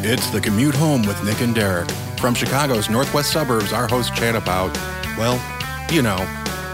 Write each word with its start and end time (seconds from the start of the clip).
It's 0.00 0.30
the 0.30 0.40
commute 0.40 0.76
home 0.76 1.02
with 1.02 1.22
Nick 1.24 1.40
and 1.40 1.52
Derek. 1.52 1.90
From 2.20 2.32
Chicago's 2.32 2.88
northwest 2.88 3.32
suburbs, 3.32 3.72
our 3.72 3.88
hosts 3.88 4.16
chat 4.16 4.36
about, 4.36 4.72
well, 5.18 5.42
you 5.90 6.02
know, 6.02 6.18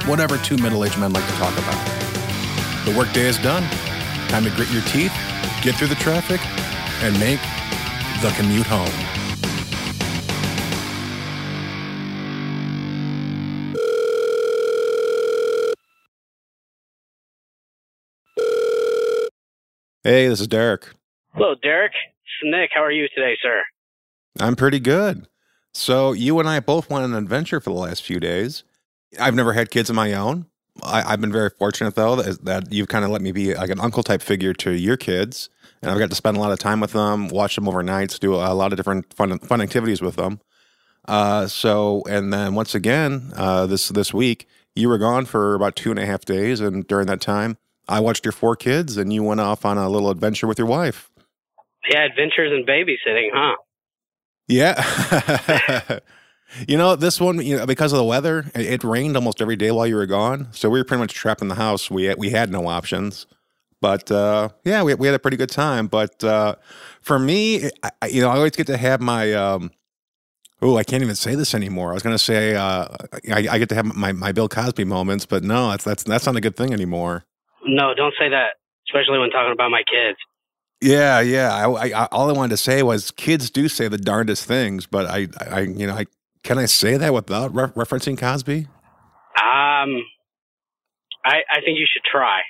whatever 0.05 0.37
two 0.37 0.59
middle 0.59 0.85
aged 0.85 0.99
men 0.99 1.13
like 1.15 1.27
to 1.27 1.33
talk 1.33 1.53
about. 1.55 2.85
The 2.85 2.95
workday 2.97 3.23
is 3.23 3.39
done. 3.39 3.63
Time 4.29 4.45
to 4.45 4.51
grit 4.51 4.71
your 4.71 4.83
teeth, 4.83 5.13
get 5.63 5.75
through 5.75 5.87
the 5.87 5.95
traffic, 5.95 6.39
and 7.03 7.19
make 7.19 7.41
the 8.21 8.31
commute 8.37 8.67
home. 8.67 8.91
Hey, 20.03 20.29
this 20.29 20.43
is 20.43 20.47
Derek. 20.47 20.91
Hello, 21.33 21.55
Derek. 21.63 21.93
Nick. 22.43 22.71
How 22.75 22.83
are 22.83 22.93
you 22.93 23.09
today, 23.15 23.37
sir? 23.43 23.63
I'm 24.41 24.57
pretty 24.57 24.81
good. 24.81 25.29
So, 25.73 26.13
you 26.13 26.39
and 26.39 26.49
I 26.49 26.61
both 26.61 26.89
went 26.89 27.05
on 27.05 27.13
an 27.13 27.23
adventure 27.23 27.61
for 27.61 27.71
the 27.71 27.79
last 27.79 28.03
few 28.03 28.21
days. 28.21 28.63
I've 29.21 29.35
never 29.35 29.53
had 29.53 29.71
kids 29.71 29.91
of 29.91 29.97
my 29.97 30.13
own. 30.13 30.47
I, 30.83 31.03
have 31.03 31.21
been 31.21 31.33
very 31.33 31.51
fortunate, 31.51 31.95
though, 31.95 32.17
that, 32.17 32.45
that 32.45 32.73
you've 32.73 32.89
kind 32.89 33.05
of 33.05 33.11
let 33.11 33.23
me 33.23 33.33
be 33.33 33.55
like 33.55 33.71
an 33.71 33.81
uncle 33.81 34.03
type 34.03 34.23
figure 34.23 34.53
to 34.55 34.73
your 34.73 34.97
kids. 34.97 35.49
And 35.83 35.91
I've 35.91 35.99
got 35.99 36.11
to 36.11 36.17
spend 36.17 36.37
a 36.37 36.41
lot 36.41 36.53
of 36.53 36.59
time 36.59 36.81
with 36.81 36.93
them, 36.93 37.29
watch 37.29 37.55
them 37.57 37.65
overnights, 37.65 38.19
do 38.19 38.35
a 38.35 38.55
lot 38.55 38.73
of 38.73 38.77
different 38.77 39.13
fun, 39.15 39.39
fun 39.41 39.61
activities 39.61 40.01
with 40.01 40.17
them. 40.17 40.41
Uh, 41.07 41.47
so, 41.47 42.03
and 42.09 42.33
then 42.33 42.55
once 42.55 42.75
again, 42.75 43.33
uh, 43.37 43.67
this 43.67 43.89
this 43.89 44.15
week, 44.15 44.49
you 44.75 44.89
were 44.89 44.99
gone 44.99 45.27
for 45.27 45.55
about 45.55 45.77
two 45.77 45.91
and 45.91 45.99
a 45.99 46.07
half 46.07 46.25
days, 46.25 46.61
and 46.61 46.87
during 46.87 47.07
that 47.07 47.21
time, 47.21 47.59
I 47.89 48.01
watched 48.01 48.25
your 48.25 48.33
four 48.33 48.57
kids, 48.57 48.97
and 48.97 49.13
you 49.13 49.23
went 49.23 49.41
off 49.41 49.65
on 49.65 49.77
a 49.77 49.89
little 49.89 50.11
adventure 50.11 50.47
with 50.47 50.59
your 50.59 50.67
wife. 50.67 51.11
Yeah, 51.89 52.05
adventures 52.05 52.53
in 52.53 52.65
babysitting, 52.67 53.29
huh? 53.33 53.57
Yeah. 54.49 56.01
you 56.69 56.77
know, 56.77 56.97
this 56.97 57.21
one, 57.21 57.45
you 57.45 57.57
know, 57.57 57.67
because 57.67 57.93
of 57.93 57.99
the 57.99 58.05
weather, 58.05 58.51
it, 58.55 58.67
it, 58.67 58.85
rained 58.85 59.17
almost 59.17 59.41
every 59.41 59.57
day 59.57 59.71
while 59.71 59.87
you 59.87 59.97
were 59.97 60.07
gone, 60.07 60.49
so 60.53 60.69
we 60.69 60.79
were 60.79 60.85
pretty 60.85 61.01
much 61.01 61.15
trapped 61.15 61.43
in 61.43 61.49
the 61.49 61.55
house. 61.55 61.91
We 61.91 62.05
had, 62.05 62.19
we 62.19 62.31
had 62.31 62.51
no 62.51 62.69
options. 62.69 63.27
But 63.81 64.11
uh, 64.11 64.51
yeah, 64.65 64.83
we, 64.83 64.95
we 64.95 65.07
had 65.07 65.15
a 65.15 65.19
pretty 65.19 65.37
good 65.37 65.51
time. 65.51 65.89
But 65.89 66.23
uh, 66.25 66.57
for 67.03 67.19
me, 67.19 67.71
I, 68.01 68.07
you 68.07 68.23
know, 68.23 68.31
I 68.31 68.37
always 68.37 68.53
get 68.53 68.67
to 68.69 68.79
have 68.79 69.01
my 69.01 69.33
um, 69.35 69.71
Oh, 70.63 70.79
I 70.79 70.85
can't 70.85 71.03
even 71.03 71.15
say 71.15 71.35
this 71.35 71.55
anymore. 71.55 71.91
I 71.91 71.93
was 71.93 72.03
going 72.03 72.17
to 72.17 72.23
say 72.23 72.55
uh, 72.55 72.89
I, 73.31 73.47
I, 73.51 73.59
get 73.59 73.69
to 73.69 73.75
have 73.75 73.85
my, 73.95 74.13
my 74.13 74.33
Bill 74.33 74.49
Cosby 74.49 74.85
moments, 74.85 75.27
but 75.27 75.45
no, 75.45 75.69
that's 75.71 75.85
that's 75.85 76.05
that's 76.05 76.25
not 76.25 76.37
a 76.37 76.41
good 76.41 76.57
thing 76.57 76.73
anymore. 76.73 77.25
No, 77.67 77.93
don't 77.95 78.15
say 78.19 78.31
that, 78.31 78.57
especially 78.89 79.19
when 79.19 79.29
talking 79.29 79.53
about 79.53 79.71
my 79.71 79.83
kids. 79.83 80.17
Yeah, 80.85 81.21
yeah. 81.21 81.51
I, 81.51 81.89
I, 81.89 82.07
all 82.13 82.29
I 82.29 82.33
wanted 82.35 82.51
to 82.51 82.57
say 82.59 82.83
was 82.83 83.11
kids 83.11 83.49
do 83.49 83.69
say 83.69 83.89
the 83.89 83.97
darndest 83.97 84.45
things, 84.45 84.87
but 84.87 85.07
I, 85.07 85.29
I 85.41 85.61
you 85.61 85.87
know, 85.87 85.95
I 85.95 86.05
can 86.43 86.59
I 86.59 86.67
say 86.67 86.99
that 86.99 87.15
without 87.15 87.55
re- 87.55 87.69
referencing 87.69 88.19
Cosby? 88.19 88.69
Um, 89.43 90.03
I, 91.25 91.41
I 91.51 91.61
think 91.65 91.79
you 91.79 91.87
should 91.91 92.05
try. 92.05 92.43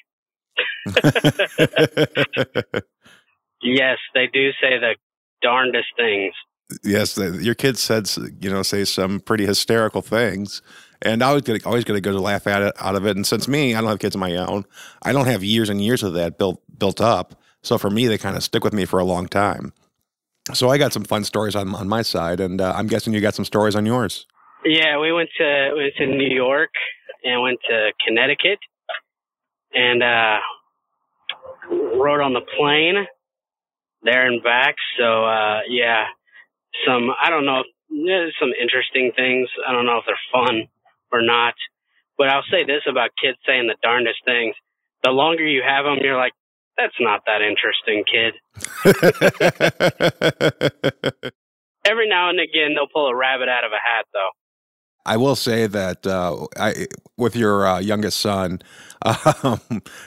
yes, 3.63 3.99
they 4.15 4.27
do 4.33 4.51
say 4.61 4.81
the 4.81 4.97
darndest 5.41 5.89
things. 5.97 6.35
Yes, 6.83 7.17
your 7.17 7.55
kids 7.55 7.81
said, 7.81 8.09
you 8.41 8.51
know, 8.51 8.65
say 8.65 8.85
some 8.85 9.21
pretty 9.21 9.47
hysterical 9.47 10.03
things 10.03 10.61
and 11.03 11.23
I 11.23 11.33
was 11.33 11.43
always 11.43 11.61
get 11.61 11.67
always 11.67 11.85
get 11.85 11.97
a 11.97 12.01
good 12.01 12.15
laugh 12.15 12.47
at 12.47 12.63
it 12.63 12.75
out 12.81 12.97
of 12.97 13.07
it. 13.07 13.15
And 13.15 13.27
since 13.27 13.47
me, 13.47 13.75
I 13.75 13.81
don't 13.81 13.91
have 13.91 13.99
kids 13.99 14.15
of 14.15 14.21
my 14.21 14.35
own, 14.37 14.65
I 15.03 15.13
don't 15.13 15.27
have 15.27 15.45
years 15.45 15.69
and 15.69 15.85
years 15.85 16.03
of 16.03 16.15
that 16.15 16.39
built 16.39 16.63
built 16.79 17.01
up. 17.01 17.41
So 17.65 17.79
for 17.79 17.91
me, 17.91 18.07
they 18.07 18.19
kind 18.19 18.37
of 18.37 18.43
stick 18.43 18.63
with 18.63 18.75
me 18.75 18.85
for 18.85 18.99
a 19.01 19.05
long 19.05 19.27
time. 19.27 19.73
So 20.53 20.69
I 20.69 20.77
got 20.77 20.93
some 20.93 21.05
fun 21.05 21.25
stories 21.25 21.57
on 21.57 21.75
on 21.75 21.89
my 21.89 22.03
side, 22.03 22.39
and 22.39 22.61
uh, 22.61 22.75
I'm 22.77 22.87
guessing 22.87 23.15
you 23.15 23.21
got 23.21 23.35
some 23.35 23.47
stories 23.47 23.75
on 23.75 23.87
yours. 23.87 24.27
Yeah, 24.65 24.99
we 24.99 25.13
went 25.13 25.31
to 25.39 25.71
we 25.75 25.83
went 25.83 25.95
to 25.97 26.07
New 26.07 26.35
York 26.35 26.71
and 27.25 27.41
went 27.41 27.59
to 27.71 27.93
Connecticut, 28.07 28.59
and 29.73 30.03
uh, 30.03 30.39
rode 31.71 32.21
on 32.21 32.35
the 32.35 32.43
plane 32.59 33.07
there 34.03 34.27
and 34.27 34.43
back. 34.43 34.77
So 34.99 35.25
uh, 35.25 35.61
yeah, 35.69 36.05
some 36.87 37.11
I 37.23 37.31
don't 37.31 37.47
know 37.47 37.63
some 38.39 38.53
interesting 38.61 39.13
things. 39.17 39.49
I 39.67 39.73
don't 39.73 39.87
know 39.87 39.99
if 39.99 40.05
they're 40.07 40.17
fun 40.33 40.69
or 41.11 41.23
not. 41.23 41.55
But 42.17 42.29
I'll 42.29 42.45
say 42.51 42.65
this 42.65 42.83
about 42.89 43.11
kids 43.21 43.39
saying 43.47 43.67
the 43.67 43.77
darndest 43.83 44.21
things. 44.25 44.55
The 45.03 45.11
longer 45.11 45.45
you 45.47 45.63
have 45.67 45.85
them, 45.85 45.99
you're 46.01 46.17
like, 46.17 46.33
that's 46.77 46.95
not 47.01 47.23
that 47.27 47.41
interesting, 47.43 48.05
kid. 48.05 48.35
Every 51.87 52.09
now 52.09 52.31
and 52.31 52.41
again, 52.41 52.75
they'll 52.75 52.89
pull 52.93 53.09
a 53.09 53.15
rabbit 53.15 53.49
out 53.49 53.65
of 53.65 53.73
a 53.73 53.81
hat, 53.83 54.07
though. 54.13 54.31
I 55.07 55.19
will 55.19 55.37
say 55.37 55.67
that 55.67 56.07
uh, 56.07 56.47
I, 56.59 56.87
with 57.19 57.37
your 57.37 57.67
uh, 57.67 57.79
youngest 57.79 58.21
son, 58.21 58.61
um, 59.43 59.61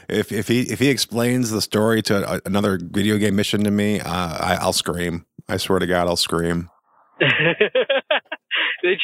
if 0.09 0.31
if 0.31 0.47
he 0.47 0.61
if 0.61 0.79
he 0.79 0.89
explains 0.89 1.51
the 1.51 1.61
story 1.61 2.01
to 2.03 2.35
a, 2.35 2.41
another 2.45 2.79
video 2.81 3.17
game 3.17 3.35
mission 3.35 3.63
to 3.63 3.71
me, 3.71 3.99
uh, 3.99 4.09
I, 4.09 4.57
I'll 4.59 4.73
scream. 4.73 5.25
I 5.47 5.57
swear 5.57 5.79
to 5.79 5.85
God, 5.85 6.07
I'll 6.07 6.15
scream. 6.15 6.69
Did 7.19 7.29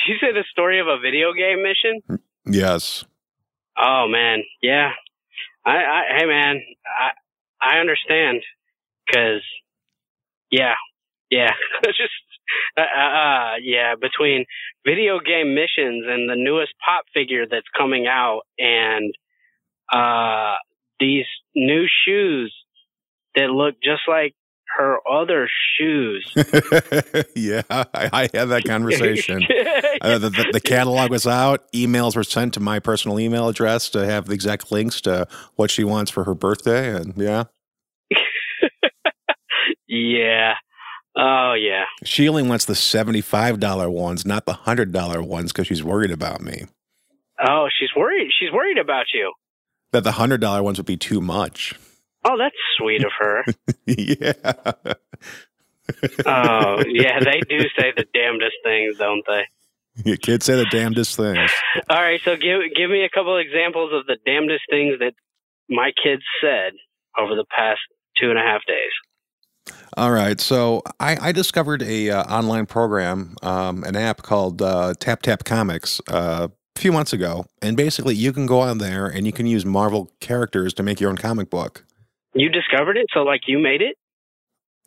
you 0.08 0.16
say 0.20 0.32
the 0.34 0.44
story 0.52 0.80
of 0.80 0.88
a 0.88 0.98
video 1.00 1.32
game 1.34 1.62
mission? 1.62 2.20
Yes. 2.46 3.06
Oh 3.78 4.08
man, 4.10 4.44
yeah. 4.62 4.92
I, 5.66 5.78
I 5.78 6.02
hey 6.18 6.26
man, 6.26 6.60
I 6.86 7.12
I 7.64 7.80
understand 7.80 8.44
because 9.06 9.42
yeah, 10.52 10.76
yeah. 11.30 11.52
just 11.86 12.12
uh, 12.78 12.82
uh, 12.82 12.84
uh, 12.84 13.54
yeah. 13.62 13.96
Between 14.00 14.46
video 14.86 15.20
game 15.20 15.56
missions 15.56 16.06
and 16.08 16.30
the 16.30 16.36
newest 16.36 16.74
pop 16.84 17.06
figure 17.14 17.46
that's 17.50 17.68
coming 17.78 18.08
out, 18.08 18.42
and 18.58 19.14
uh 19.92 20.56
these 21.00 21.26
new 21.56 21.86
shoes 22.06 22.54
that 23.36 23.50
look 23.50 23.76
just 23.84 24.04
like 24.08 24.36
her 24.78 24.98
other 25.08 25.48
shoes. 25.78 26.32
yeah, 27.36 27.62
I, 27.70 27.86
I, 27.94 28.22
had 28.34 28.46
that 28.46 28.64
conversation. 28.66 29.44
uh, 30.02 30.18
the, 30.18 30.30
the, 30.30 30.50
the, 30.54 30.62
catalog 30.62 31.12
was 31.12 31.28
out. 31.28 31.72
Emails 31.74 32.16
were 32.16 32.24
sent 32.24 32.56
to 32.56 32.60
my 32.60 32.80
personal 32.80 33.20
email 33.20 33.48
address 33.48 33.90
to 33.90 34.06
have 34.06 34.26
the 34.26 34.34
exact 34.34 34.72
links 34.72 35.02
to 35.02 35.28
what 35.56 35.70
she 35.70 35.84
wants 35.84 36.10
for 36.10 36.24
her 36.24 36.34
birthday. 36.34 36.96
And 36.96 37.14
yeah. 37.18 37.46
Yeah. 39.94 40.54
Oh, 41.16 41.54
yeah. 41.54 41.86
She 42.04 42.28
only 42.28 42.44
wants 42.44 42.66
the 42.66 42.74
$75 42.74 43.92
ones, 43.92 44.26
not 44.26 44.46
the 44.46 44.54
$100 44.54 45.28
ones, 45.28 45.52
because 45.52 45.68
she's 45.68 45.84
worried 45.84 46.12
about 46.12 46.42
me. 46.42 46.66
Oh, 47.40 47.68
she's 47.80 47.90
worried. 47.96 48.32
She's 48.38 48.52
worried 48.52 48.78
about 48.78 49.06
you. 49.14 49.32
That 49.92 50.04
the 50.04 50.12
$100 50.12 50.64
ones 50.64 50.80
would 50.80 50.88
be 50.88 50.98
too 50.98 51.22
much. 51.22 51.76
Oh, 52.26 52.38
that's 52.38 52.56
sweet 52.78 53.04
of 53.04 53.12
her. 53.20 53.46
yeah. 53.86 54.34
oh, 56.26 56.84
yeah, 56.88 57.20
they 57.20 57.42
do 57.48 57.60
say 57.78 57.94
the 57.96 58.06
damnedest 58.14 58.56
things, 58.64 58.98
don't 58.98 59.24
they? 59.28 59.44
Your 60.06 60.18
kids 60.18 60.46
say 60.46 60.56
the 60.56 60.66
damnedest 60.72 61.16
things. 61.16 61.52
All 61.88 62.02
right, 62.02 62.20
so 62.24 62.36
give 62.36 62.62
give 62.76 62.90
me 62.90 63.04
a 63.04 63.10
couple 63.10 63.38
examples 63.38 63.92
of 63.94 64.08
the 64.08 64.18
damnedest 64.26 64.64
things 64.68 64.98
that 65.00 65.14
my 65.70 65.92
kids 66.04 66.24
said 66.42 66.74
over 67.16 67.36
the 67.36 67.46
past 67.56 67.82
two 68.20 68.32
and 68.32 68.40
a 68.40 68.42
half 68.42 68.62
days. 68.66 68.90
All 69.96 70.12
right, 70.12 70.40
so 70.40 70.82
I, 71.00 71.30
I 71.30 71.32
discovered 71.32 71.84
a 71.84 72.10
uh, 72.10 72.24
online 72.24 72.66
program, 72.66 73.36
um, 73.44 73.84
an 73.84 73.96
app 73.96 74.24
called 74.24 74.62
uh, 74.62 74.96
Tap 75.00 75.22
Tap 75.22 75.44
Comics, 75.44 76.02
uh, 76.08 76.48
a 76.76 76.80
few 76.80 76.92
months 76.92 77.14
ago, 77.14 77.46
and 77.62 77.78
basically 77.78 78.16
you 78.16 78.34
can 78.34 78.46
go 78.46 78.62
on 78.62 78.80
there 78.80 79.06
and 79.06 79.28
you 79.28 79.32
can 79.32 79.46
use 79.46 79.66
Marvel 79.66 80.12
characters 80.20 80.74
to 80.76 80.84
make 80.84 81.00
your 81.00 81.10
own 81.10 81.18
comic 81.18 81.50
book. 81.50 81.86
You 82.34 82.50
discovered 82.50 82.98
it, 82.98 83.06
so 83.14 83.22
like 83.22 83.42
you 83.48 83.60
made 83.60 83.82
it. 83.82 83.96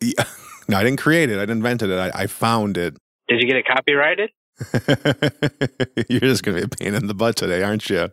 Yeah. 0.01 0.25
no, 0.67 0.77
I 0.77 0.83
didn't 0.83 0.99
create 0.99 1.29
it. 1.29 1.39
I 1.39 1.45
didn't 1.45 1.63
it. 1.65 1.97
I, 1.97 2.23
I 2.23 2.27
found 2.27 2.77
it. 2.77 2.97
Did 3.29 3.39
you 3.41 3.47
get 3.47 3.55
it 3.57 3.65
copyrighted? 3.65 4.29
You're 6.09 6.19
just 6.19 6.43
going 6.43 6.57
to 6.57 6.61
be 6.61 6.65
a 6.65 6.67
pain 6.67 6.95
in 6.95 7.07
the 7.07 7.13
butt 7.13 7.35
today, 7.35 7.63
aren't 7.63 7.89
you? 7.89 8.09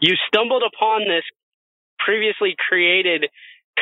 You 0.00 0.14
stumbled 0.28 0.62
upon 0.62 1.02
this 1.02 1.24
previously 1.98 2.54
created 2.68 3.26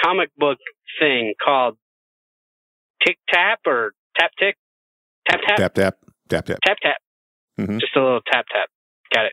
comic 0.02 0.31
book 0.37 0.58
thing 0.99 1.34
called 1.44 1.76
Tick 3.04 3.19
Tap 3.28 3.60
or 3.66 3.93
Tap 4.19 4.31
Tick? 4.38 4.56
Tap 5.28 5.40
Tap? 5.46 5.56
Tap 5.56 5.75
Tap. 5.75 5.98
Tap 6.28 6.46
Tap. 6.46 6.58
Tap 6.64 6.76
Tap. 6.82 6.96
Mm-hmm. 7.60 7.78
Just 7.78 7.96
a 7.96 8.00
little 8.00 8.20
tap 8.31 8.44
tap. 8.52 8.69
Got 9.14 9.26
it. 9.26 9.32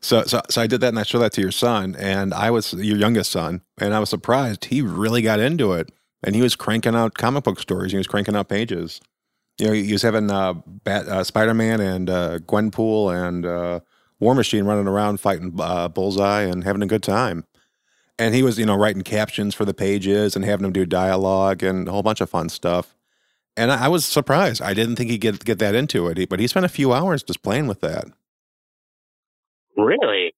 So, 0.00 0.24
so, 0.24 0.40
so 0.48 0.62
I 0.62 0.66
did 0.66 0.80
that, 0.80 0.88
and 0.88 0.98
I 0.98 1.02
showed 1.02 1.20
that 1.20 1.32
to 1.32 1.40
your 1.40 1.50
son, 1.50 1.94
and 1.98 2.32
I 2.32 2.50
was 2.50 2.72
your 2.72 2.96
youngest 2.96 3.30
son, 3.30 3.62
and 3.78 3.94
I 3.94 3.98
was 3.98 4.08
surprised 4.08 4.66
he 4.66 4.82
really 4.82 5.22
got 5.22 5.40
into 5.40 5.72
it, 5.72 5.90
and 6.22 6.34
he 6.34 6.42
was 6.42 6.56
cranking 6.56 6.94
out 6.94 7.14
comic 7.14 7.44
book 7.44 7.60
stories. 7.60 7.92
He 7.92 7.98
was 7.98 8.06
cranking 8.06 8.34
out 8.34 8.48
pages. 8.48 9.00
You 9.58 9.66
know, 9.66 9.72
he 9.72 9.92
was 9.92 10.02
having 10.02 10.30
uh, 10.30 10.54
Bat, 10.54 11.06
uh, 11.06 11.24
Spider 11.24 11.54
Man 11.54 11.80
and 11.80 12.10
uh, 12.10 12.38
Gwenpool 12.40 13.14
and 13.14 13.46
uh, 13.46 13.80
War 14.18 14.34
Machine 14.34 14.64
running 14.64 14.88
around 14.88 15.20
fighting 15.20 15.54
uh, 15.60 15.88
Bullseye 15.88 16.42
and 16.42 16.64
having 16.64 16.82
a 16.82 16.86
good 16.86 17.02
time. 17.02 17.44
And 18.18 18.34
he 18.34 18.42
was, 18.42 18.58
you 18.58 18.66
know, 18.66 18.76
writing 18.76 19.02
captions 19.02 19.54
for 19.54 19.64
the 19.64 19.74
pages 19.74 20.36
and 20.36 20.44
having 20.44 20.62
them 20.62 20.72
do 20.72 20.86
dialogue 20.86 21.62
and 21.62 21.88
a 21.88 21.90
whole 21.90 22.02
bunch 22.02 22.20
of 22.20 22.30
fun 22.30 22.48
stuff. 22.48 22.94
And 23.56 23.72
I, 23.72 23.86
I 23.86 23.88
was 23.88 24.04
surprised. 24.04 24.62
I 24.62 24.72
didn't 24.74 24.96
think 24.96 25.10
he'd 25.10 25.18
get 25.20 25.44
get 25.44 25.58
that 25.58 25.74
into 25.74 26.06
it, 26.08 26.16
He- 26.18 26.26
but 26.26 26.38
he 26.40 26.46
spent 26.46 26.66
a 26.66 26.68
few 26.68 26.92
hours 26.92 27.22
just 27.22 27.42
playing 27.42 27.66
with 27.66 27.80
that. 27.80 28.04
Really? 29.76 30.32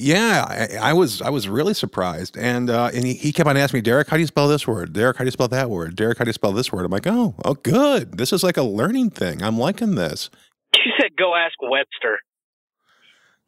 Yeah, 0.00 0.46
I, 0.48 0.90
I 0.90 0.92
was 0.92 1.20
I 1.20 1.28
was 1.30 1.48
really 1.48 1.74
surprised, 1.74 2.36
and 2.38 2.70
uh, 2.70 2.90
and 2.94 3.04
he, 3.04 3.14
he 3.14 3.32
kept 3.32 3.48
on 3.48 3.56
asking 3.56 3.78
me, 3.78 3.82
Derek, 3.82 4.08
how 4.08 4.16
do 4.16 4.20
you 4.20 4.28
spell 4.28 4.46
this 4.48 4.66
word? 4.66 4.92
Derek, 4.92 5.16
how 5.16 5.24
do 5.24 5.26
you 5.26 5.32
spell 5.32 5.48
that 5.48 5.70
word? 5.70 5.96
Derek, 5.96 6.18
how 6.18 6.24
do 6.24 6.28
you 6.28 6.34
spell 6.34 6.52
this 6.52 6.72
word? 6.72 6.84
I'm 6.84 6.92
like, 6.92 7.06
oh, 7.06 7.34
oh, 7.44 7.54
good. 7.54 8.16
This 8.16 8.32
is 8.32 8.44
like 8.44 8.56
a 8.56 8.62
learning 8.62 9.10
thing. 9.10 9.42
I'm 9.42 9.58
liking 9.58 9.96
this. 9.96 10.30
You 10.74 10.92
said 11.00 11.16
go 11.18 11.34
ask 11.34 11.54
Webster. 11.60 12.20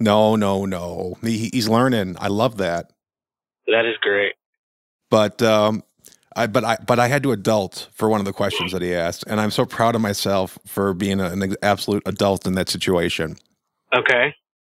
No, 0.00 0.34
no, 0.34 0.64
no. 0.66 1.16
He, 1.22 1.50
he's 1.52 1.68
learning. 1.68 2.16
I 2.18 2.26
love 2.28 2.56
that. 2.56 2.92
That 3.66 3.86
is 3.86 3.96
great. 4.00 4.34
But 5.10 5.42
um, 5.42 5.82
I 6.36 6.46
but 6.46 6.64
I 6.64 6.76
but 6.86 6.98
I 6.98 7.08
had 7.08 7.22
to 7.24 7.32
adult 7.32 7.88
for 7.92 8.08
one 8.08 8.20
of 8.20 8.26
the 8.26 8.32
questions 8.32 8.72
that 8.72 8.82
he 8.82 8.94
asked, 8.94 9.24
and 9.26 9.40
I'm 9.40 9.50
so 9.50 9.66
proud 9.66 9.94
of 9.94 10.00
myself 10.00 10.58
for 10.66 10.94
being 10.94 11.20
a, 11.20 11.30
an 11.30 11.56
absolute 11.62 12.02
adult 12.06 12.46
in 12.46 12.54
that 12.54 12.68
situation. 12.68 13.36
Okay. 13.94 14.34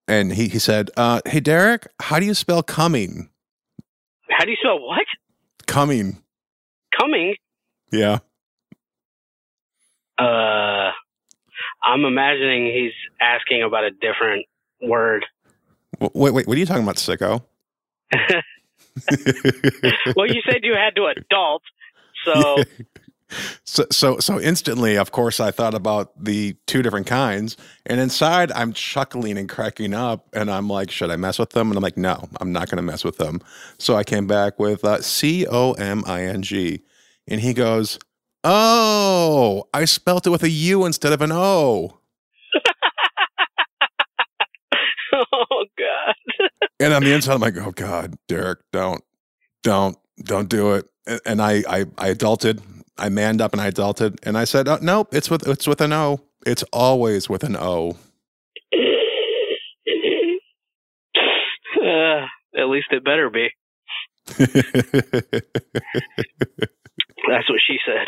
And 0.08 0.34
he 0.34 0.48
he 0.48 0.60
said, 0.60 0.90
uh, 0.96 1.22
"Hey, 1.26 1.42
Derek, 1.42 1.88
how 2.00 2.20
do 2.20 2.26
you 2.26 2.34
spell 2.34 2.64
coming? 2.64 3.30
How 4.30 4.46
do 4.46 4.52
you 4.52 4.58
spell 4.62 4.80
what? 4.80 5.06
Coming? 5.68 6.22
Coming? 6.98 7.36
Yeah." 7.92 8.20
Uh, 10.18 10.92
I'm 11.84 12.06
imagining 12.06 12.68
he's 12.68 12.94
asking 13.20 13.64
about 13.64 13.84
a 13.84 13.92
different 13.92 14.46
word. 14.82 15.26
Wait, 16.00 16.34
wait. 16.34 16.48
What 16.48 16.56
are 16.56 16.60
you 16.60 16.66
talking 16.66 16.84
about, 16.84 16.96
sicko? 16.96 17.44
well, 20.16 20.28
you 20.28 20.42
said 20.46 20.64
you 20.64 20.74
had 20.74 20.96
to 20.96 21.06
adult, 21.06 21.64
so 22.26 22.64
so 23.64 23.86
so 23.92 24.20
so 24.20 24.40
instantly 24.40 24.98
of 24.98 25.12
course 25.12 25.40
i 25.40 25.52
thought 25.52 25.74
about 25.74 26.12
the 26.22 26.56
two 26.68 26.82
different 26.82 27.08
kinds 27.08 27.56
and 27.86 28.00
inside 28.00 28.52
i'm 28.52 28.74
chuckling 28.74 29.38
and 29.38 29.48
cracking 29.48 29.94
up 29.94 30.28
and 30.34 30.52
i'm 30.52 30.68
like 30.68 30.92
should 30.92 31.10
i 31.10 31.16
mess 31.16 31.40
with 31.40 31.52
them? 31.52 31.70
And 31.70 31.78
i'm 31.78 31.84
like 31.84 31.98
no 31.98 32.28
i'm 32.40 32.52
not 32.52 32.70
going 32.70 32.78
to 32.78 32.84
mess 32.84 33.04
with 33.04 33.18
them. 33.18 33.40
So 33.78 33.96
i 33.96 34.04
came 34.04 34.28
back 34.28 34.60
with 34.60 34.84
uh, 34.84 35.02
c-o-m-i-n-g 35.02 36.82
and 37.28 37.42
he 37.42 37.54
goes 37.54 38.00
oh 38.44 39.68
i 39.74 39.86
spelt 39.86 40.28
it 40.28 40.30
with 40.30 40.44
a 40.44 40.50
u 40.50 40.86
instead 40.86 41.14
of 41.14 41.22
an 41.22 41.32
o 41.32 42.00
oh 45.34 45.66
god. 45.78 46.16
And 46.82 46.94
on 46.94 47.04
the 47.04 47.14
inside 47.14 47.34
i'm 47.34 47.42
like 47.42 47.58
oh 47.58 47.72
god 47.72 48.16
derek 48.28 48.60
don't 48.72 49.04
don't 49.64 49.98
don't 50.24 50.50
do 50.50 50.74
it 50.74 50.86
and, 51.26 51.42
I, 51.42 51.64
I 51.68 51.86
i 51.98 52.14
adulted 52.14 52.62
i 52.98 53.10
manned 53.10 53.42
up 53.42 53.54
and 53.54 53.62
i 53.62 53.72
adulted 53.72 54.18
and 54.24 54.38
i 54.38 54.44
said 54.44 54.68
oh, 54.68 54.80
nope 54.82 55.14
it's 55.14 55.30
with 55.30 55.48
it's 55.48 55.68
with 55.68 55.82
an 55.82 55.94
o 55.94 56.22
it's 56.46 56.64
always 56.74 57.30
with 57.30 57.44
an 57.44 57.56
o 57.58 57.98
uh, 61.84 62.26
at 62.58 62.70
least 62.70 62.88
it 62.92 63.04
better 63.04 63.30
be. 63.30 63.50
That's 64.28 64.40
what 67.50 67.62
she 67.66 67.78
said. 67.86 68.08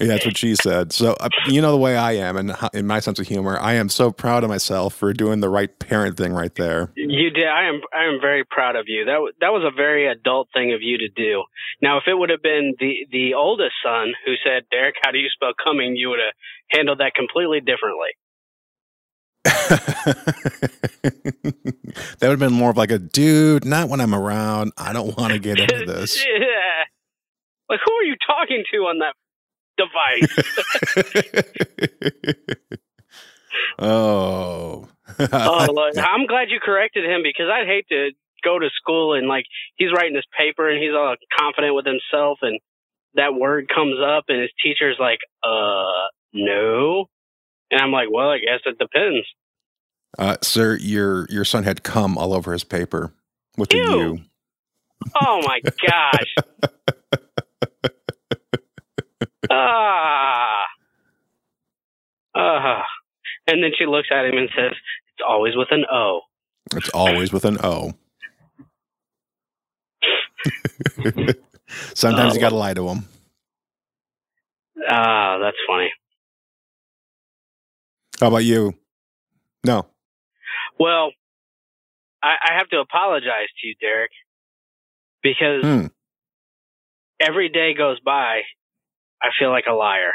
Yeah, 0.00 0.08
that's 0.08 0.26
what 0.26 0.36
she 0.36 0.54
said. 0.54 0.92
So, 0.92 1.14
uh, 1.20 1.28
you 1.46 1.60
know 1.60 1.72
the 1.72 1.78
way 1.78 1.96
I 1.96 2.12
am, 2.12 2.36
and 2.36 2.54
in 2.72 2.86
my 2.86 3.00
sense 3.00 3.18
of 3.18 3.26
humor, 3.26 3.58
I 3.60 3.74
am 3.74 3.88
so 3.88 4.12
proud 4.12 4.44
of 4.44 4.50
myself 4.50 4.94
for 4.94 5.12
doing 5.12 5.40
the 5.40 5.48
right 5.48 5.76
parent 5.78 6.16
thing 6.16 6.32
right 6.32 6.54
there. 6.54 6.92
You 6.94 7.30
did. 7.30 7.46
I 7.46 7.68
am. 7.68 7.80
I 7.92 8.04
am 8.04 8.20
very 8.20 8.44
proud 8.44 8.76
of 8.76 8.84
you. 8.86 9.04
That 9.04 9.14
w- 9.14 9.32
that 9.40 9.52
was 9.52 9.64
a 9.66 9.74
very 9.74 10.06
adult 10.06 10.48
thing 10.54 10.72
of 10.72 10.82
you 10.82 10.98
to 10.98 11.08
do. 11.08 11.42
Now, 11.82 11.98
if 11.98 12.04
it 12.06 12.14
would 12.14 12.30
have 12.30 12.42
been 12.42 12.74
the 12.78 13.06
the 13.10 13.34
oldest 13.34 13.74
son 13.84 14.12
who 14.24 14.34
said, 14.44 14.64
"Derek, 14.70 14.94
how 15.02 15.10
do 15.10 15.18
you 15.18 15.28
spell 15.30 15.52
coming?" 15.62 15.96
you 15.96 16.10
would 16.10 16.20
have 16.20 16.34
handled 16.70 16.98
that 16.98 17.14
completely 17.14 17.60
differently. 17.60 18.10
that 22.18 22.22
would 22.22 22.30
have 22.30 22.38
been 22.38 22.52
more 22.52 22.70
of 22.70 22.76
like 22.76 22.90
a 22.90 22.98
dude, 22.98 23.64
not 23.64 23.88
when 23.88 24.00
I'm 24.00 24.14
around. 24.14 24.72
I 24.76 24.92
don't 24.92 25.16
want 25.16 25.32
to 25.32 25.38
get 25.38 25.58
into 25.58 25.84
this. 25.84 26.24
yeah. 26.38 26.84
Like, 27.68 27.80
who 27.84 27.92
are 27.92 28.04
you 28.04 28.16
talking 28.26 28.64
to 28.72 28.78
on 28.78 28.98
that 29.00 29.14
device? 29.78 30.28
oh. 33.78 34.88
oh, 35.18 35.66
look, 35.72 35.96
I'm 35.96 36.26
glad 36.26 36.50
you 36.50 36.60
corrected 36.62 37.04
him 37.04 37.22
because 37.22 37.46
I'd 37.52 37.66
hate 37.66 37.86
to 37.88 38.10
go 38.44 38.58
to 38.58 38.68
school 38.76 39.14
and 39.14 39.26
like 39.28 39.44
he's 39.76 39.92
writing 39.94 40.14
this 40.14 40.26
paper 40.36 40.68
and 40.68 40.82
he's 40.82 40.92
all 40.94 41.14
confident 41.38 41.74
with 41.74 41.86
himself 41.86 42.38
and 42.42 42.60
that 43.14 43.34
word 43.34 43.68
comes 43.74 43.96
up 44.04 44.24
and 44.28 44.40
his 44.40 44.50
teacher's 44.62 44.96
like, 45.00 45.18
uh, 45.42 46.08
no. 46.32 47.06
And 47.70 47.80
I'm 47.80 47.92
like, 47.92 48.08
well, 48.10 48.30
I 48.30 48.38
guess 48.38 48.60
it 48.64 48.78
depends. 48.78 49.26
Uh, 50.18 50.36
sir, 50.42 50.76
your 50.80 51.26
your 51.28 51.44
son 51.44 51.64
had 51.64 51.82
cum 51.82 52.16
all 52.16 52.32
over 52.32 52.52
his 52.52 52.64
paper 52.64 53.12
with 53.58 53.68
the 53.68 53.76
Ew. 53.76 53.98
U. 54.00 54.18
Oh 55.20 55.42
my 55.44 55.60
gosh. 55.86 56.34
ah. 59.50 60.64
Ah. 62.34 62.82
And 63.46 63.62
then 63.62 63.70
she 63.78 63.86
looks 63.86 64.08
at 64.12 64.24
him 64.26 64.36
and 64.36 64.48
says, 64.54 64.72
it's 64.72 65.22
always 65.26 65.56
with 65.56 65.68
an 65.70 65.84
O. 65.92 66.20
It's 66.74 66.90
always 66.90 67.32
with 67.32 67.44
an 67.44 67.58
O. 67.64 67.92
Sometimes 71.94 72.34
you 72.34 72.40
Oh. 72.40 72.42
got 72.42 72.48
to 72.50 72.56
lie 72.56 72.74
to 72.74 72.88
him. 72.88 73.04
Ah, 74.88 75.38
that's 75.38 75.56
funny. 75.66 75.90
How 78.20 78.28
about 78.28 78.44
you? 78.44 78.74
No. 79.64 79.86
Well, 80.78 81.12
I, 82.22 82.36
I 82.50 82.54
have 82.58 82.68
to 82.70 82.78
apologize 82.80 83.48
to 83.60 83.66
you, 83.68 83.74
Derek, 83.80 84.10
because 85.22 85.62
Hmm. 85.62 85.86
every 87.20 87.48
day 87.48 87.74
goes 87.74 87.98
by, 88.00 88.42
I 89.22 89.28
feel 89.38 89.50
like 89.50 89.64
a 89.68 89.74
liar. 89.74 90.12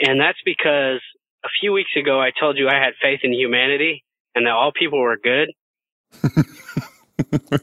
And 0.00 0.20
that's 0.20 0.38
because 0.44 1.00
a 1.44 1.48
few 1.60 1.72
weeks 1.72 1.90
ago 1.96 2.20
I 2.20 2.30
told 2.38 2.58
you 2.58 2.68
I 2.68 2.74
had 2.74 2.94
faith 3.00 3.20
in 3.22 3.32
humanity 3.32 4.04
and 4.34 4.46
that 4.46 4.52
all 4.52 4.72
people 4.72 5.00
were 5.00 5.16
good. 5.16 5.52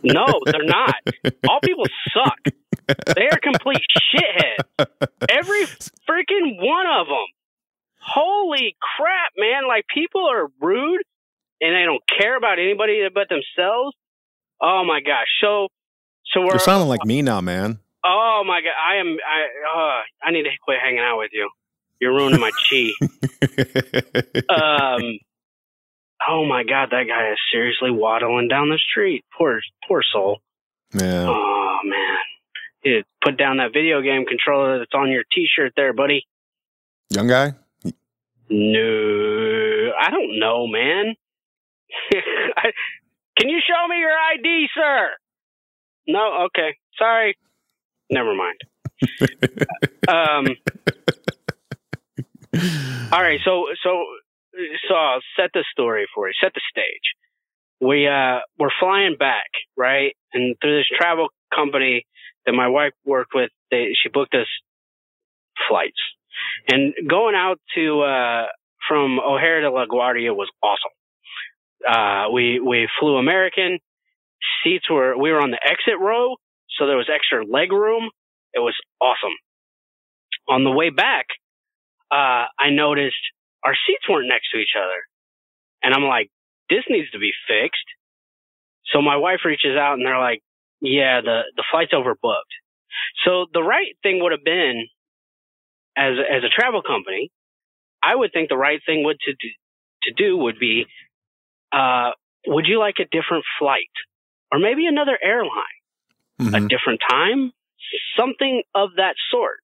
No, 0.03 0.25
they're 0.45 0.63
not. 0.63 0.95
All 1.47 1.59
people 1.63 1.85
suck. 2.13 2.55
They 3.15 3.27
are 3.31 3.39
complete 3.41 3.81
shitheads. 4.13 4.87
Every 5.29 5.65
freaking 6.09 6.57
one 6.59 6.87
of 6.99 7.07
them. 7.07 7.25
Holy 7.99 8.75
crap, 8.81 9.31
man. 9.37 9.68
Like, 9.68 9.85
people 9.94 10.27
are 10.30 10.47
rude 10.59 11.01
and 11.61 11.75
they 11.75 11.85
don't 11.85 12.03
care 12.19 12.35
about 12.35 12.59
anybody 12.59 13.01
but 13.13 13.30
themselves. 13.30 13.95
Oh 14.61 14.83
my 14.85 14.99
gosh. 14.99 15.27
So, 15.42 15.68
so 16.33 16.42
we're. 16.42 16.51
You're 16.51 16.59
sounding 16.59 16.89
like 16.89 17.06
me 17.06 17.21
now, 17.21 17.42
man. 17.42 17.80
Oh 18.04 18.44
my 18.45 18.62
god. 18.62 18.74
I 18.78 18.95
am. 18.98 19.18
I, 19.26 19.40
uh, 19.76 20.02
I 20.28 20.31
need 20.31 20.44
to 20.44 20.50
quit 20.64 20.80
hanging 20.81 21.00
out 21.00 21.18
with 21.18 21.31
you. 21.33 21.50
You're 22.00 22.14
ruining 22.14 22.40
my 22.40 22.52
chi. 22.69 22.92
Um. 24.50 25.19
Oh 26.28 26.45
my 26.45 26.64
god, 26.64 26.90
that 26.92 27.04
guy 27.07 27.31
is 27.31 27.38
seriously 27.52 27.92
waddling 27.92 28.48
down 28.48 28.69
the 28.69 28.80
street. 28.90 29.26
Poor, 29.38 29.60
poor 29.88 30.02
soul. 30.12 30.40
yeah. 30.94 31.26
Oh 31.28 31.80
man. 31.83 32.18
Dude, 32.83 33.06
put 33.24 33.38
down 33.38 33.57
that 33.57 33.72
video 33.74 34.02
game 34.02 34.26
controller 34.26 34.80
that's 34.80 34.94
on 34.94 35.10
your 35.10 35.24
T-shirt 35.31 35.74
there, 35.76 35.94
buddy. 35.94 36.26
Young 37.10 37.28
guy? 37.28 37.54
No, 38.50 39.92
I 40.00 40.10
don't 40.12 40.40
know, 40.40 40.68
man. 40.68 41.16
I, 42.14 42.72
can 43.38 43.50
you 43.50 43.60
show 43.66 43.88
me 43.88 44.00
your 44.00 44.12
ID, 44.12 44.68
sir? 44.76 45.10
No, 46.07 46.45
okay, 46.45 46.76
sorry. 46.98 47.38
Never 48.13 48.33
mind. 48.35 48.59
um. 50.07 50.47
All 53.11 53.21
right, 53.21 53.39
so 53.45 53.65
so 53.83 54.05
so 54.87 54.95
I'll 54.95 55.21
set 55.37 55.51
the 55.53 55.63
story 55.71 56.07
for 56.13 56.27
you. 56.27 56.33
Set 56.41 56.53
the 56.53 56.61
stage. 56.69 57.07
We 57.81 58.07
uh 58.07 58.39
we're 58.59 58.69
flying 58.79 59.15
back, 59.19 59.49
right? 59.77 60.13
And 60.33 60.55
through 60.61 60.77
this 60.79 60.87
travel 60.99 61.29
company 61.55 62.05
that 62.45 62.53
my 62.53 62.67
wife 62.67 62.93
worked 63.05 63.31
with, 63.35 63.51
they 63.71 63.93
she 64.01 64.09
booked 64.09 64.35
us 64.35 64.47
flights. 65.69 65.99
And 66.67 66.93
going 67.09 67.35
out 67.35 67.59
to 67.75 68.01
uh 68.01 68.45
from 68.87 69.19
O'Hare 69.19 69.61
to 69.61 69.69
LaGuardia 69.71 70.35
was 70.35 70.49
awesome. 70.63 70.91
Uh 71.87 72.31
we 72.31 72.59
we 72.59 72.87
flew 72.99 73.17
American. 73.17 73.79
Seats 74.63 74.89
were 74.89 75.17
we 75.17 75.31
were 75.31 75.41
on 75.41 75.51
the 75.51 75.59
exit 75.63 75.99
row, 75.99 76.35
so 76.77 76.87
there 76.87 76.97
was 76.97 77.09
extra 77.13 77.45
leg 77.45 77.71
room. 77.71 78.09
It 78.53 78.59
was 78.59 78.75
awesome. 79.01 79.35
On 80.47 80.63
the 80.63 80.71
way 80.71 80.89
back, 80.89 81.27
uh, 82.11 82.45
I 82.59 82.69
noticed 82.71 83.15
our 83.63 83.73
seats 83.87 84.07
weren't 84.09 84.27
next 84.27 84.51
to 84.51 84.57
each 84.57 84.75
other. 84.77 85.01
And 85.81 85.94
I'm 85.94 86.03
like, 86.03 86.30
this 86.69 86.83
needs 86.89 87.09
to 87.11 87.19
be 87.19 87.31
fixed. 87.47 87.85
So 88.92 89.01
my 89.01 89.18
wife 89.18 89.39
reaches 89.45 89.77
out 89.77 89.94
and 89.94 90.06
they're 90.06 90.19
like, 90.19 90.42
yeah, 90.81 91.21
the, 91.21 91.42
the 91.56 91.63
flight's 91.71 91.94
overbooked. 91.94 92.53
So 93.25 93.45
the 93.53 93.63
right 93.63 93.95
thing 94.03 94.21
would 94.21 94.31
have 94.31 94.44
been 94.44 94.87
as 95.97 96.15
as 96.19 96.44
a 96.44 96.49
travel 96.49 96.81
company, 96.81 97.31
I 98.01 98.15
would 98.15 98.31
think 98.33 98.49
the 98.49 98.57
right 98.57 98.80
thing 98.85 99.03
would 99.03 99.19
to 99.21 99.31
do, 99.33 99.49
to 100.03 100.13
do 100.13 100.37
would 100.37 100.59
be, 100.59 100.85
uh, 101.71 102.11
would 102.47 102.65
you 102.68 102.80
like 102.80 102.95
a 102.99 103.06
different 103.06 103.45
flight, 103.59 103.94
or 104.51 104.59
maybe 104.59 104.85
another 104.87 105.18
airline, 105.21 105.80
Mhm. 106.52 106.66
a 106.66 106.68
different 106.68 107.02
time, 107.09 107.52
something 108.18 108.64
of 108.73 108.95
that 108.95 109.16
sort. 109.30 109.59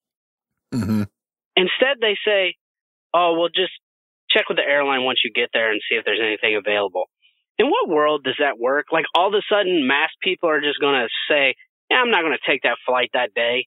Mhm. 0.73 1.07
Instead, 1.55 1.99
they 1.99 2.15
say, 2.25 2.55
"Oh, 3.13 3.37
well, 3.37 3.49
just 3.49 3.73
check 4.29 4.47
with 4.47 4.57
the 4.57 4.67
airline 4.67 5.03
once 5.03 5.23
you 5.23 5.31
get 5.31 5.49
there 5.53 5.71
and 5.71 5.81
see 5.89 5.95
if 5.95 6.05
there's 6.05 6.21
anything 6.21 6.55
available." 6.55 7.09
In 7.57 7.69
what 7.69 7.89
world 7.89 8.23
does 8.23 8.37
that 8.39 8.57
work? 8.57 8.91
Like 8.91 9.05
all 9.13 9.27
of 9.27 9.33
a 9.33 9.41
sudden, 9.49 9.85
mass 9.85 10.11
people 10.21 10.49
are 10.49 10.61
just 10.61 10.79
going 10.79 11.01
to 11.01 11.09
say, 11.27 11.55
"Yeah, 11.89 12.01
I'm 12.01 12.11
not 12.11 12.21
going 12.21 12.37
to 12.37 12.45
take 12.51 12.61
that 12.63 12.77
flight 12.85 13.09
that 13.13 13.33
day." 13.33 13.65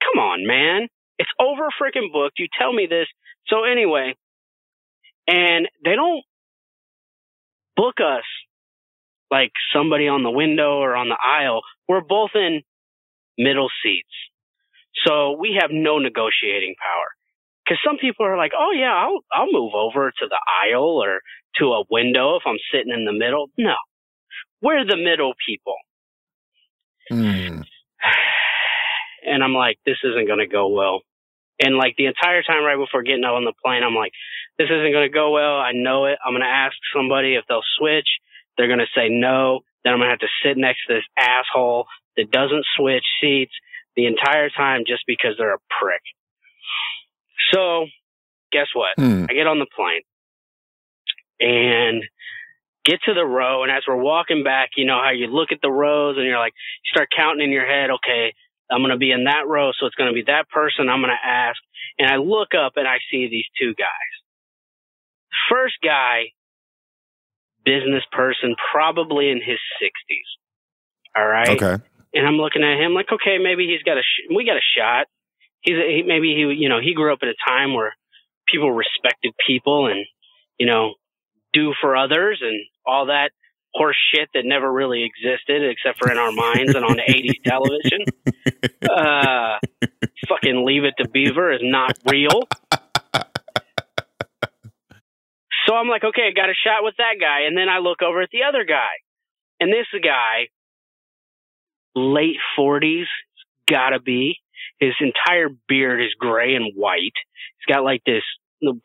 Come 0.00 0.20
on, 0.22 0.46
man! 0.46 0.88
It's 1.18 1.30
over 1.40 1.70
freaking 1.80 2.12
booked. 2.12 2.38
You 2.38 2.48
tell 2.58 2.72
me 2.72 2.86
this. 2.86 3.08
So 3.48 3.64
anyway, 3.64 4.14
and 5.26 5.68
they 5.84 5.96
don't 5.96 6.22
book 7.76 8.00
us 8.00 8.24
like 9.30 9.52
somebody 9.74 10.08
on 10.08 10.22
the 10.22 10.30
window 10.30 10.78
or 10.78 10.94
on 10.94 11.08
the 11.08 11.18
aisle. 11.18 11.62
We're 11.88 12.00
both 12.00 12.30
in 12.34 12.62
middle 13.38 13.68
seats. 13.82 14.08
So 15.04 15.36
we 15.38 15.58
have 15.60 15.70
no 15.72 15.98
negotiating 15.98 16.74
power. 16.82 17.08
Cause 17.68 17.78
some 17.84 17.98
people 17.98 18.24
are 18.24 18.36
like, 18.36 18.52
oh 18.58 18.70
yeah, 18.72 18.94
I'll, 18.94 19.20
I'll 19.32 19.50
move 19.50 19.74
over 19.74 20.10
to 20.10 20.26
the 20.28 20.38
aisle 20.64 21.02
or 21.02 21.20
to 21.56 21.64
a 21.66 21.84
window 21.90 22.36
if 22.36 22.42
I'm 22.46 22.58
sitting 22.72 22.92
in 22.92 23.04
the 23.04 23.12
middle. 23.12 23.50
No, 23.58 23.74
we're 24.62 24.86
the 24.86 24.96
middle 24.96 25.34
people. 25.46 25.76
Mm. 27.10 27.64
And 29.28 29.42
I'm 29.42 29.54
like, 29.54 29.76
this 29.84 29.96
isn't 30.04 30.28
going 30.28 30.38
to 30.38 30.46
go 30.46 30.68
well. 30.68 31.00
And 31.58 31.74
like 31.76 31.96
the 31.98 32.06
entire 32.06 32.44
time 32.44 32.62
right 32.62 32.78
before 32.78 33.02
getting 33.02 33.24
on 33.24 33.44
the 33.44 33.52
plane, 33.64 33.82
I'm 33.82 33.94
like, 33.94 34.12
this 34.56 34.70
isn't 34.70 34.92
going 34.92 35.08
to 35.08 35.12
go 35.12 35.32
well. 35.32 35.58
I 35.58 35.72
know 35.74 36.04
it. 36.04 36.18
I'm 36.24 36.32
going 36.32 36.46
to 36.46 36.48
ask 36.48 36.76
somebody 36.94 37.34
if 37.34 37.44
they'll 37.48 37.66
switch. 37.76 38.06
They're 38.56 38.68
going 38.68 38.80
to 38.80 38.86
say 38.94 39.08
no. 39.08 39.60
Then 39.84 39.92
I'm 39.92 39.98
going 40.00 40.08
to 40.08 40.12
have 40.12 40.20
to 40.20 40.38
sit 40.44 40.56
next 40.56 40.86
to 40.88 40.94
this 40.94 41.04
asshole 41.18 41.86
that 42.16 42.30
doesn't 42.30 42.64
switch 42.76 43.04
seats 43.20 43.52
the 43.94 44.06
entire 44.06 44.50
time 44.50 44.82
just 44.86 45.04
because 45.06 45.32
they're 45.38 45.54
a 45.54 45.58
prick. 45.80 46.02
So 47.52 47.86
guess 48.52 48.66
what? 48.74 48.96
Mm. 48.98 49.30
I 49.30 49.34
get 49.34 49.46
on 49.46 49.58
the 49.58 49.66
plane 49.74 50.02
and 51.40 52.02
get 52.84 53.00
to 53.06 53.14
the 53.14 53.24
row. 53.24 53.62
And 53.62 53.72
as 53.72 53.82
we're 53.86 53.96
walking 53.96 54.44
back, 54.44 54.70
you 54.76 54.86
know 54.86 55.00
how 55.02 55.10
you 55.10 55.26
look 55.26 55.52
at 55.52 55.58
the 55.62 55.70
rows 55.70 56.16
and 56.16 56.26
you're 56.26 56.38
like, 56.38 56.54
you 56.84 56.88
start 56.90 57.08
counting 57.14 57.44
in 57.44 57.52
your 57.52 57.66
head, 57.66 57.90
okay, 57.90 58.34
I'm 58.70 58.80
going 58.80 58.90
to 58.90 58.98
be 58.98 59.10
in 59.10 59.24
that 59.24 59.46
row. 59.46 59.70
So 59.78 59.86
it's 59.86 59.94
going 59.94 60.10
to 60.10 60.14
be 60.14 60.24
that 60.26 60.48
person 60.48 60.88
I'm 60.88 61.00
going 61.00 61.14
to 61.14 61.28
ask. 61.28 61.58
And 61.98 62.10
I 62.10 62.16
look 62.16 62.54
up 62.54 62.72
and 62.76 62.86
I 62.86 62.98
see 63.10 63.28
these 63.28 63.46
two 63.60 63.74
guys. 63.74 64.12
First 65.50 65.74
guy, 65.82 66.32
business 67.66 68.04
person, 68.12 68.54
probably 68.72 69.28
in 69.28 69.42
his 69.44 69.58
60s. 69.82 70.30
All 71.16 71.26
right. 71.26 71.50
Okay. 71.50 71.82
And 72.14 72.26
I'm 72.26 72.36
looking 72.36 72.62
at 72.62 72.80
him 72.80 72.94
like, 72.94 73.12
okay, 73.12 73.38
maybe 73.42 73.66
he's 73.66 73.82
got 73.82 73.98
a, 73.98 74.02
sh- 74.02 74.30
we 74.34 74.46
got 74.46 74.56
a 74.56 74.64
shot. 74.78 75.06
He's, 75.60 75.76
a, 75.76 75.86
he, 75.96 76.02
maybe 76.06 76.28
he, 76.28 76.62
you 76.62 76.68
know, 76.68 76.80
he 76.80 76.94
grew 76.94 77.12
up 77.12 77.18
at 77.22 77.28
a 77.28 77.34
time 77.46 77.74
where 77.74 77.92
people 78.46 78.70
respected 78.70 79.32
people 79.44 79.88
and, 79.88 80.06
you 80.58 80.66
know, 80.66 80.94
do 81.52 81.74
for 81.80 81.96
others 81.96 82.40
and 82.42 82.54
all 82.86 83.06
that 83.06 83.30
horse 83.74 83.96
shit 84.14 84.28
that 84.32 84.42
never 84.44 84.72
really 84.72 85.04
existed 85.04 85.62
except 85.62 85.98
for 85.98 86.10
in 86.10 86.16
our 86.16 86.32
minds 86.32 86.74
and 86.74 86.84
on 86.84 86.96
80s 86.96 87.42
television. 87.44 88.04
Uh, 88.88 89.58
fucking 90.28 90.64
leave 90.64 90.84
it 90.84 90.94
to 90.98 91.08
Beaver 91.08 91.52
is 91.52 91.60
not 91.62 91.92
real. 92.10 92.42
So 95.66 95.74
I'm 95.74 95.88
like, 95.88 96.04
okay, 96.04 96.28
I 96.28 96.32
got 96.34 96.50
a 96.50 96.54
shot 96.54 96.82
with 96.82 96.94
that 96.98 97.16
guy. 97.20 97.42
And 97.46 97.56
then 97.56 97.68
I 97.68 97.78
look 97.78 98.02
over 98.02 98.22
at 98.22 98.30
the 98.32 98.44
other 98.48 98.64
guy. 98.64 99.02
And 99.58 99.72
this 99.72 99.86
guy, 100.02 100.48
late 101.94 102.36
40s, 102.58 103.06
gotta 103.68 104.00
be. 104.00 104.36
His 104.78 104.94
entire 105.00 105.48
beard 105.68 106.02
is 106.02 106.14
gray 106.18 106.54
and 106.54 106.72
white. 106.74 107.16
He's 107.58 107.74
got 107.74 107.84
like 107.84 108.02
this, 108.04 108.22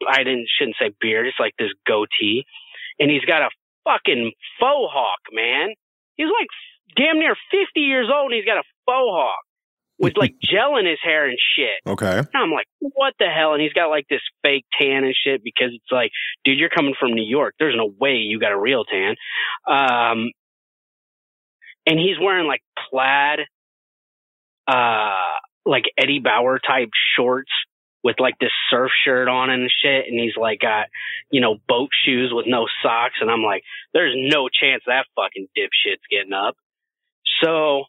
I 0.10 0.20
didn't, 0.20 0.48
shouldn't 0.58 0.78
say 0.80 0.92
beard, 1.00 1.28
it's 1.28 1.40
like 1.40 1.54
this 1.60 1.72
goatee. 1.86 2.46
And 3.00 3.12
he's 3.12 3.26
got 3.26 3.42
a 3.42 3.50
fucking 3.84 4.32
faux 4.60 4.92
hawk, 4.92 5.20
man. 5.34 5.70
He's 6.16 6.28
like 6.28 6.48
damn 6.96 7.20
near 7.20 7.36
50 7.52 7.80
years 7.80 8.10
old 8.14 8.32
and 8.32 8.36
he's 8.36 8.46
got 8.46 8.58
a 8.58 8.68
faux 8.86 9.12
hawk 9.12 9.44
with 10.02 10.14
like 10.18 10.34
gel 10.42 10.78
in 10.78 10.88
his 10.88 10.98
hair 11.04 11.30
and 11.30 11.38
shit. 11.56 11.80
Okay. 11.86 12.18
And 12.18 12.28
I'm 12.34 12.52
like, 12.52 12.66
what 12.80 13.14
the 13.20 13.28
hell? 13.28 13.54
And 13.54 13.62
he's 13.62 13.72
got 13.72 13.90
like 13.90 14.08
this 14.10 14.22
fake 14.42 14.66
tan 14.80 15.04
and 15.04 15.14
shit 15.16 15.44
because 15.44 15.70
it's 15.74 15.92
like, 15.92 16.10
dude, 16.44 16.58
you're 16.58 16.70
coming 16.70 16.96
from 17.00 17.14
New 17.14 17.24
York. 17.24 17.54
There's 17.60 17.76
no 17.78 17.94
way 18.00 18.16
you 18.16 18.40
got 18.40 18.52
a 18.52 18.60
real 18.60 18.84
tan. 18.84 19.16
Um, 19.68 20.32
and 21.86 22.00
he's 22.00 22.18
wearing 22.20 22.48
like 22.48 22.62
plaid, 22.90 23.42
uh, 24.68 25.38
like 25.68 25.84
Eddie 26.00 26.20
Bauer 26.20 26.60
type 26.60 26.90
shorts 27.16 27.52
with 28.04 28.16
like 28.20 28.34
this 28.40 28.52
surf 28.72 28.90
shirt 29.06 29.28
on 29.28 29.52
and 29.52 29.70
shit. 29.84 30.06
And 30.08 30.20
he's 30.20 30.36
like 30.36 30.62
got, 30.62 30.88
you 31.30 31.42
know, 31.42 31.58
boat 31.68 31.90
shoes 32.04 32.32
with 32.34 32.48
no 32.48 32.66
socks. 32.82 33.16
And 33.22 33.30
I'm 33.30 33.44
like, 33.44 33.62
there's 33.94 34.16
no 34.18 34.50
chance 34.50 34.82
that 34.88 35.06
fucking 35.16 35.48
dipshit's 35.56 36.02
getting 36.10 36.34
up. 36.34 36.56
So 37.44 37.84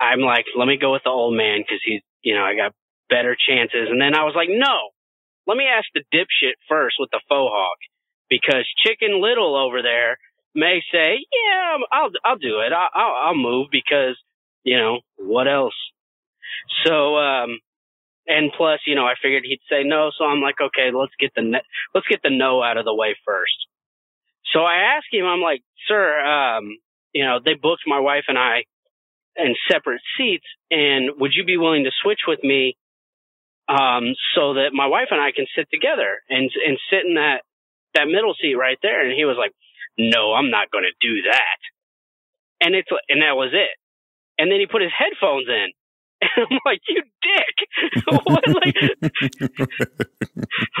I'm 0.00 0.20
like, 0.20 0.44
let 0.56 0.66
me 0.66 0.78
go 0.80 0.92
with 0.92 1.02
the 1.04 1.10
old 1.10 1.36
man 1.36 1.60
because 1.60 1.80
he's, 1.84 2.02
you 2.22 2.34
know, 2.34 2.42
I 2.44 2.54
got 2.54 2.72
better 3.08 3.36
chances. 3.36 3.88
And 3.90 4.00
then 4.00 4.14
I 4.14 4.24
was 4.24 4.34
like, 4.36 4.48
no, 4.50 4.90
let 5.46 5.56
me 5.56 5.64
ask 5.64 5.86
the 5.94 6.04
dipshit 6.14 6.54
first 6.68 6.96
with 6.98 7.10
the 7.10 7.20
faux 7.28 7.50
hawk 7.52 7.78
because 8.28 8.66
Chicken 8.84 9.22
Little 9.22 9.56
over 9.56 9.82
there 9.82 10.18
may 10.54 10.80
say, 10.92 11.18
yeah, 11.32 11.76
I'll, 11.92 12.10
I'll 12.24 12.38
do 12.38 12.60
it. 12.60 12.72
I'll, 12.72 12.90
I'll, 12.94 13.14
I'll 13.28 13.34
move 13.36 13.68
because, 13.70 14.16
you 14.64 14.76
know, 14.76 15.00
what 15.16 15.48
else? 15.48 15.76
So, 16.84 17.16
um, 17.16 17.58
and 18.26 18.50
plus, 18.56 18.80
you 18.86 18.94
know, 18.94 19.06
I 19.06 19.14
figured 19.22 19.44
he'd 19.46 19.60
say 19.70 19.84
no. 19.84 20.10
So 20.16 20.24
I'm 20.24 20.40
like, 20.40 20.56
okay, 20.60 20.90
let's 20.92 21.12
get 21.20 21.32
the, 21.36 21.42
ne- 21.42 21.68
let's 21.94 22.08
get 22.08 22.20
the 22.22 22.30
no 22.30 22.62
out 22.62 22.76
of 22.76 22.84
the 22.84 22.94
way 22.94 23.16
first. 23.24 23.54
So 24.52 24.60
I 24.60 24.96
asked 24.96 25.12
him, 25.12 25.26
I'm 25.26 25.40
like, 25.40 25.62
sir, 25.88 26.20
um, 26.20 26.76
you 27.12 27.24
know, 27.24 27.38
they 27.44 27.54
booked 27.54 27.82
my 27.86 28.00
wife 28.00 28.24
and 28.28 28.38
I 28.38 28.64
in 29.38 29.54
separate 29.70 30.00
seats 30.16 30.46
and 30.70 31.10
would 31.18 31.32
you 31.34 31.44
be 31.44 31.56
willing 31.56 31.84
to 31.84 31.90
switch 32.02 32.20
with 32.26 32.42
me 32.42 32.76
um 33.68 34.14
so 34.34 34.54
that 34.54 34.70
my 34.72 34.86
wife 34.86 35.08
and 35.10 35.20
I 35.20 35.32
can 35.32 35.46
sit 35.56 35.68
together 35.70 36.22
and 36.28 36.50
and 36.66 36.78
sit 36.90 37.04
in 37.06 37.14
that 37.14 37.42
that 37.94 38.06
middle 38.06 38.34
seat 38.40 38.54
right 38.54 38.78
there? 38.82 39.04
And 39.04 39.12
he 39.16 39.24
was 39.24 39.36
like 39.38 39.52
no 39.98 40.32
I'm 40.34 40.50
not 40.50 40.70
going 40.70 40.84
to 40.84 40.94
do 41.00 41.22
that. 41.30 41.58
And 42.60 42.74
it's 42.74 42.88
and 43.08 43.22
that 43.22 43.36
was 43.36 43.52
it. 43.52 43.76
And 44.38 44.50
then 44.50 44.60
he 44.60 44.66
put 44.66 44.82
his 44.82 44.92
headphones 44.96 45.48
in. 45.48 45.68
And 46.36 46.46
I'm 46.50 46.58
like 46.64 46.80
you 46.88 47.02
dick. 47.22 47.56
What 48.06 48.48
like 48.48 48.76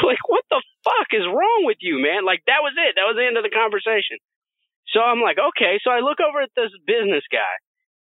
like 0.02 0.24
what 0.28 0.44
the 0.50 0.62
fuck 0.84 1.08
is 1.12 1.26
wrong 1.26 1.62
with 1.64 1.78
you 1.80 1.98
man? 2.00 2.24
Like 2.24 2.42
that 2.46 2.62
was 2.62 2.72
it. 2.76 2.94
That 2.96 3.04
was 3.04 3.16
the 3.16 3.26
end 3.26 3.36
of 3.36 3.44
the 3.44 3.50
conversation. 3.50 4.16
So 4.94 5.00
I'm 5.00 5.20
like 5.20 5.36
okay. 5.38 5.78
So 5.84 5.90
I 5.90 6.00
look 6.00 6.20
over 6.20 6.40
at 6.40 6.50
this 6.56 6.72
business 6.86 7.24
guy 7.30 7.54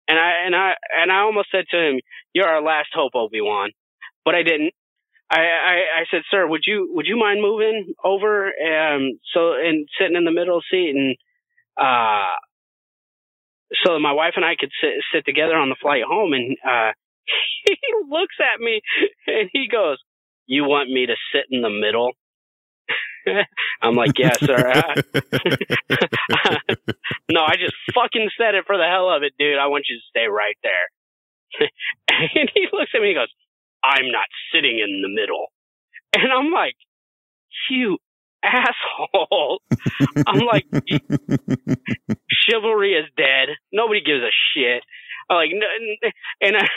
and 0.07 0.19
I 0.19 0.31
and 0.45 0.55
I 0.55 0.73
and 1.01 1.11
I 1.11 1.19
almost 1.21 1.49
said 1.51 1.65
to 1.71 1.77
him, 1.77 1.99
"You're 2.33 2.47
our 2.47 2.61
last 2.61 2.89
hope, 2.93 3.13
Obi 3.15 3.41
Wan," 3.41 3.71
but 4.25 4.35
I 4.35 4.43
didn't. 4.43 4.73
I, 5.29 5.39
I 5.39 5.75
I 6.01 6.05
said, 6.11 6.23
"Sir, 6.29 6.47
would 6.47 6.63
you 6.65 6.91
would 6.93 7.07
you 7.07 7.17
mind 7.17 7.41
moving 7.41 7.93
over 8.03 8.47
um 8.47 9.19
so 9.33 9.53
and 9.53 9.87
sitting 9.99 10.17
in 10.17 10.25
the 10.25 10.31
middle 10.31 10.61
seat 10.69 10.93
and 10.95 11.15
uh 11.77 12.35
so 13.85 13.99
my 13.99 14.13
wife 14.13 14.33
and 14.35 14.45
I 14.45 14.55
could 14.59 14.71
sit 14.81 14.93
sit 15.13 15.25
together 15.25 15.55
on 15.55 15.69
the 15.69 15.77
flight 15.81 16.03
home?" 16.07 16.33
And 16.33 16.57
uh 16.67 16.91
he 17.65 17.77
looks 18.09 18.35
at 18.41 18.59
me 18.59 18.81
and 19.27 19.49
he 19.53 19.67
goes, 19.67 19.97
"You 20.47 20.65
want 20.65 20.89
me 20.89 21.05
to 21.07 21.15
sit 21.33 21.45
in 21.51 21.61
the 21.61 21.69
middle?" 21.69 22.11
I'm 23.81 23.95
like, 23.95 24.17
"Yes, 24.17 24.39
sir." 24.39 24.57
no, 27.29 27.41
I 27.41 27.55
just 27.57 27.75
fucking 27.93 28.29
said 28.37 28.55
it 28.55 28.65
for 28.65 28.77
the 28.77 28.87
hell 28.89 29.09
of 29.09 29.23
it, 29.23 29.33
dude. 29.37 29.57
I 29.57 29.67
want 29.67 29.85
you 29.89 29.97
to 29.97 30.03
stay 30.09 30.27
right 30.27 30.57
there. 30.63 30.89
and 32.09 32.49
he 32.53 32.67
looks 32.71 32.91
at 32.95 33.01
me 33.01 33.09
and 33.09 33.17
goes, 33.17 33.33
I'm 33.83 34.11
not 34.11 34.27
sitting 34.53 34.79
in 34.79 35.01
the 35.01 35.09
middle. 35.09 35.47
And 36.13 36.31
I'm 36.31 36.51
like, 36.51 36.75
you 37.69 37.97
asshole. 38.43 39.61
I'm 40.27 40.45
like, 40.45 40.65
chivalry 42.29 42.93
is 42.93 43.05
dead. 43.17 43.49
Nobody 43.71 44.01
gives 44.01 44.21
a 44.21 44.31
shit. 44.53 44.83
Like, 45.31 45.51
and 46.41 46.57
I, 46.57 46.67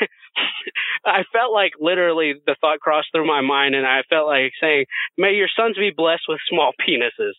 I 1.04 1.24
felt 1.32 1.52
like 1.52 1.72
literally 1.80 2.34
the 2.46 2.54
thought 2.60 2.78
crossed 2.80 3.08
through 3.12 3.26
my 3.26 3.40
mind, 3.40 3.74
and 3.74 3.84
I 3.86 4.02
felt 4.08 4.28
like 4.28 4.52
saying, 4.60 4.86
"May 5.18 5.32
your 5.32 5.48
sons 5.56 5.76
be 5.76 5.90
blessed 5.94 6.22
with 6.28 6.40
small 6.48 6.72
penises." 6.80 7.34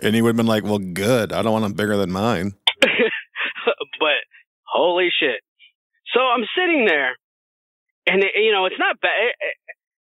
And 0.01 0.15
he 0.15 0.23
would 0.23 0.29
have 0.31 0.37
been 0.37 0.47
like, 0.47 0.63
"Well, 0.63 0.79
good. 0.79 1.33
I 1.33 1.43
don't 1.43 1.53
want 1.53 1.65
them 1.65 1.73
bigger 1.73 1.97
than 1.97 2.13
mine." 2.13 2.55
but 2.81 4.21
holy 4.65 5.09
shit! 5.19 5.41
So 6.15 6.21
I'm 6.21 6.45
sitting 6.57 6.85
there, 6.87 7.17
and 8.07 8.23
it, 8.23 8.31
you 8.37 8.53
know 8.53 8.67
it's 8.67 8.79
not 8.79 9.01
bad. 9.01 9.33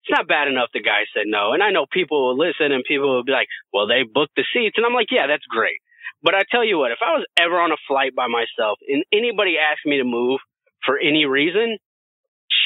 It's 0.01 0.09
not 0.17 0.27
bad 0.27 0.47
enough 0.47 0.69
the 0.73 0.81
guy 0.81 1.05
said 1.13 1.25
no, 1.27 1.53
and 1.53 1.61
I 1.61 1.69
know 1.71 1.85
people 1.85 2.27
will 2.27 2.37
listen 2.37 2.71
and 2.71 2.83
people 2.83 3.13
will 3.13 3.23
be 3.23 3.31
like, 3.31 3.47
"Well, 3.71 3.85
they 3.87 4.03
booked 4.03 4.35
the 4.35 4.45
seats," 4.53 4.77
and 4.77 4.85
I'm 4.85 4.93
like, 4.93 5.11
"Yeah, 5.11 5.27
that's 5.27 5.45
great." 5.45 5.77
But 6.23 6.35
I 6.35 6.41
tell 6.49 6.63
you 6.65 6.77
what, 6.77 6.91
if 6.91 6.99
I 7.01 7.13
was 7.13 7.25
ever 7.37 7.59
on 7.59 7.71
a 7.71 7.77
flight 7.87 8.13
by 8.15 8.27
myself 8.27 8.79
and 8.87 9.03
anybody 9.11 9.57
asked 9.57 9.85
me 9.85 9.97
to 9.97 10.03
move 10.03 10.39
for 10.85 10.97
any 10.97 11.25
reason, 11.25 11.77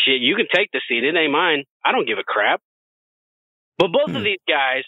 shit, 0.06 0.22
you 0.22 0.36
can 0.36 0.48
take 0.54 0.72
the 0.72 0.82
seat. 0.88 1.04
It 1.04 1.15
ain't 1.15 1.32
mine. 1.32 1.63
I 1.84 1.92
don't 1.92 2.08
give 2.08 2.18
a 2.18 2.24
crap. 2.24 2.62
But 3.77 3.92
both 3.92 4.10
Hmm. 4.12 4.18
of 4.18 4.24
these 4.24 4.44
guys, 4.48 4.84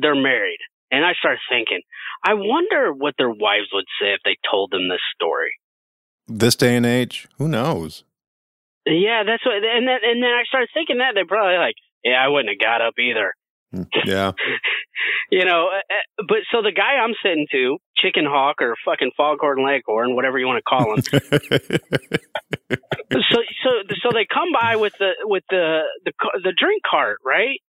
they're 0.00 0.14
married. 0.14 0.60
And 0.90 1.04
I 1.04 1.12
start 1.14 1.38
thinking, 1.50 1.80
I 2.24 2.34
wonder 2.34 2.92
what 2.92 3.14
their 3.18 3.30
wives 3.30 3.68
would 3.72 3.84
say 4.00 4.12
if 4.12 4.20
they 4.24 4.36
told 4.50 4.70
them 4.70 4.88
this 4.88 5.00
story. 5.14 5.52
This 6.26 6.56
day 6.56 6.76
and 6.76 6.86
age, 6.86 7.26
who 7.38 7.48
knows? 7.48 8.04
Yeah, 8.88 9.22
that's 9.26 9.44
what. 9.44 9.56
And 9.56 9.86
then 9.86 9.98
and 10.02 10.22
then 10.22 10.30
I 10.30 10.44
started 10.48 10.70
thinking 10.72 10.98
that 10.98 11.12
they're 11.14 11.26
probably 11.26 11.58
like, 11.58 11.74
yeah, 12.02 12.24
I 12.24 12.28
wouldn't 12.28 12.48
have 12.48 12.58
got 12.58 12.80
up 12.80 12.94
either. 12.98 13.34
Hmm, 13.72 13.82
Yeah. 14.04 14.32
you 15.30 15.44
know, 15.44 15.68
uh, 15.68 15.78
uh, 15.78 16.24
but 16.26 16.38
so 16.50 16.62
the 16.62 16.72
guy 16.72 16.96
I'm 16.96 17.14
sitting 17.22 17.46
to, 17.52 17.76
chicken 17.98 18.24
hawk 18.24 18.62
or 18.62 18.74
fucking 18.84 19.10
foghorn 19.16 19.62
leghorn, 19.64 20.14
whatever 20.14 20.38
you 20.38 20.46
want 20.46 20.58
to 20.58 20.62
call 20.62 20.94
him. 20.94 21.02
so 23.12 23.38
so 23.62 23.70
so 24.02 24.08
they 24.12 24.26
come 24.32 24.52
by 24.58 24.76
with 24.76 24.94
the 24.98 25.10
with 25.24 25.44
the 25.50 25.80
the 26.04 26.12
the 26.44 26.54
drink 26.58 26.82
cart, 26.88 27.18
right? 27.24 27.60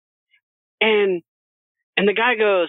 And 0.80 1.22
and 1.96 2.06
the 2.06 2.14
guy 2.14 2.36
goes, 2.36 2.68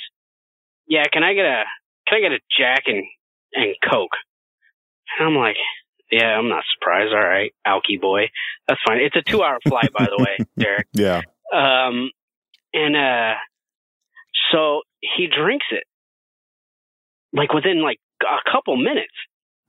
"Yeah, 0.88 1.03
can 1.12 1.24
I 1.24 1.34
get 1.34 1.46
a 1.46 1.63
can 2.08 2.18
I 2.18 2.22
get 2.22 2.32
a 2.32 2.39
Jack 2.58 2.84
and 2.88 3.03
and 3.53 3.75
Coke?" 3.91 4.18
And 5.20 5.27
I'm 5.27 5.36
like, 5.36 5.58
"Yeah, 6.12 6.38
I'm 6.38 6.50
not 6.50 6.63
surprised. 6.75 7.13
All 7.13 7.20
right, 7.20 7.54
Alky 7.68 8.00
boy, 8.00 8.30
that's 8.68 8.82
fine. 8.86 9.00
It's 9.00 9.16
a 9.16 9.22
two 9.22 9.44
hour 9.44 9.60
flight, 9.68 9.92
by 9.98 10.06
the 10.06 10.24
way, 10.24 10.46
Derek." 10.58 10.88
yeah. 10.94 11.22
Um, 11.54 12.12
and 12.74 12.96
uh, 12.96 13.34
so 14.51 14.82
he 15.01 15.28
drinks 15.28 15.66
it 15.72 15.84
like 17.34 17.54
within 17.54 17.82
like 17.82 18.00
a 18.22 18.51
couple 18.51 18.75
minutes, 18.78 19.13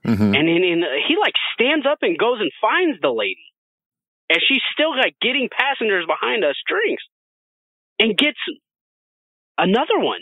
hmm 0.04 0.34
and 0.34 0.48
then 0.48 0.82
he 1.06 1.16
like 1.20 1.34
stands 1.54 1.86
up 1.86 1.98
and 2.02 2.18
goes 2.18 2.40
and 2.40 2.50
finds 2.60 3.00
the 3.00 3.10
lady, 3.10 3.52
and 4.28 4.40
she's 4.46 4.62
still 4.72 4.96
like 4.96 5.16
getting 5.20 5.48
passengers 5.50 6.06
behind 6.06 6.44
us 6.44 6.56
drinks, 6.66 7.02
and 7.98 8.16
gets 8.16 8.38
another 9.58 9.98
one. 9.98 10.20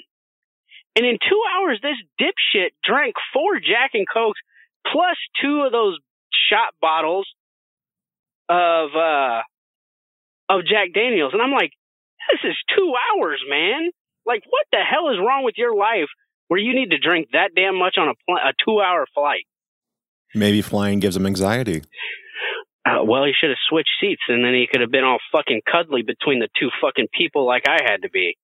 And 0.97 1.07
in 1.07 1.19
two 1.23 1.43
hours, 1.55 1.79
this 1.81 1.97
dipshit 2.21 2.71
drank 2.83 3.15
four 3.33 3.61
Jack 3.61 3.93
and 3.95 4.07
Cokes 4.13 4.41
plus 4.85 5.17
two 5.41 5.63
of 5.63 5.71
those 5.71 5.99
shot 6.51 6.75
bottles 6.81 7.27
of 8.49 8.91
uh 8.97 9.41
of 10.51 10.61
Jack 10.65 10.95
Daniels, 10.95 11.33
and 11.35 11.43
I'm 11.43 11.53
like, 11.53 11.71
this 12.33 12.51
is 12.51 12.57
two 12.75 12.93
hours, 12.97 13.41
man. 13.49 13.91
Like, 14.25 14.43
what 14.49 14.67
the 14.73 14.79
hell 14.79 15.11
is 15.11 15.19
wrong 15.19 15.45
with 15.45 15.55
your 15.59 15.75
life 15.77 16.09
where 16.49 16.59
you 16.61 16.75
need 16.75 16.91
to 16.91 16.99
drink 16.99 17.29
that 17.33 17.51
damn 17.55 17.77
much 17.79 17.97
on 17.99 18.09
a 18.09 18.15
pl- 18.27 18.37
a 18.37 18.53
two 18.65 18.81
hour 18.81 19.07
flight? 19.15 19.45
Maybe 20.35 20.63
flying 20.63 21.01
gives 21.01 21.17
him 21.17 21.27
anxiety. 21.27 21.83
Uh, 22.87 23.05
well, 23.05 23.25
he 23.25 23.33
should 23.39 23.51
have 23.51 23.59
switched 23.69 23.91
seats, 24.01 24.23
and 24.29 24.43
then 24.45 24.55
he 24.55 24.67
could 24.71 24.81
have 24.81 24.91
been 24.91 25.05
all 25.05 25.19
fucking 25.33 25.61
cuddly 25.71 26.03
between 26.03 26.39
the 26.39 26.49
two 26.59 26.71
fucking 26.81 27.09
people 27.17 27.47
like 27.47 27.65
I 27.69 27.79
had 27.85 28.03
to 28.03 28.09
be. 28.11 28.37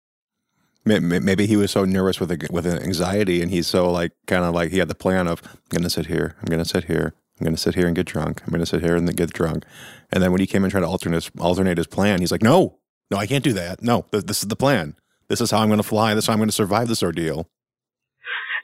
May- 0.85 0.99
may- 0.99 1.19
Maybe 1.21 1.47
he 1.47 1.57
was 1.57 1.71
so 1.71 1.87
nervous 1.87 2.21
with 2.21 2.31
a, 2.31 2.47
with 2.51 2.67
an 2.67 2.79
anxiety, 2.83 3.41
and 3.41 3.51
he's 3.51 3.67
so 3.67 3.91
like 3.91 4.13
kind 4.27 4.45
of 4.45 4.55
like 4.55 4.71
he 4.71 4.79
had 4.79 4.89
the 4.89 4.95
plan 4.95 5.27
of 5.29 5.41
I'm 5.47 5.59
gonna 5.79 5.89
sit 5.91 6.07
here, 6.07 6.37
I'm 6.41 6.47
gonna 6.51 6.65
sit 6.67 6.85
here, 6.85 7.15
I'm 7.39 7.45
gonna 7.45 7.57
sit 7.57 7.75
here 7.75 7.87
and 7.87 7.97
get 7.97 8.07
drunk, 8.07 8.43
I'm 8.45 8.53
gonna 8.53 8.67
sit 8.67 8.83
here 8.83 8.97
and 8.97 9.17
get 9.17 9.33
drunk, 9.33 9.65
and 10.13 10.23
then 10.23 10.31
when 10.31 10.41
he 10.41 10.47
came 10.47 10.65
and 10.65 10.71
tried 10.71 10.83
to 10.83 10.87
alternate 10.87 11.31
alternate 11.39 11.79
his 11.79 11.87
plan, 11.87 12.21
he's 12.21 12.33
like, 12.33 12.43
no, 12.43 12.79
no, 13.11 13.19
I 13.19 13.27
can't 13.27 13.45
do 13.45 13.53
that. 13.55 13.83
No, 13.83 14.07
th- 14.13 14.25
this 14.25 14.43
is 14.43 14.49
the 14.49 14.57
plan. 14.57 14.97
This 15.29 15.41
is 15.41 15.51
how 15.51 15.59
I'm 15.59 15.69
gonna 15.69 15.83
fly. 15.83 16.15
This 16.15 16.25
is 16.25 16.27
how 16.29 16.35
I'm 16.35 16.39
gonna 16.39 16.53
survive 16.53 16.89
this 16.89 17.03
ordeal. 17.03 17.49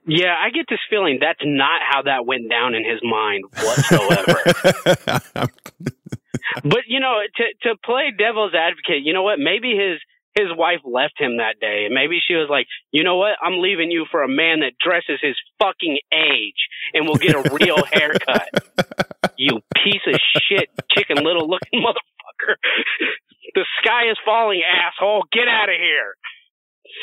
Yeah, 0.06 0.35
I 0.38 0.50
get 0.50 0.66
this 0.68 0.80
feeling 0.88 1.18
that's 1.20 1.40
not 1.44 1.83
how 1.88 2.02
that 2.02 2.26
went 2.26 2.48
down 2.48 2.74
in 2.74 2.85
his 2.85 3.00
mind 3.02 3.44
whatsoever. 3.54 4.40
but 6.64 6.80
you 6.87 7.00
know, 7.00 7.20
to 7.37 7.44
to 7.68 7.76
play 7.85 8.12
devil's 8.16 8.54
advocate, 8.54 9.02
you 9.02 9.12
know 9.12 9.22
what? 9.22 9.38
Maybe 9.38 9.76
his 9.76 10.00
his 10.40 10.57
wife 10.57 10.81
left 10.85 11.14
him 11.18 11.37
that 11.37 11.61
day. 11.61 11.85
And 11.85 11.94
maybe 11.94 12.18
she 12.26 12.35
was 12.35 12.48
like, 12.48 12.66
you 12.90 13.05
know 13.05 13.16
what? 13.16 13.37
I'm 13.42 13.61
leaving 13.61 13.90
you 13.90 14.07
for 14.11 14.22
a 14.22 14.29
man 14.29 14.61
that 14.61 14.72
dresses 14.81 15.20
his 15.20 15.37
fucking 15.61 15.98
age 16.12 16.61
and 16.94 17.07
will 17.07 17.16
get 17.16 17.35
a 17.35 17.44
real 17.53 17.85
haircut. 17.92 18.48
You 19.37 19.61
piece 19.85 20.03
of 20.07 20.18
shit, 20.48 20.68
chicken 20.90 21.22
little 21.24 21.48
looking 21.48 21.81
motherfucker. 21.85 22.55
the 23.55 23.64
sky 23.83 24.11
is 24.11 24.16
falling, 24.24 24.62
asshole. 24.64 25.24
Get 25.33 25.48
out 25.48 25.68
of 25.68 25.76
here. 25.76 26.14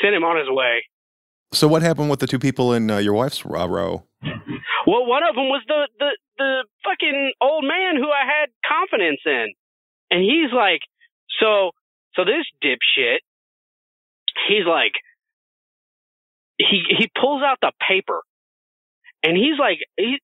Send 0.02 0.14
him 0.14 0.24
on 0.24 0.36
his 0.36 0.48
way. 0.50 0.82
so 1.52 1.66
what 1.66 1.82
happened 1.82 2.10
with 2.10 2.20
the 2.20 2.26
two 2.26 2.38
people 2.38 2.72
in 2.72 2.90
uh, 2.90 2.98
your 2.98 3.14
wife's 3.14 3.44
uh, 3.44 3.68
row? 3.68 4.04
Well, 4.86 5.04
one 5.06 5.22
of 5.22 5.34
them 5.34 5.48
was 5.48 5.62
the, 5.68 5.88
the, 5.98 6.10
the 6.38 6.64
fucking 6.84 7.32
old 7.40 7.64
man 7.64 7.96
who 7.96 8.08
I 8.08 8.24
had 8.24 8.48
confidence 8.64 9.20
in. 9.26 9.52
And 10.10 10.22
he's 10.22 10.52
like, 10.54 10.80
so, 11.40 11.72
so 12.14 12.24
this 12.24 12.46
dipshit, 12.64 13.18
he's 14.48 14.66
like, 14.66 14.92
he, 16.58 16.82
he 16.98 17.08
pulls 17.20 17.42
out 17.42 17.58
the 17.62 17.72
paper 17.86 18.22
and 19.22 19.36
he's 19.36 19.58
like, 19.58 19.78
he, 19.96 20.18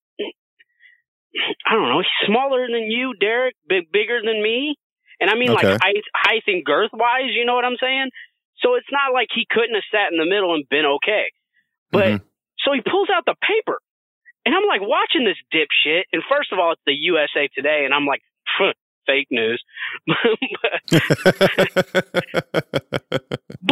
I 1.67 1.75
don't 1.75 1.89
know, 1.89 2.01
he's 2.01 2.27
smaller 2.27 2.67
than 2.67 2.91
you, 2.91 3.15
Derek, 3.21 3.55
big, 3.69 3.91
bigger 3.93 4.21
than 4.25 4.43
me. 4.43 4.77
And 5.21 5.31
I 5.31 5.35
mean 5.37 5.53
Okay. 5.53 5.73
like 5.73 5.81
height, 5.81 6.05
height 6.15 6.43
and 6.47 6.65
girth 6.65 6.91
wise, 6.93 7.31
you 7.35 7.45
know 7.45 7.55
what 7.55 7.65
I'm 7.65 7.79
saying? 7.81 8.11
So 8.59 8.75
it's 8.75 8.91
not 8.91 9.13
like 9.13 9.29
he 9.35 9.47
couldn't 9.49 9.75
have 9.75 9.85
sat 9.93 10.13
in 10.13 10.19
the 10.19 10.27
middle 10.27 10.55
and 10.55 10.69
been 10.69 10.87
okay. 10.99 11.31
But 11.93 12.19
Mhm. 12.19 12.21
so 12.59 12.73
he 12.73 12.81
pulls 12.81 13.09
out 13.15 13.25
the 13.27 13.37
paper. 13.43 13.79
And 14.47 14.55
I'm 14.55 14.67
like 14.67 14.83
watching 14.83 15.25
this 15.25 15.39
dipshit. 15.53 16.05
And 16.13 16.23
first 16.29 16.53
of 16.53 16.59
all, 16.59 16.73
it's 16.73 16.83
the 16.87 16.93
USA 16.95 17.49
Today. 17.55 17.85
And 17.85 17.95
I'm 17.95 18.07
like, 18.07 18.21
"Pfft, 18.59 18.75
fake 19.07 19.29
news. 19.31 19.63
but 20.07 20.21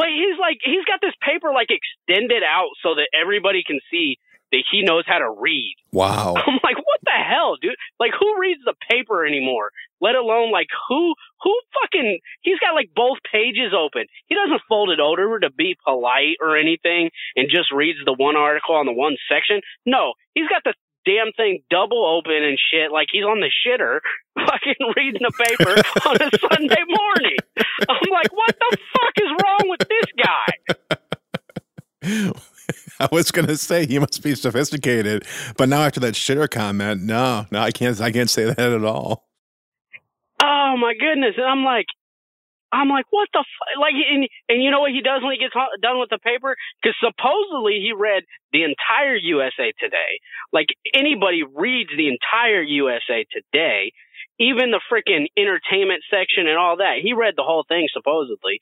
he's 0.09 0.39
like, 0.41 0.59
he's 0.65 0.85
got 0.87 1.01
this 1.01 1.15
paper 1.21 1.53
like 1.53 1.69
extended 1.71 2.43
out 2.43 2.71
so 2.83 2.95
that 2.95 3.09
everybody 3.19 3.63
can 3.67 3.81
see 3.91 4.19
that 4.53 4.63
he 4.71 4.83
knows 4.83 5.05
how 5.07 5.19
to 5.19 5.31
read. 5.41 5.75
wow. 5.93 6.35
I'm 6.47 6.61
like, 6.63 6.77
what 6.77 7.01
the 7.03 7.17
hell, 7.17 7.57
dude? 7.61 7.75
Like, 7.99 8.13
who 8.19 8.39
reads 8.39 8.61
the 8.65 8.75
paper 8.89 9.27
anymore? 9.27 9.71
Let 10.01 10.15
alone 10.15 10.53
like 10.53 10.69
who 10.89 11.15
who 11.43 11.61
fucking 11.81 12.19
he's 12.43 12.59
got 12.59 12.75
like 12.75 12.91
both 12.95 13.19
pages 13.31 13.73
open. 13.77 14.05
He 14.27 14.35
doesn't 14.35 14.63
fold 14.69 14.91
it 14.91 15.01
over 15.01 15.41
to 15.41 15.51
be 15.51 15.77
polite 15.85 16.37
or 16.41 16.57
anything 16.57 17.11
and 17.37 17.49
just 17.51 17.73
reads 17.73 17.99
the 18.05 18.13
one 18.13 18.37
article 18.37 18.75
on 18.75 18.87
the 18.87 18.93
one 18.93 19.17
section. 19.31 19.61
No, 19.87 20.15
he's 20.35 20.49
got 20.49 20.63
the 20.65 20.75
damn 21.05 21.33
thing 21.37 21.63
double 21.71 22.05
open 22.05 22.43
and 22.43 22.59
shit 22.59 22.93
like 22.93 23.09
he's 23.11 23.25
on 23.25 23.41
the 23.41 23.51
shitter 23.51 24.01
fucking 24.47 24.93
reading 24.97 25.23
the 25.23 25.33
paper 25.33 25.71
on 26.09 26.17
a 26.17 26.31
Sunday 26.39 26.85
morning. 26.89 27.37
I'm 27.89 28.11
like, 28.11 28.33
what 28.33 28.57
the 28.59 28.77
fuck 28.93 29.15
is 29.17 29.31
wrong 29.43 29.69
with 29.69 29.89
this 29.89 30.09
guy? 30.25 30.53
I 33.01 33.09
was 33.11 33.31
gonna 33.31 33.57
say 33.57 33.87
he 33.87 33.99
must 33.99 34.23
be 34.23 34.35
sophisticated, 34.35 35.25
but 35.57 35.69
now 35.69 35.83
after 35.83 36.01
that 36.01 36.15
shitter 36.15 36.51
comment, 36.51 37.03
no, 37.03 37.47
no, 37.51 37.61
I 37.61 37.71
can't. 37.71 38.01
I 38.01 38.11
can't 38.11 38.31
say 38.31 38.45
that 38.45 38.59
at 38.59 38.85
all. 38.85 39.29
Oh 40.43 40.77
my 40.79 40.95
goodness! 40.99 41.35
And 41.37 41.47
I'm 41.47 41.65
like, 41.65 41.87
I'm 42.73 42.89
like, 42.89 43.05
what 43.11 43.29
the 43.33 43.45
fu-? 43.45 43.81
like? 43.81 43.93
And, 43.95 44.27
and 44.49 44.63
you 44.63 44.71
know 44.71 44.81
what 44.81 44.91
he 44.91 45.03
does 45.05 45.23
when 45.23 45.37
he 45.37 45.39
gets 45.39 45.53
done 45.55 46.01
with 46.01 46.09
the 46.09 46.19
paper? 46.19 46.57
Because 46.81 46.97
supposedly 47.05 47.85
he 47.85 47.93
read 47.93 48.25
the 48.53 48.65
entire 48.65 49.15
USA 49.15 49.73
Today. 49.79 50.25
Like 50.53 50.73
anybody 50.95 51.45
reads 51.45 51.91
the 51.95 52.09
entire 52.09 52.63
USA 52.63 53.29
Today, 53.29 53.93
even 54.41 54.73
the 54.73 54.81
freaking 54.89 55.29
entertainment 55.37 56.03
section 56.09 56.49
and 56.49 56.57
all 56.57 56.79
that. 56.79 57.05
He 57.05 57.13
read 57.13 57.35
the 57.37 57.45
whole 57.45 57.65
thing 57.69 57.87
supposedly. 57.93 58.59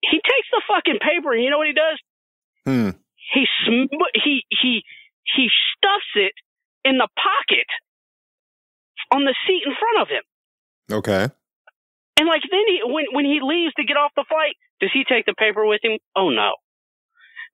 He 0.00 0.16
takes 0.16 0.48
the 0.50 0.62
fucking 0.66 0.98
paper, 1.04 1.32
and 1.32 1.44
you 1.44 1.50
know 1.50 1.58
what 1.58 1.68
he 1.68 1.76
does? 1.76 1.98
Hmm. 2.64 2.90
He 3.32 3.46
sm- 3.64 3.92
he 4.14 4.44
he 4.48 4.82
he 5.24 5.48
stuffs 5.76 6.12
it 6.14 6.32
in 6.84 6.98
the 6.98 7.08
pocket 7.16 7.68
on 9.12 9.24
the 9.24 9.34
seat 9.46 9.62
in 9.66 9.74
front 9.74 10.00
of 10.00 10.08
him. 10.08 10.24
Okay. 10.90 11.28
And 12.18 12.26
like 12.28 12.42
then 12.50 12.64
he 12.68 12.80
when 12.84 13.04
when 13.12 13.24
he 13.24 13.40
leaves 13.42 13.74
to 13.74 13.84
get 13.84 13.96
off 13.96 14.12
the 14.16 14.24
flight, 14.28 14.54
does 14.80 14.90
he 14.92 15.04
take 15.04 15.26
the 15.26 15.34
paper 15.34 15.66
with 15.66 15.80
him? 15.84 15.98
Oh 16.16 16.30
no, 16.30 16.54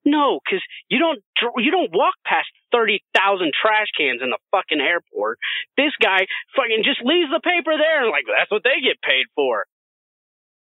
no, 0.05 0.39
because 0.43 0.63
you 0.89 0.99
don't 0.99 1.19
you 1.57 1.71
don't 1.71 1.91
walk 1.93 2.15
past 2.25 2.47
thirty 2.71 3.03
thousand 3.13 3.51
trash 3.59 3.87
cans 3.97 4.21
in 4.23 4.29
the 4.29 4.39
fucking 4.51 4.79
airport. 4.79 5.37
This 5.75 5.91
guy 6.01 6.27
fucking 6.55 6.83
just 6.83 7.01
leaves 7.03 7.29
the 7.31 7.41
paper 7.43 7.75
there 7.77 8.03
and 8.03 8.09
like 8.11 8.23
that's 8.27 8.51
what 8.51 8.63
they 8.63 8.79
get 8.81 9.01
paid 9.01 9.25
for. 9.35 9.65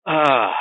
Ah, 0.05 0.55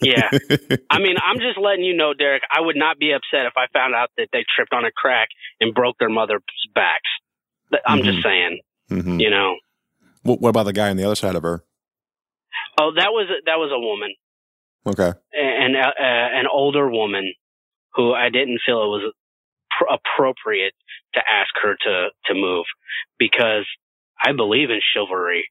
Yeah. 0.00 0.30
I 0.90 0.98
mean, 1.00 1.16
I'm 1.22 1.38
just 1.38 1.58
letting 1.60 1.84
you 1.84 1.94
know, 1.96 2.14
Derek. 2.14 2.42
I 2.50 2.60
would 2.60 2.76
not 2.76 2.98
be 2.98 3.12
upset 3.12 3.46
if 3.46 3.54
I 3.56 3.66
found 3.72 3.94
out 3.94 4.08
that 4.16 4.28
they 4.32 4.44
tripped 4.56 4.72
on 4.72 4.84
a 4.84 4.90
crack 4.90 5.28
and 5.60 5.74
broke 5.74 5.96
their 5.98 6.08
mother's 6.08 6.42
backs. 6.74 7.08
I'm 7.86 8.00
Mhm. 8.00 8.04
just 8.04 8.22
saying, 8.22 8.60
Mhm. 8.90 9.20
you 9.20 9.30
know. 9.30 9.56
What, 10.22 10.40
what 10.40 10.48
about 10.50 10.64
the 10.64 10.72
guy 10.72 10.88
on 10.90 10.96
the 10.96 11.04
other 11.04 11.14
side 11.14 11.34
of 11.34 11.42
her? 11.42 11.62
Oh, 12.80 12.92
that 12.96 13.10
was 13.12 13.28
that 13.46 13.56
was 13.58 13.70
a 13.72 13.78
woman, 13.80 14.14
Okay. 14.86 15.12
an 15.32 15.76
uh, 15.76 15.92
an 16.00 16.46
older 16.52 16.88
woman 16.90 17.32
who 17.94 18.12
I 18.14 18.30
didn't 18.30 18.60
feel 18.66 18.82
it 18.84 18.88
was 18.88 19.12
pr- 19.78 19.94
appropriate 19.94 20.74
to 21.14 21.20
ask 21.20 21.50
her 21.62 21.76
to 21.84 22.08
to 22.26 22.34
move 22.34 22.66
because 23.18 23.66
I 24.22 24.32
believe 24.32 24.70
in 24.70 24.80
chivalry 24.94 25.44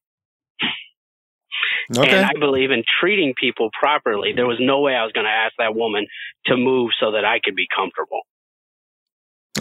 Okay. 1.97 2.09
and 2.17 2.25
I 2.25 2.33
believe 2.39 2.71
in 2.71 2.83
treating 2.99 3.33
people 3.39 3.69
properly. 3.79 4.33
There 4.33 4.47
was 4.47 4.57
no 4.59 4.81
way 4.81 4.95
I 4.95 5.03
was 5.03 5.11
going 5.13 5.25
to 5.25 5.31
ask 5.31 5.53
that 5.59 5.75
woman 5.75 6.07
to 6.47 6.57
move 6.57 6.91
so 6.99 7.11
that 7.11 7.25
I 7.25 7.39
could 7.43 7.55
be 7.55 7.67
comfortable. 7.75 8.21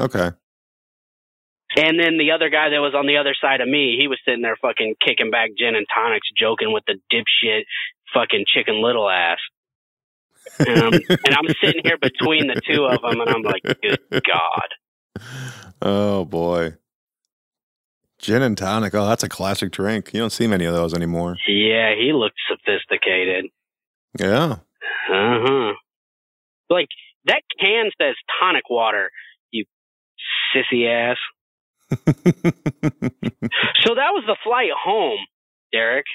okay. 0.00 0.30
And 1.76 1.98
then 1.98 2.18
the 2.18 2.32
other 2.32 2.50
guy 2.50 2.68
that 2.70 2.80
was 2.80 2.94
on 2.94 3.06
the 3.06 3.16
other 3.16 3.34
side 3.40 3.60
of 3.60 3.68
me, 3.68 3.96
he 3.98 4.08
was 4.08 4.18
sitting 4.24 4.42
there 4.42 4.56
fucking 4.60 4.96
kicking 5.04 5.30
back 5.30 5.50
gin 5.56 5.74
and 5.74 5.86
tonics, 5.92 6.28
joking 6.36 6.72
with 6.72 6.84
the 6.86 6.98
dipshit 7.12 7.62
fucking 8.12 8.44
chicken 8.46 8.82
little 8.82 9.08
ass. 9.08 9.38
And 10.58 10.78
I'm, 10.78 10.92
and 11.08 11.34
I'm 11.34 11.54
sitting 11.62 11.82
here 11.84 11.98
between 12.00 12.46
the 12.46 12.60
two 12.60 12.84
of 12.84 13.00
them, 13.00 13.20
and 13.20 13.30
I'm 13.30 13.42
like, 13.42 13.62
good 13.62 14.00
God. 14.10 14.68
Oh 15.80 16.24
boy. 16.24 16.74
Gin 18.18 18.42
and 18.42 18.56
tonic. 18.56 18.94
Oh, 18.94 19.06
that's 19.06 19.24
a 19.24 19.28
classic 19.28 19.72
drink. 19.72 20.12
You 20.14 20.20
don't 20.20 20.30
see 20.30 20.46
many 20.46 20.64
of 20.64 20.74
those 20.74 20.94
anymore. 20.94 21.36
Yeah, 21.48 21.94
he 21.96 22.12
looked 22.12 22.38
sophisticated. 22.48 23.46
Yeah. 24.18 24.58
Uh 25.10 25.38
huh. 25.42 25.72
Like, 26.70 26.88
that 27.24 27.42
can 27.60 27.90
says 28.00 28.14
tonic 28.40 28.70
water, 28.70 29.10
you 29.50 29.64
sissy 30.54 30.86
ass. 30.88 31.16
So 33.82 33.96
that 33.96 34.14
was 34.14 34.24
the 34.26 34.36
flight 34.44 34.70
home, 34.72 35.18
Derek. 35.72 36.06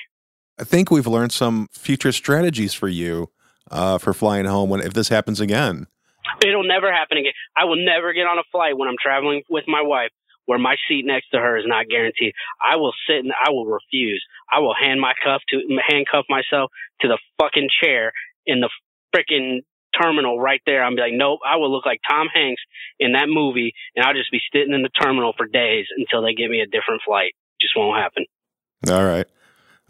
I 0.59 0.63
think 0.63 0.89
we've 0.89 1.05
learned 1.05 1.31
some 1.31 1.67
future 1.71 2.11
strategies 2.11 2.73
for 2.73 2.87
you 2.87 3.29
uh, 3.69 3.97
for 3.97 4.13
flying 4.13 4.45
home 4.45 4.69
when 4.69 4.81
if 4.81 4.93
this 4.93 5.09
happens 5.09 5.39
again. 5.39 5.87
It'll 6.45 6.63
never 6.67 6.91
happen 6.91 7.17
again. 7.17 7.33
I 7.55 7.65
will 7.65 7.83
never 7.83 8.13
get 8.13 8.25
on 8.25 8.39
a 8.39 8.43
flight 8.51 8.77
when 8.77 8.87
I'm 8.87 8.95
traveling 9.01 9.43
with 9.49 9.65
my 9.67 9.81
wife 9.81 10.11
where 10.45 10.57
my 10.57 10.75
seat 10.87 11.05
next 11.05 11.29
to 11.31 11.37
her 11.37 11.57
is 11.57 11.65
not 11.67 11.87
guaranteed. 11.89 12.33
I 12.63 12.77
will 12.77 12.93
sit 13.07 13.17
and 13.17 13.33
I 13.33 13.51
will 13.51 13.65
refuse. 13.65 14.23
I 14.51 14.59
will 14.59 14.73
hand 14.73 14.99
my 15.01 15.13
cuff 15.23 15.41
to 15.49 15.61
handcuff 15.87 16.25
myself 16.29 16.71
to 17.01 17.07
the 17.07 17.19
fucking 17.39 17.69
chair 17.83 18.13
in 18.45 18.61
the 18.61 18.69
freaking 19.13 19.59
terminal 20.01 20.39
right 20.39 20.61
there. 20.65 20.83
I'm 20.83 20.95
like, 20.95 21.13
nope. 21.13 21.39
I 21.45 21.57
will 21.57 21.71
look 21.71 21.85
like 21.85 21.99
Tom 22.09 22.27
Hanks 22.33 22.61
in 22.99 23.13
that 23.13 23.27
movie, 23.27 23.73
and 23.95 24.05
I'll 24.05 24.13
just 24.13 24.31
be 24.31 24.39
sitting 24.53 24.73
in 24.73 24.81
the 24.83 24.89
terminal 24.89 25.33
for 25.37 25.47
days 25.47 25.85
until 25.97 26.21
they 26.21 26.33
give 26.33 26.49
me 26.49 26.61
a 26.61 26.65
different 26.65 27.01
flight. 27.05 27.33
Just 27.61 27.73
won't 27.75 27.99
happen. 28.01 28.25
All 28.89 29.03
right. 29.05 29.25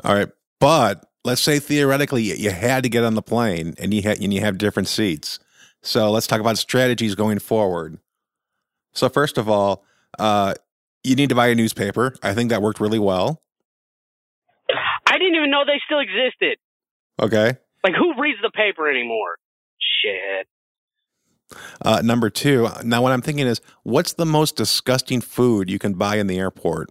All 0.03 0.15
right. 0.15 0.29
But 0.59 1.05
let's 1.25 1.41
say 1.41 1.59
theoretically 1.59 2.23
you- 2.23 2.35
you 2.35 2.51
had 2.51 2.83
to 2.83 2.89
get 2.89 3.03
on 3.03 3.15
the 3.15 3.21
plane 3.21 3.73
and 3.79 3.93
you 3.93 4.01
had 4.03 4.19
and 4.21 4.33
you 4.33 4.39
have 4.41 4.57
different 4.57 4.87
seats. 4.87 5.39
So 5.81 6.09
let's 6.11 6.25
talk 6.27 6.39
about 6.39 6.57
strategies 6.57 7.15
going 7.15 7.39
forward. 7.39 7.99
So 8.93 9.09
first 9.09 9.37
of 9.37 9.49
all, 9.49 9.83
uh, 10.17 10.53
you 11.03 11.15
need 11.15 11.29
to 11.29 11.35
buy 11.35 11.47
a 11.47 11.55
newspaper. 11.55 12.15
I 12.23 12.33
think 12.33 12.49
that 12.49 12.61
worked 12.61 12.79
really 12.79 12.99
well. 12.99 13.41
I 15.05 15.17
didn't 15.17 15.35
even 15.35 15.51
know 15.51 15.63
they 15.65 15.79
still 15.85 15.99
existed. 15.99 16.57
Okay. 17.21 17.57
Like, 17.83 17.93
who 17.95 18.19
reads 18.21 18.39
the 18.41 18.49
paper 18.51 18.89
anymore? 18.89 19.37
Shit. 19.79 20.47
Uh, 21.81 22.01
number 22.03 22.29
two. 22.29 22.67
Now, 22.83 23.01
what 23.01 23.11
I'm 23.11 23.21
thinking 23.21 23.47
is, 23.47 23.61
what's 23.83 24.13
the 24.13 24.25
most 24.25 24.55
disgusting 24.55 25.21
food 25.21 25.69
you 25.69 25.79
can 25.79 25.93
buy 25.93 26.17
in 26.17 26.27
the 26.27 26.37
airport, 26.39 26.89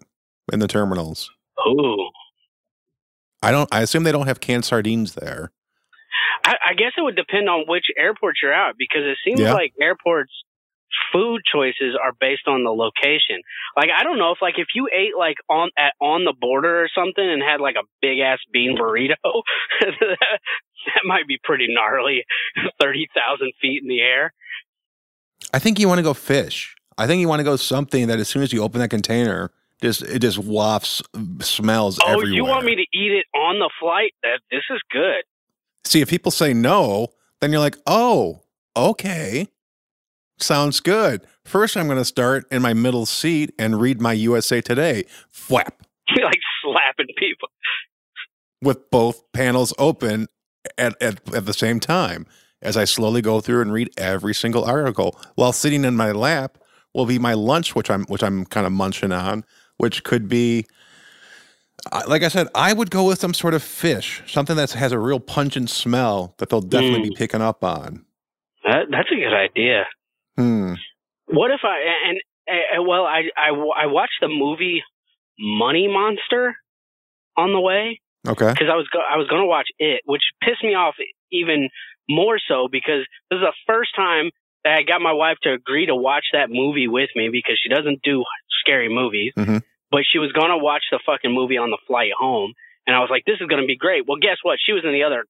in 0.52 0.60
the 0.60 0.68
terminals? 0.68 1.30
Ooh. 1.66 2.08
I 3.42 3.50
don't. 3.50 3.68
I 3.72 3.82
assume 3.82 4.04
they 4.04 4.12
don't 4.12 4.26
have 4.28 4.40
canned 4.40 4.64
sardines 4.64 5.14
there. 5.14 5.52
I, 6.44 6.54
I 6.70 6.74
guess 6.74 6.92
it 6.96 7.02
would 7.02 7.16
depend 7.16 7.48
on 7.48 7.64
which 7.68 7.84
airport 7.98 8.36
you're 8.42 8.52
at 8.52 8.76
because 8.78 9.02
it 9.04 9.18
seems 9.24 9.40
Yeah. 9.40 9.52
like 9.52 9.72
airports 9.80 10.32
food 11.12 11.42
choices 11.52 11.96
are 12.02 12.12
based 12.18 12.46
on 12.46 12.64
the 12.64 12.70
location. 12.70 13.40
Like 13.76 13.88
I 13.96 14.02
don't 14.04 14.18
know 14.18 14.32
if 14.32 14.38
like 14.40 14.54
if 14.58 14.68
you 14.74 14.88
ate 14.92 15.16
like 15.18 15.36
on 15.50 15.68
at 15.76 15.92
on 16.00 16.24
the 16.24 16.32
border 16.38 16.82
or 16.82 16.88
something 16.94 17.24
and 17.24 17.42
had 17.42 17.60
like 17.60 17.74
a 17.76 17.84
big 18.00 18.18
ass 18.20 18.38
bean 18.52 18.76
burrito, 18.78 19.14
that, 20.86 21.02
might 21.04 21.26
be 21.26 21.38
pretty 21.44 21.66
gnarly. 21.68 22.24
Thirty 22.80 23.08
thousand 23.14 23.52
feet 23.60 23.82
in 23.82 23.88
the 23.88 24.00
air. 24.00 24.32
I 25.52 25.58
think 25.58 25.78
you 25.78 25.88
want 25.88 25.98
to 25.98 26.02
go 26.02 26.14
fish. 26.14 26.74
I 26.98 27.06
think 27.06 27.20
you 27.20 27.28
want 27.28 27.40
to 27.40 27.44
go 27.44 27.56
something 27.56 28.06
that 28.08 28.18
as 28.18 28.28
soon 28.28 28.42
as 28.42 28.52
you 28.52 28.62
open 28.62 28.80
that 28.80 28.88
container, 28.88 29.50
just 29.82 30.02
it 30.02 30.20
just 30.20 30.38
wafts 30.38 31.02
smells 31.40 31.98
Oh, 32.02 32.12
everywhere. 32.12 32.32
you 32.32 32.44
want 32.44 32.64
me 32.64 32.74
to 32.74 32.82
eat 32.98 33.12
it 33.12 33.26
on 33.36 33.58
the 33.58 33.70
flight? 33.80 34.12
That 34.22 34.40
this 34.50 34.62
is 34.70 34.80
good. 34.90 35.22
See, 35.84 36.00
if 36.00 36.08
people 36.08 36.32
say 36.32 36.52
no, 36.54 37.08
then 37.40 37.52
you're 37.52 37.60
like, 37.60 37.76
oh, 37.86 38.40
okay, 38.76 39.46
sounds 40.38 40.80
good. 40.80 41.26
First, 41.44 41.76
I'm 41.76 41.86
going 41.86 41.98
to 41.98 42.04
start 42.04 42.44
in 42.50 42.60
my 42.62 42.74
middle 42.74 43.06
seat 43.06 43.52
and 43.58 43.80
read 43.80 44.00
my 44.00 44.12
USA 44.14 44.60
Today, 44.60 45.04
flap, 45.30 45.82
like 46.24 46.40
slapping 46.62 47.14
people. 47.16 47.48
with 48.62 48.90
both 48.90 49.30
panels 49.32 49.72
open 49.78 50.26
at, 50.78 51.00
at, 51.02 51.34
at 51.34 51.46
the 51.46 51.54
same 51.54 51.80
time 51.80 52.26
as 52.62 52.76
I 52.76 52.84
slowly 52.84 53.22
go 53.22 53.40
through 53.40 53.62
and 53.62 53.72
read 53.72 53.90
every 53.96 54.34
single 54.34 54.64
article 54.64 55.18
while 55.34 55.52
sitting 55.52 55.84
in 55.84 55.96
my 55.96 56.12
lap 56.12 56.58
will 56.94 57.06
be 57.06 57.18
my 57.18 57.34
lunch, 57.34 57.74
which 57.74 57.90
I'm 57.90 58.04
which 58.04 58.22
I'm 58.22 58.46
kind 58.46 58.66
of 58.66 58.72
munching 58.72 59.12
on, 59.12 59.44
which 59.76 60.04
could 60.04 60.28
be. 60.28 60.66
Like 62.08 62.22
I 62.22 62.28
said, 62.28 62.48
I 62.54 62.72
would 62.72 62.90
go 62.90 63.06
with 63.06 63.20
some 63.20 63.34
sort 63.34 63.54
of 63.54 63.62
fish, 63.62 64.22
something 64.26 64.56
that 64.56 64.72
has 64.72 64.90
a 64.90 64.98
real 64.98 65.20
pungent 65.20 65.70
smell 65.70 66.34
that 66.38 66.48
they'll 66.48 66.60
definitely 66.60 67.10
be 67.10 67.14
picking 67.14 67.42
up 67.42 67.62
on. 67.62 68.04
That, 68.64 68.86
that's 68.90 69.08
a 69.12 69.14
good 69.14 69.32
idea. 69.32 69.84
Hmm. 70.36 70.74
What 71.26 71.52
if 71.52 71.60
I 71.62 72.08
and, 72.08 72.18
and 72.48 72.86
well, 72.88 73.04
I, 73.04 73.24
I 73.36 73.50
I 73.50 73.86
watched 73.86 74.18
the 74.20 74.28
movie 74.28 74.82
Money 75.38 75.86
Monster 75.86 76.56
on 77.36 77.52
the 77.52 77.60
way 77.60 78.00
Okay. 78.26 78.50
because 78.52 78.68
I 78.70 78.76
was 78.76 78.86
go- 78.92 79.00
I 79.04 79.16
was 79.16 79.26
going 79.28 79.42
to 79.42 79.46
watch 79.46 79.68
it, 79.78 80.02
which 80.04 80.22
pissed 80.42 80.62
me 80.64 80.74
off 80.74 80.94
even 81.32 81.68
more 82.08 82.38
so 82.38 82.68
because 82.70 83.06
this 83.30 83.36
is 83.38 83.42
the 83.42 83.54
first 83.66 83.90
time 83.96 84.30
that 84.64 84.74
I 84.78 84.82
got 84.82 85.00
my 85.00 85.12
wife 85.12 85.36
to 85.42 85.52
agree 85.52 85.86
to 85.86 85.94
watch 85.94 86.24
that 86.32 86.48
movie 86.50 86.88
with 86.88 87.10
me 87.14 87.28
because 87.30 87.58
she 87.62 87.68
doesn't 87.68 88.00
do 88.02 88.24
scary 88.62 88.88
movies, 88.88 89.32
Mhm. 89.36 89.62
but 89.90 90.02
she 90.10 90.18
was 90.18 90.32
going 90.32 90.50
to 90.50 90.58
watch 90.58 90.82
the 90.90 90.98
fucking 91.06 91.32
movie 91.32 91.56
on 91.58 91.70
the 91.70 91.78
flight 91.86 92.12
home, 92.18 92.52
and 92.86 92.94
I 92.96 93.00
was 93.00 93.10
like, 93.10 93.24
this 93.26 93.38
is 93.40 93.46
going 93.46 93.60
to 93.62 93.66
be 93.66 93.76
great. 93.76 94.06
Well, 94.06 94.18
guess 94.20 94.38
what? 94.42 94.58
She 94.64 94.72
was 94.72 94.84
in 94.84 94.92
the 94.92 95.04
other 95.04 95.24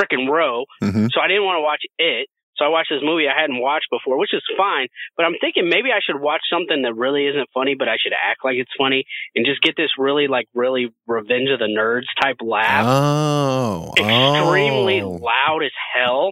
freaking 0.00 0.28
row, 0.28 0.64
hmm 0.80 1.06
so 1.12 1.20
I 1.20 1.28
didn't 1.28 1.44
want 1.44 1.58
to 1.58 1.62
watch 1.62 1.82
it. 1.98 2.28
So 2.62 2.66
I 2.66 2.68
watched 2.68 2.90
this 2.90 3.02
movie 3.02 3.26
I 3.26 3.38
hadn't 3.38 3.60
watched 3.60 3.88
before, 3.90 4.18
which 4.18 4.32
is 4.32 4.42
fine. 4.56 4.86
But 5.16 5.26
I'm 5.26 5.34
thinking 5.40 5.68
maybe 5.68 5.90
I 5.90 5.98
should 6.00 6.20
watch 6.20 6.42
something 6.48 6.82
that 6.82 6.94
really 6.94 7.26
isn't 7.26 7.48
funny, 7.52 7.74
but 7.76 7.88
I 7.88 7.96
should 8.00 8.12
act 8.12 8.44
like 8.44 8.54
it's 8.54 8.70
funny 8.78 9.04
and 9.34 9.44
just 9.44 9.60
get 9.62 9.74
this 9.76 9.90
really, 9.98 10.28
like, 10.28 10.46
really 10.54 10.94
Revenge 11.08 11.50
of 11.50 11.58
the 11.58 11.66
Nerds 11.66 12.06
type 12.22 12.36
laugh. 12.40 12.86
Oh. 12.86 13.92
Extremely 13.98 15.00
oh. 15.00 15.10
loud 15.10 15.64
as 15.64 15.72
hell. 15.92 16.30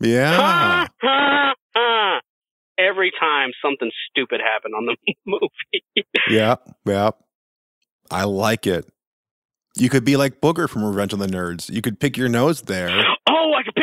Yeah. 0.00 0.34
Ha, 0.36 0.88
ha, 1.00 1.54
ha. 1.76 2.20
Every 2.76 3.12
time 3.18 3.50
something 3.64 3.90
stupid 4.10 4.40
happened 4.40 4.74
on 4.74 4.86
the 4.86 5.14
movie. 5.26 6.06
yeah. 6.28 6.56
Yeah. 6.84 7.10
I 8.10 8.24
like 8.24 8.66
it. 8.66 8.84
You 9.76 9.88
could 9.88 10.04
be 10.04 10.16
like 10.16 10.40
Booger 10.40 10.68
from 10.68 10.84
Revenge 10.84 11.12
of 11.12 11.20
the 11.20 11.26
Nerds. 11.26 11.70
You 11.70 11.82
could 11.82 12.00
pick 12.00 12.16
your 12.16 12.28
nose 12.28 12.62
there. 12.62 12.88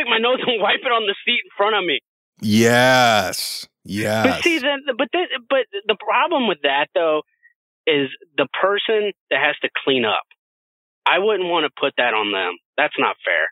pick 0.06 0.10
my 0.10 0.18
nose 0.18 0.39
and 0.46 0.62
wipe 0.62 0.82
it 0.84 0.91
on 0.91 1.08
the 1.08 1.15
seat 1.26 1.41
in 1.44 1.52
front 1.58 1.76
of 1.76 1.86
me. 1.86 2.00
Yes. 2.41 3.68
Yes. 3.84 4.26
But 4.26 4.44
see, 4.44 4.60
then, 4.60 4.80
but 4.98 5.08
this, 5.13 5.28
but 5.50 5.65
the 5.88 5.96
problem 5.96 6.48
with 6.48 6.60
that 6.63 6.88
though 6.94 7.22
is 7.88 8.10
the 8.38 8.48
person 8.60 9.12
that 9.30 9.39
has 9.39 9.56
to 9.62 9.70
clean 9.84 10.06
up. 10.06 10.24
I 11.06 11.20
wouldn't 11.20 11.48
want 11.48 11.65
to 11.65 11.72
put 11.80 11.94
that 11.98 12.13
on 12.15 12.32
them. 12.32 12.58
That's 12.78 12.96
not 12.98 13.15
fair. 13.24 13.48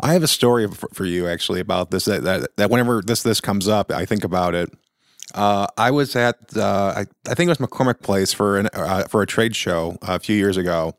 I 0.00 0.12
have 0.12 0.22
a 0.22 0.28
story 0.28 0.68
for, 0.68 0.88
for 0.92 1.04
you 1.04 1.26
actually 1.26 1.58
about 1.58 1.90
this. 1.90 2.04
That, 2.04 2.22
that 2.22 2.56
that 2.56 2.70
whenever 2.70 3.02
this 3.02 3.22
this 3.22 3.40
comes 3.40 3.66
up, 3.66 3.90
I 3.90 4.04
think 4.04 4.22
about 4.22 4.54
it. 4.54 4.70
Uh, 5.34 5.66
I 5.76 5.90
was 5.90 6.14
at 6.14 6.36
uh, 6.56 6.94
I, 6.96 7.06
I 7.28 7.34
think 7.34 7.48
it 7.48 7.58
was 7.58 7.58
McCormick 7.58 8.02
Place 8.02 8.32
for 8.32 8.58
an 8.58 8.68
uh, 8.74 9.04
for 9.04 9.22
a 9.22 9.26
trade 9.26 9.56
show 9.56 9.96
a 10.02 10.20
few 10.20 10.36
years 10.36 10.56
ago. 10.56 10.96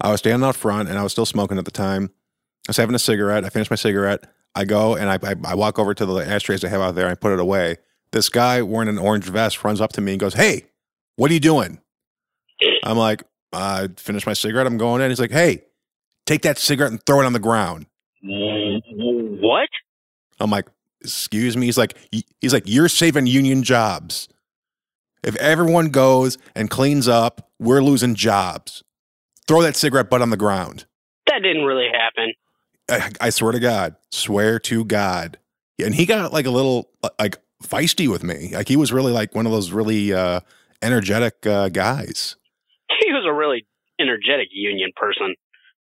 I 0.00 0.10
was 0.10 0.20
standing 0.20 0.46
out 0.46 0.56
front 0.56 0.88
and 0.88 0.98
I 0.98 1.02
was 1.02 1.12
still 1.12 1.26
smoking 1.26 1.56
at 1.56 1.64
the 1.64 1.70
time. 1.70 2.10
I 2.68 2.70
was 2.70 2.76
having 2.76 2.94
a 2.94 2.98
cigarette. 3.00 3.44
I 3.44 3.48
finished 3.48 3.70
my 3.70 3.76
cigarette. 3.76 4.24
I 4.54 4.64
go 4.64 4.96
and 4.96 5.10
I, 5.10 5.18
I, 5.22 5.34
I 5.44 5.54
walk 5.54 5.78
over 5.78 5.94
to 5.94 6.06
the 6.06 6.26
ashtrays 6.26 6.64
I 6.64 6.68
have 6.68 6.80
out 6.80 6.94
there. 6.94 7.06
And 7.06 7.12
I 7.12 7.14
put 7.14 7.32
it 7.32 7.40
away. 7.40 7.76
This 8.12 8.28
guy 8.28 8.62
wearing 8.62 8.88
an 8.88 8.98
orange 8.98 9.24
vest 9.24 9.62
runs 9.62 9.80
up 9.80 9.92
to 9.92 10.00
me 10.00 10.12
and 10.12 10.20
goes, 10.20 10.34
"Hey, 10.34 10.66
what 11.16 11.30
are 11.30 11.34
you 11.34 11.40
doing?" 11.40 11.80
I'm 12.84 12.98
like, 12.98 13.22
"I 13.52 13.88
finished 13.96 14.26
my 14.26 14.32
cigarette. 14.32 14.66
I'm 14.66 14.78
going 14.78 15.00
in." 15.00 15.10
He's 15.10 15.20
like, 15.20 15.30
"Hey, 15.30 15.62
take 16.30 16.42
that 16.42 16.58
cigarette 16.58 16.92
and 16.92 17.04
throw 17.04 17.20
it 17.20 17.26
on 17.26 17.32
the 17.32 17.40
ground. 17.40 17.86
What? 18.22 19.68
I'm 20.38 20.50
like, 20.50 20.66
excuse 21.00 21.56
me. 21.56 21.66
He's 21.66 21.78
like, 21.78 21.96
he's 22.40 22.52
like, 22.52 22.64
you're 22.66 22.88
saving 22.88 23.26
union 23.26 23.62
jobs. 23.64 24.28
If 25.24 25.34
everyone 25.36 25.90
goes 25.90 26.38
and 26.54 26.70
cleans 26.70 27.08
up, 27.08 27.50
we're 27.58 27.82
losing 27.82 28.14
jobs. 28.14 28.84
Throw 29.48 29.60
that 29.62 29.76
cigarette 29.76 30.08
butt 30.08 30.22
on 30.22 30.30
the 30.30 30.36
ground. 30.36 30.86
That 31.26 31.42
didn't 31.42 31.64
really 31.64 31.88
happen. 31.92 32.32
I, 32.90 33.10
I 33.20 33.30
swear 33.30 33.52
to 33.52 33.60
God, 33.60 33.96
swear 34.10 34.58
to 34.60 34.84
God. 34.84 35.38
And 35.82 35.94
he 35.94 36.06
got 36.06 36.32
like 36.32 36.46
a 36.46 36.50
little 36.50 36.90
uh, 37.02 37.10
like 37.18 37.38
feisty 37.62 38.08
with 38.08 38.22
me. 38.22 38.50
Like 38.54 38.68
he 38.68 38.76
was 38.76 38.92
really 38.92 39.12
like 39.12 39.34
one 39.34 39.46
of 39.46 39.52
those 39.52 39.70
really 39.70 40.12
uh, 40.12 40.40
energetic 40.82 41.46
uh, 41.46 41.68
guys. 41.68 42.36
He 43.00 43.12
was 43.12 43.24
a 43.26 43.32
really 43.32 43.66
energetic 44.00 44.48
union 44.52 44.90
person. 44.96 45.34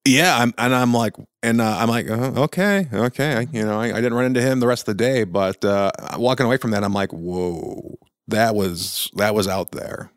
Yeah, 0.05 0.37
I'm, 0.37 0.53
and 0.57 0.73
I'm 0.73 0.93
like, 0.93 1.13
and 1.43 1.61
uh, 1.61 1.77
I'm 1.77 1.89
like, 1.89 2.09
uh, 2.09 2.43
okay, 2.43 2.87
okay. 2.91 3.47
You 3.51 3.63
know, 3.63 3.79
I, 3.79 3.87
I, 3.89 4.01
didn't 4.01 4.15
run 4.15 4.25
into 4.25 4.41
him 4.41 4.59
the 4.59 4.65
rest 4.65 4.87
of 4.87 4.97
the 4.97 5.03
day, 5.03 5.25
but 5.25 5.63
uh, 5.63 5.91
walking 6.17 6.45
away 6.45 6.57
from 6.57 6.71
that, 6.71 6.83
I'm 6.83 6.93
like, 6.93 7.11
whoa, 7.11 7.99
that 8.27 8.55
was 8.55 9.11
that 9.15 9.35
was 9.35 9.47
out 9.47 9.71
there. 9.71 10.11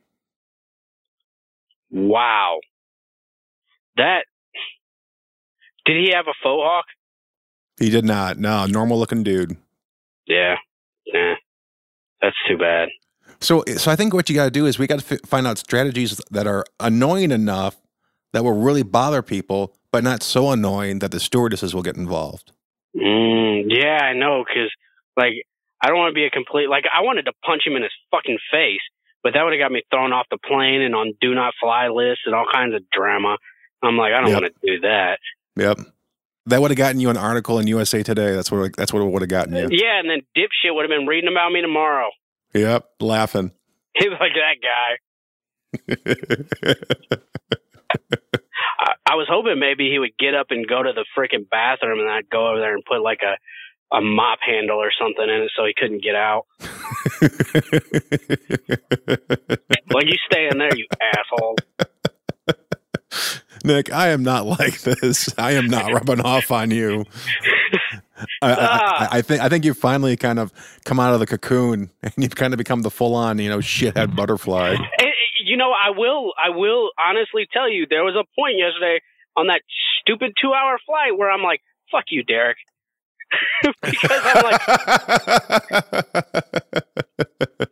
Wow, 1.91 2.61
that 3.97 4.25
did 5.85 5.97
he 5.97 6.13
have 6.15 6.27
a 6.27 6.35
faux 6.43 6.63
hawk? 6.63 6.87
He 7.79 7.91
did 7.91 8.05
not. 8.05 8.39
No, 8.39 8.67
normal 8.67 8.99
looking 8.99 9.23
dude. 9.23 9.57
Yeah, 10.27 10.57
yeah, 11.07 11.35
that's 12.21 12.37
too 12.49 12.57
bad. 12.57 12.89
So, 13.41 13.63
so 13.77 13.91
I 13.91 13.97
think 13.97 14.15
what 14.15 14.29
you 14.29 14.35
got 14.35 14.45
to 14.45 14.51
do 14.51 14.65
is 14.67 14.79
we 14.79 14.87
got 14.87 15.01
to 15.01 15.15
f- 15.15 15.21
find 15.27 15.47
out 15.47 15.59
strategies 15.59 16.21
that 16.31 16.47
are 16.47 16.65
annoying 16.81 17.31
enough 17.31 17.77
that 18.33 18.43
will 18.43 18.59
really 18.59 18.83
bother 18.83 19.23
people, 19.23 19.77
but 19.93 20.03
not 20.03 20.23
so 20.23 20.51
annoying 20.51 21.01
that 21.01 21.11
the 21.11 21.21
stewardesses 21.21 21.75
will 21.75 21.83
get 21.83 21.97
involved. 21.97 22.53
Mm, 22.97 23.65
yeah, 23.69 23.99
I 24.03 24.13
know, 24.15 24.45
because 24.47 24.71
like 25.17 25.35
I 25.83 25.89
don't 25.89 25.99
want 25.99 26.11
to 26.11 26.15
be 26.15 26.25
a 26.25 26.31
complete 26.31 26.69
like 26.69 26.85
I 26.93 27.03
wanted 27.03 27.27
to 27.27 27.33
punch 27.45 27.63
him 27.67 27.77
in 27.77 27.83
his 27.83 27.93
fucking 28.11 28.39
face, 28.51 28.81
but 29.23 29.35
that 29.35 29.43
would 29.43 29.53
have 29.53 29.61
got 29.61 29.73
me 29.73 29.83
thrown 29.91 30.13
off 30.13 30.27
the 30.31 30.39
plane 30.39 30.81
and 30.81 30.95
on 30.95 31.13
do 31.21 31.35
not 31.35 31.55
fly 31.61 31.89
lists 31.89 32.23
and 32.27 32.35
all 32.35 32.47
kinds 32.51 32.75
of 32.75 32.83
drama. 32.91 33.37
I'm 33.83 33.99
like, 33.99 34.13
I 34.13 34.21
don't 34.21 34.31
yep. 34.31 34.41
want 34.41 34.55
to 34.55 34.67
do 34.67 34.81
that. 34.81 35.19
Yep. 35.57 35.79
That 36.47 36.61
would 36.61 36.71
have 36.71 36.79
gotten 36.79 37.01
you 37.01 37.09
an 37.11 37.17
article 37.17 37.59
in 37.59 37.67
USA 37.67 38.03
Today. 38.03 38.35
That's 38.35 38.51
what 38.51 38.77
that's 38.77 38.93
what 38.93 39.01
it 39.01 39.11
would 39.11 39.23
have 39.23 39.31
gotten 39.31 39.55
you. 39.55 39.69
Yeah, 39.71 39.99
and 39.99 40.11
then 40.11 40.21
dipshit 40.37 40.75
would 40.75 40.83
have 40.83 40.91
been 40.91 41.07
reading 41.07 41.31
about 41.31 41.51
me 41.53 41.63
tomorrow. 41.63 42.11
Yep, 42.53 42.87
laughing. 43.01 43.53
He's 43.97 44.11
like 44.11 44.33
that 44.35 44.57
guy. 44.61 44.99
I, 48.79 48.93
I 49.07 49.15
was 49.15 49.27
hoping 49.31 49.59
maybe 49.59 49.91
he 49.91 49.99
would 49.99 50.17
get 50.19 50.35
up 50.35 50.49
and 50.51 50.67
go 50.67 50.83
to 50.83 50.93
the 50.93 51.07
freaking 51.17 51.49
bathroom, 51.49 52.01
and 52.01 52.11
I'd 52.11 52.29
go 52.29 52.49
over 52.49 52.61
there 52.61 52.75
and 52.75 52.85
put 52.85 53.01
like 53.01 53.21
a 53.23 53.37
a 53.97 54.01
mop 54.01 54.41
handle 54.45 54.79
or 54.79 54.91
something 54.99 55.25
in 55.25 55.43
it 55.43 55.53
so 55.57 55.65
he 55.65 55.73
couldn't 55.77 56.03
get 56.03 56.15
out. 56.17 56.47
like 59.91 60.07
you 60.07 60.19
stay 60.31 60.49
in 60.51 60.59
there, 60.59 60.75
you 60.77 60.87
asshole. 61.01 61.57
Nick, 63.65 63.93
I 63.93 64.09
am 64.09 64.23
not 64.23 64.47
like 64.59 64.81
this. 64.81 65.33
I 65.39 65.53
am 65.53 65.67
not 65.67 65.93
rubbing 65.93 66.21
off 66.21 66.51
on 66.51 66.71
you. 66.71 67.05
I, 68.41 68.51
I, 68.51 68.53
I, 68.53 68.57
ah. 68.61 69.09
I, 69.11 69.23
think 69.23 69.41
I 69.43 69.49
think 69.49 69.65
you 69.65 69.75
finally 69.75 70.17
kind 70.17 70.39
of 70.39 70.53
come 70.85 71.01
out 71.01 71.15
of 71.15 71.21
the 71.21 71.27
cocoon 71.27 71.91
and 72.03 72.13
you've 72.17 72.37
kind 72.37 72.53
of 72.53 72.59
become 72.59 72.83
the 72.83 72.91
full 72.91 73.15
on, 73.15 73.39
you 73.39 73.49
know, 73.49 73.59
shithead 73.59 74.15
butterfly. 74.17 74.71
And, 74.71 74.81
uh, 74.81 75.11
you 75.45 75.57
know, 75.57 75.73
I 75.73 75.91
will 75.91 76.33
I 76.43 76.51
will 76.51 76.91
honestly 76.99 77.47
tell 77.53 77.69
you 77.69 77.87
there 77.89 78.05
was 78.05 78.15
a 78.15 78.25
point 78.39 78.57
yesterday 78.59 79.01
on 79.37 79.49
that 79.49 79.63
stupid 80.01 80.33
two 80.41 80.53
hour 80.53 80.79
flight 80.87 81.19
where 81.19 81.31
I'm 81.31 81.43
like, 81.43 81.61
fuck 81.91 82.05
you, 82.09 82.23
Derek. 82.23 82.59
because 83.83 84.21
I'm 84.23 84.45
like, 84.45 84.69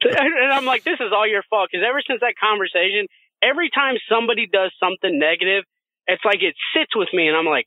and 0.04 0.52
I'm 0.52 0.64
like, 0.64 0.84
this 0.84 0.98
is 1.00 1.12
all 1.14 1.26
your 1.26 1.42
fault. 1.48 1.68
Because 1.70 1.84
ever 1.88 2.00
since 2.06 2.20
that 2.20 2.34
conversation, 2.40 3.06
every 3.42 3.70
time 3.70 3.96
somebody 4.08 4.46
does 4.46 4.72
something 4.80 5.18
negative, 5.18 5.64
it's 6.06 6.24
like 6.24 6.42
it 6.42 6.54
sits 6.74 6.94
with 6.94 7.08
me, 7.12 7.28
and 7.28 7.36
I'm 7.36 7.46
like, 7.46 7.66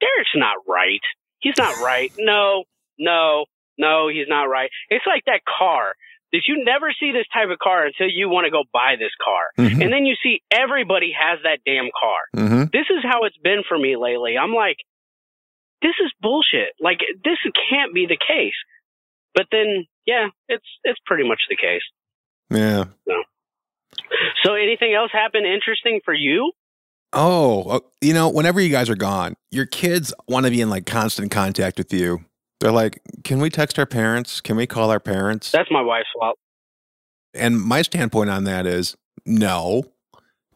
Derek's 0.00 0.36
not 0.36 0.56
right. 0.68 1.00
He's 1.40 1.58
not 1.58 1.76
right. 1.80 2.12
No, 2.18 2.64
no, 2.98 3.44
no, 3.78 4.08
he's 4.08 4.28
not 4.28 4.44
right. 4.44 4.70
It's 4.88 5.04
like 5.06 5.24
that 5.26 5.40
car 5.44 5.94
that 6.32 6.42
you 6.48 6.64
never 6.64 6.92
see 6.98 7.12
this 7.12 7.26
type 7.32 7.50
of 7.50 7.58
car 7.58 7.86
until 7.86 8.08
you 8.08 8.28
want 8.28 8.46
to 8.46 8.50
go 8.50 8.64
buy 8.72 8.96
this 8.98 9.12
car. 9.22 9.44
Mm-hmm. 9.58 9.82
And 9.82 9.92
then 9.92 10.06
you 10.06 10.16
see 10.22 10.42
everybody 10.50 11.12
has 11.12 11.38
that 11.44 11.60
damn 11.64 11.90
car. 11.92 12.20
Mm-hmm. 12.34 12.64
This 12.72 12.86
is 12.90 13.04
how 13.04 13.24
it's 13.24 13.36
been 13.36 13.62
for 13.68 13.78
me 13.78 13.96
lately. 13.96 14.36
I'm 14.36 14.52
like, 14.52 14.78
this 15.82 15.94
is 16.02 16.10
bullshit. 16.20 16.72
Like 16.80 16.98
this 17.22 17.38
can't 17.70 17.94
be 17.94 18.06
the 18.06 18.18
case. 18.18 18.56
But 19.34 19.46
then, 19.52 19.86
yeah, 20.06 20.28
it's 20.48 20.66
it's 20.82 20.98
pretty 21.04 21.28
much 21.28 21.40
the 21.48 21.56
case. 21.56 21.84
Yeah. 22.50 22.84
So, 23.06 23.14
so 24.44 24.54
anything 24.54 24.94
else 24.94 25.10
happen 25.12 25.44
interesting 25.44 26.00
for 26.04 26.14
you? 26.14 26.52
Oh, 27.12 27.62
uh, 27.64 27.80
you 28.00 28.12
know, 28.12 28.28
whenever 28.28 28.60
you 28.60 28.68
guys 28.68 28.90
are 28.90 28.96
gone, 28.96 29.36
your 29.50 29.66
kids 29.66 30.12
want 30.28 30.44
to 30.46 30.50
be 30.50 30.60
in 30.60 30.70
like 30.70 30.86
constant 30.86 31.30
contact 31.30 31.78
with 31.78 31.92
you. 31.92 32.24
They're 32.60 32.72
like, 32.72 33.00
"Can 33.24 33.38
we 33.38 33.50
text 33.50 33.78
our 33.78 33.86
parents? 33.86 34.40
Can 34.40 34.56
we 34.56 34.66
call 34.66 34.90
our 34.90 35.00
parents?" 35.00 35.50
That's 35.52 35.70
my 35.70 35.82
wife's 35.82 36.08
fault. 36.18 36.38
And 37.34 37.60
my 37.60 37.82
standpoint 37.82 38.30
on 38.30 38.44
that 38.44 38.66
is 38.66 38.96
no. 39.24 39.84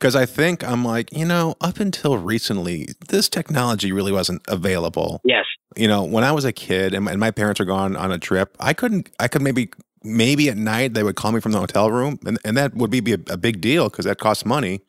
Because 0.01 0.17
I 0.17 0.25
think 0.25 0.67
I'm 0.67 0.83
like, 0.83 1.15
you 1.15 1.27
know, 1.27 1.57
up 1.61 1.79
until 1.79 2.17
recently, 2.17 2.89
this 3.09 3.29
technology 3.29 3.93
really 3.93 4.13
wasn't 4.13 4.41
available. 4.49 5.21
Yes. 5.25 5.45
You 5.77 5.89
know, 5.89 6.05
when 6.05 6.25
I 6.25 6.33
was 6.33 6.47
a 6.47 6.55
kid 6.55 6.95
and 6.95 7.05
my, 7.05 7.11
and 7.11 7.21
my 7.21 7.31
parents 7.31 7.61
were 7.61 7.67
gone 7.67 7.97
on 7.97 8.11
a 8.11 8.19
trip, 8.19 8.57
I 8.59 8.73
couldn't, 8.73 9.11
I 9.21 9.29
could 9.29 9.43
maybe, 9.43 9.71
maybe 10.03 10.49
at 10.49 10.57
night 10.57 10.95
they 10.95 11.03
would 11.03 11.17
call 11.17 11.33
me 11.33 11.41
from 11.41 11.53
the 11.53 11.59
hotel 11.59 11.91
room 11.91 12.19
and, 12.25 12.39
and 12.45 12.57
that 12.57 12.75
would 12.75 12.91
be, 12.91 13.01
be 13.01 13.13
a, 13.13 13.19
a 13.31 13.37
big 13.37 13.61
deal 13.61 13.89
because 13.89 14.05
that 14.05 14.19
costs 14.19 14.45
money 14.45 14.81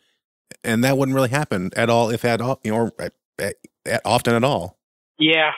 and 0.64 0.84
that 0.84 0.98
wouldn't 0.98 1.16
really 1.16 1.30
happen 1.30 1.72
at 1.76 1.90
all, 1.90 2.10
if 2.10 2.26
at 2.26 2.42
all, 2.42 2.60
you 2.64 2.72
know, 2.72 2.92
at, 3.00 3.14
at, 3.40 3.56
at 3.86 4.02
often 4.06 4.34
at 4.36 4.44
all. 4.44 4.78
Yeah. 5.20 5.52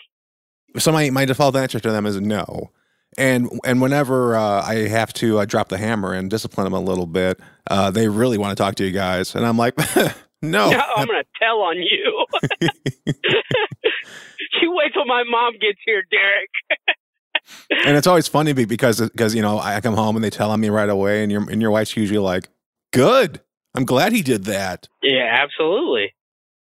So 0.78 0.92
my 0.92 1.10
my 1.10 1.26
default 1.26 1.56
answer 1.56 1.80
to 1.80 1.92
them 1.92 2.06
is 2.06 2.20
no. 2.20 2.72
And 3.18 3.50
and 3.63 3.82
whenever 3.82 4.36
uh, 4.36 4.63
I 4.63 4.88
have 4.88 5.13
to 5.13 5.39
uh, 5.39 5.46
drop 5.46 5.70
the 5.70 5.78
hammer 5.78 6.13
and 6.13 6.30
discipline 6.30 6.66
them 6.66 6.74
a 6.74 6.80
little 6.80 7.06
bit, 7.06 7.39
uh, 7.70 7.92
they 7.92 8.08
really 8.08 8.38
want 8.38 8.58
to 8.58 8.62
talk 8.62 8.76
to 8.76 8.86
you 8.86 8.92
guys, 8.92 9.36
and 9.36 9.46
I'm 9.46 9.58
like, 9.58 9.78
no, 10.42 10.72
no 10.72 10.80
I'm 10.96 11.08
going 11.08 11.22
to 11.22 11.30
tell 11.39 11.62
on 11.62 11.78
you. 11.78 12.26
you 14.62 14.74
wait 14.74 14.94
till 14.94 15.06
my 15.06 15.24
mom 15.30 15.54
gets 15.54 15.80
here, 15.86 16.04
Derek. 16.10 16.98
And 17.86 17.98
it's 17.98 18.08
always 18.08 18.28
funny 18.28 18.54
because 18.54 19.02
because 19.02 19.36
you 19.36 19.42
know 19.42 19.60
I 19.60 19.80
come 19.82 19.96
home 19.96 20.16
and 20.16 20.24
they 20.24 20.30
tell 20.30 20.52
on 20.52 20.60
me 20.60 20.70
right 20.70 20.89
away, 20.89 21.24
and 21.24 21.32
your 21.32 21.50
and 21.50 21.62
your 21.62 21.72
wife's 21.72 21.96
usually 21.96 22.20
like, 22.20 22.50
good. 22.92 23.42
I'm 23.76 23.86
glad 23.86 24.12
he 24.13 24.22
did 24.22 24.44
that. 24.44 24.88
Yeah, 25.02 25.42
absolutely. 25.44 26.13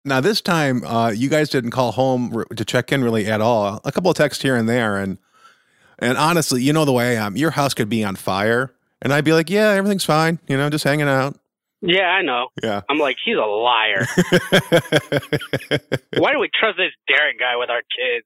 Now 0.06 0.21
this 0.21 0.41
time, 0.41 0.84
uh, 0.86 1.10
you 1.10 1.28
guys 1.28 1.49
didn't 1.49 1.71
call 1.71 1.91
home 1.91 2.43
to 2.56 2.65
check 2.65 2.91
in 2.91 3.04
really 3.04 3.25
at 3.28 3.41
all. 3.41 3.82
A 3.84 3.91
couple 3.91 4.12
of 4.12 4.17
texts 4.17 4.41
here 4.41 4.56
and 4.56 4.69
there, 4.69 4.97
and 4.97 5.17
and 5.97 6.17
honestly, 6.17 6.62
you 6.62 6.71
know 6.71 6.86
the 6.86 6.93
way 6.93 7.17
I 7.17 7.25
am. 7.25 7.36
Your 7.36 7.52
house 7.52 7.73
could 7.73 7.89
be 7.89 8.04
on 8.04 8.15
fire, 8.15 8.73
and 9.02 9.12
I'd 9.12 9.25
be 9.25 9.34
like, 9.34 9.49
"Yeah, 9.49 9.69
everything's 9.71 10.06
fine. 10.06 10.39
You 10.47 10.58
know, 10.58 10.69
just 10.69 10.84
hanging 10.84 11.08
out." 11.08 11.38
Yeah, 11.82 12.08
I 12.08 12.21
know. 12.21 12.47
Yeah, 12.62 12.82
I'm 12.89 12.97
like, 12.97 13.17
he's 13.23 13.38
a 13.38 13.39
liar. 13.39 14.06
Why 16.17 16.34
do 16.34 16.39
we 16.39 16.49
trust 16.54 16.78
this 16.78 16.91
Derek 17.08 17.39
guy 17.39 17.56
with 17.56 17.69
our 17.69 17.82
kids? 17.82 18.25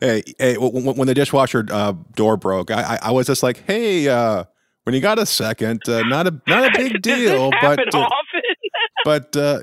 Hey, 0.00 0.22
hey, 0.38 0.56
when 0.56 1.06
the 1.06 1.14
dishwasher 1.14 1.66
uh, 1.70 1.92
door 2.14 2.36
broke, 2.36 2.70
I, 2.70 2.82
I, 2.82 2.98
I 3.02 3.10
was 3.10 3.26
just 3.26 3.42
like, 3.42 3.64
"Hey, 3.66 4.08
uh, 4.08 4.44
when 4.88 4.94
you 4.94 5.02
got 5.02 5.18
a 5.18 5.26
second, 5.26 5.86
uh, 5.86 6.00
not 6.04 6.26
a 6.26 6.40
not 6.46 6.64
a 6.64 6.78
big 6.78 7.02
deal, 7.02 7.50
but 7.60 7.94
uh, 7.94 8.08
but 9.04 9.36
uh, 9.36 9.60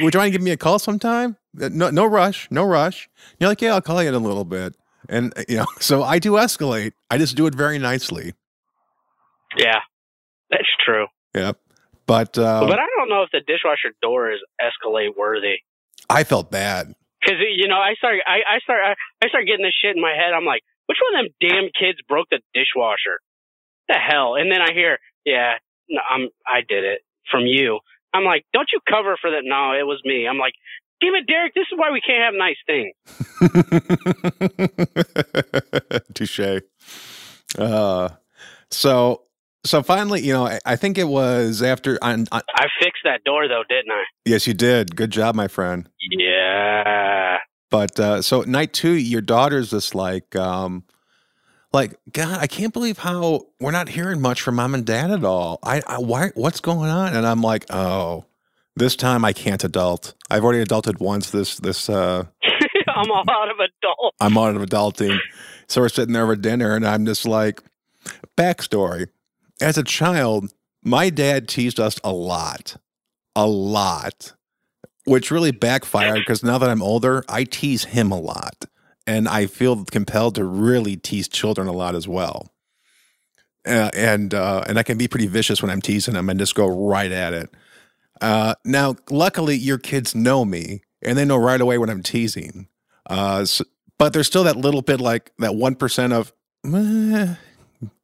would 0.00 0.12
you 0.12 0.20
mind 0.20 0.32
giving 0.32 0.44
me 0.44 0.50
a 0.50 0.56
call 0.58 0.78
sometime? 0.78 1.38
Uh, 1.58 1.70
no, 1.72 1.88
no 1.88 2.04
rush, 2.04 2.46
no 2.50 2.64
rush. 2.64 3.08
You're 3.38 3.48
like, 3.48 3.62
yeah, 3.62 3.72
I'll 3.72 3.80
call 3.80 4.02
you 4.02 4.10
in 4.10 4.14
a 4.14 4.18
little 4.18 4.44
bit, 4.44 4.76
and 5.08 5.32
you 5.48 5.56
know, 5.56 5.66
so 5.80 6.02
I 6.02 6.18
do 6.18 6.32
escalate. 6.32 6.92
I 7.10 7.16
just 7.16 7.36
do 7.36 7.46
it 7.46 7.54
very 7.54 7.78
nicely. 7.78 8.34
Yeah, 9.56 9.80
that's 10.50 10.68
true. 10.84 11.06
Yep, 11.34 11.58
but 12.06 12.36
uh, 12.36 12.60
but 12.60 12.78
I 12.78 12.86
don't 12.98 13.08
know 13.08 13.22
if 13.22 13.30
the 13.30 13.40
dishwasher 13.40 13.94
door 14.02 14.30
is 14.30 14.40
escalate 14.60 15.16
worthy. 15.16 15.60
I 16.10 16.24
felt 16.24 16.50
bad 16.50 16.94
because 17.20 17.38
you 17.40 17.68
know 17.68 17.78
I 17.78 17.94
start 17.94 18.18
I, 18.26 18.56
I 18.56 18.58
start 18.60 18.80
I, 18.82 18.92
I 19.24 19.28
start 19.28 19.46
getting 19.46 19.64
this 19.64 19.76
shit 19.76 19.96
in 19.96 20.02
my 20.02 20.16
head. 20.16 20.32
I'm 20.32 20.44
like, 20.44 20.62
which 20.86 20.98
one 20.98 21.14
of 21.14 21.28
them 21.28 21.32
damn 21.40 21.68
kids 21.72 22.00
broke 22.08 22.28
the 22.30 22.40
dishwasher? 22.52 23.20
the 23.90 23.98
hell? 23.98 24.36
And 24.36 24.50
then 24.50 24.62
I 24.62 24.72
hear, 24.72 24.98
yeah, 25.24 25.54
no, 25.88 26.00
I'm, 26.08 26.28
I 26.46 26.60
did 26.66 26.84
it 26.84 27.00
from 27.30 27.46
you. 27.46 27.80
I'm 28.14 28.24
like, 28.24 28.44
don't 28.52 28.68
you 28.72 28.80
cover 28.88 29.16
for 29.20 29.30
that? 29.30 29.42
No, 29.42 29.72
it 29.72 29.84
was 29.86 30.00
me. 30.04 30.26
I'm 30.28 30.38
like, 30.38 30.54
damn 31.00 31.14
it, 31.14 31.26
Derek, 31.26 31.54
this 31.54 31.66
is 31.70 31.78
why 31.78 31.90
we 31.90 32.00
can't 32.00 32.22
have 32.22 32.34
nice 32.34 32.56
things. 32.66 32.94
Touche. 36.14 36.62
Uh, 37.58 38.08
so 38.70 39.22
so 39.64 39.82
finally, 39.82 40.22
you 40.22 40.32
know, 40.32 40.46
I, 40.46 40.58
I 40.64 40.76
think 40.76 40.98
it 40.98 41.08
was 41.08 41.62
after. 41.62 41.98
On, 42.02 42.26
on, 42.32 42.42
I 42.54 42.66
fixed 42.80 43.02
that 43.04 43.24
door 43.24 43.48
though, 43.48 43.62
didn't 43.68 43.92
I? 43.92 44.04
yes, 44.24 44.46
you 44.46 44.54
did. 44.54 44.96
Good 44.96 45.10
job, 45.10 45.34
my 45.34 45.48
friend. 45.48 45.88
Yeah. 46.10 47.38
But 47.70 48.00
uh, 48.00 48.22
so 48.22 48.42
night 48.42 48.72
two, 48.72 48.92
your 48.92 49.20
daughter's 49.20 49.70
just 49.70 49.94
like, 49.94 50.34
um, 50.34 50.84
like 51.72 51.94
God, 52.12 52.40
I 52.40 52.46
can't 52.46 52.72
believe 52.72 52.98
how 52.98 53.46
we're 53.60 53.70
not 53.70 53.88
hearing 53.88 54.20
much 54.20 54.40
from 54.40 54.56
mom 54.56 54.74
and 54.74 54.84
dad 54.84 55.10
at 55.10 55.24
all. 55.24 55.60
I, 55.62 55.82
I 55.86 55.98
why, 55.98 56.30
what's 56.34 56.60
going 56.60 56.90
on? 56.90 57.14
And 57.14 57.26
I'm 57.26 57.42
like, 57.42 57.66
oh, 57.70 58.24
this 58.76 58.96
time 58.96 59.24
I 59.24 59.32
can't 59.32 59.62
adult. 59.62 60.14
I've 60.30 60.42
already 60.42 60.64
adulted 60.64 61.00
once. 61.00 61.30
This 61.30 61.58
this 61.58 61.88
uh, 61.88 62.24
I'm 62.88 63.10
all 63.10 63.24
out 63.30 63.50
of 63.50 63.56
adult. 63.58 64.14
I'm 64.20 64.36
out 64.36 64.56
of 64.56 64.62
adulting. 64.62 65.18
So 65.68 65.80
we're 65.80 65.88
sitting 65.88 66.14
there 66.14 66.26
for 66.26 66.34
dinner, 66.34 66.74
and 66.74 66.86
I'm 66.86 67.06
just 67.06 67.26
like, 67.26 67.62
backstory. 68.36 69.06
As 69.60 69.76
a 69.78 69.82
child, 69.82 70.52
my 70.82 71.10
dad 71.10 71.48
teased 71.48 71.78
us 71.78 71.98
a 72.02 72.12
lot, 72.12 72.76
a 73.36 73.46
lot, 73.46 74.32
which 75.04 75.30
really 75.30 75.52
backfired 75.52 76.20
because 76.20 76.42
now 76.42 76.58
that 76.58 76.70
I'm 76.70 76.82
older, 76.82 77.24
I 77.28 77.44
tease 77.44 77.84
him 77.84 78.10
a 78.10 78.20
lot. 78.20 78.66
And 79.06 79.28
I 79.28 79.46
feel 79.46 79.84
compelled 79.84 80.36
to 80.36 80.44
really 80.44 80.96
tease 80.96 81.26
children 81.26 81.66
a 81.66 81.72
lot 81.72 81.94
as 81.94 82.06
well. 82.06 82.52
Uh, 83.66 83.90
and 83.94 84.32
uh, 84.32 84.62
and 84.66 84.78
I 84.78 84.82
can 84.82 84.96
be 84.96 85.08
pretty 85.08 85.26
vicious 85.26 85.60
when 85.60 85.70
I'm 85.70 85.82
teasing 85.82 86.14
them 86.14 86.30
and 86.30 86.38
just 86.38 86.54
go 86.54 86.66
right 86.66 87.10
at 87.10 87.34
it. 87.34 87.50
Uh, 88.20 88.54
now, 88.64 88.96
luckily, 89.10 89.56
your 89.56 89.78
kids 89.78 90.14
know 90.14 90.44
me 90.44 90.82
and 91.02 91.18
they 91.18 91.24
know 91.24 91.36
right 91.36 91.60
away 91.60 91.76
when 91.76 91.90
I'm 91.90 92.02
teasing. 92.02 92.68
Uh, 93.08 93.44
so, 93.44 93.64
but 93.98 94.12
there's 94.12 94.26
still 94.26 94.44
that 94.44 94.56
little 94.56 94.82
bit 94.82 95.00
like 95.00 95.32
that 95.38 95.54
one 95.54 95.74
percent 95.74 96.12
of, 96.12 96.32
"Meh, 96.64 97.34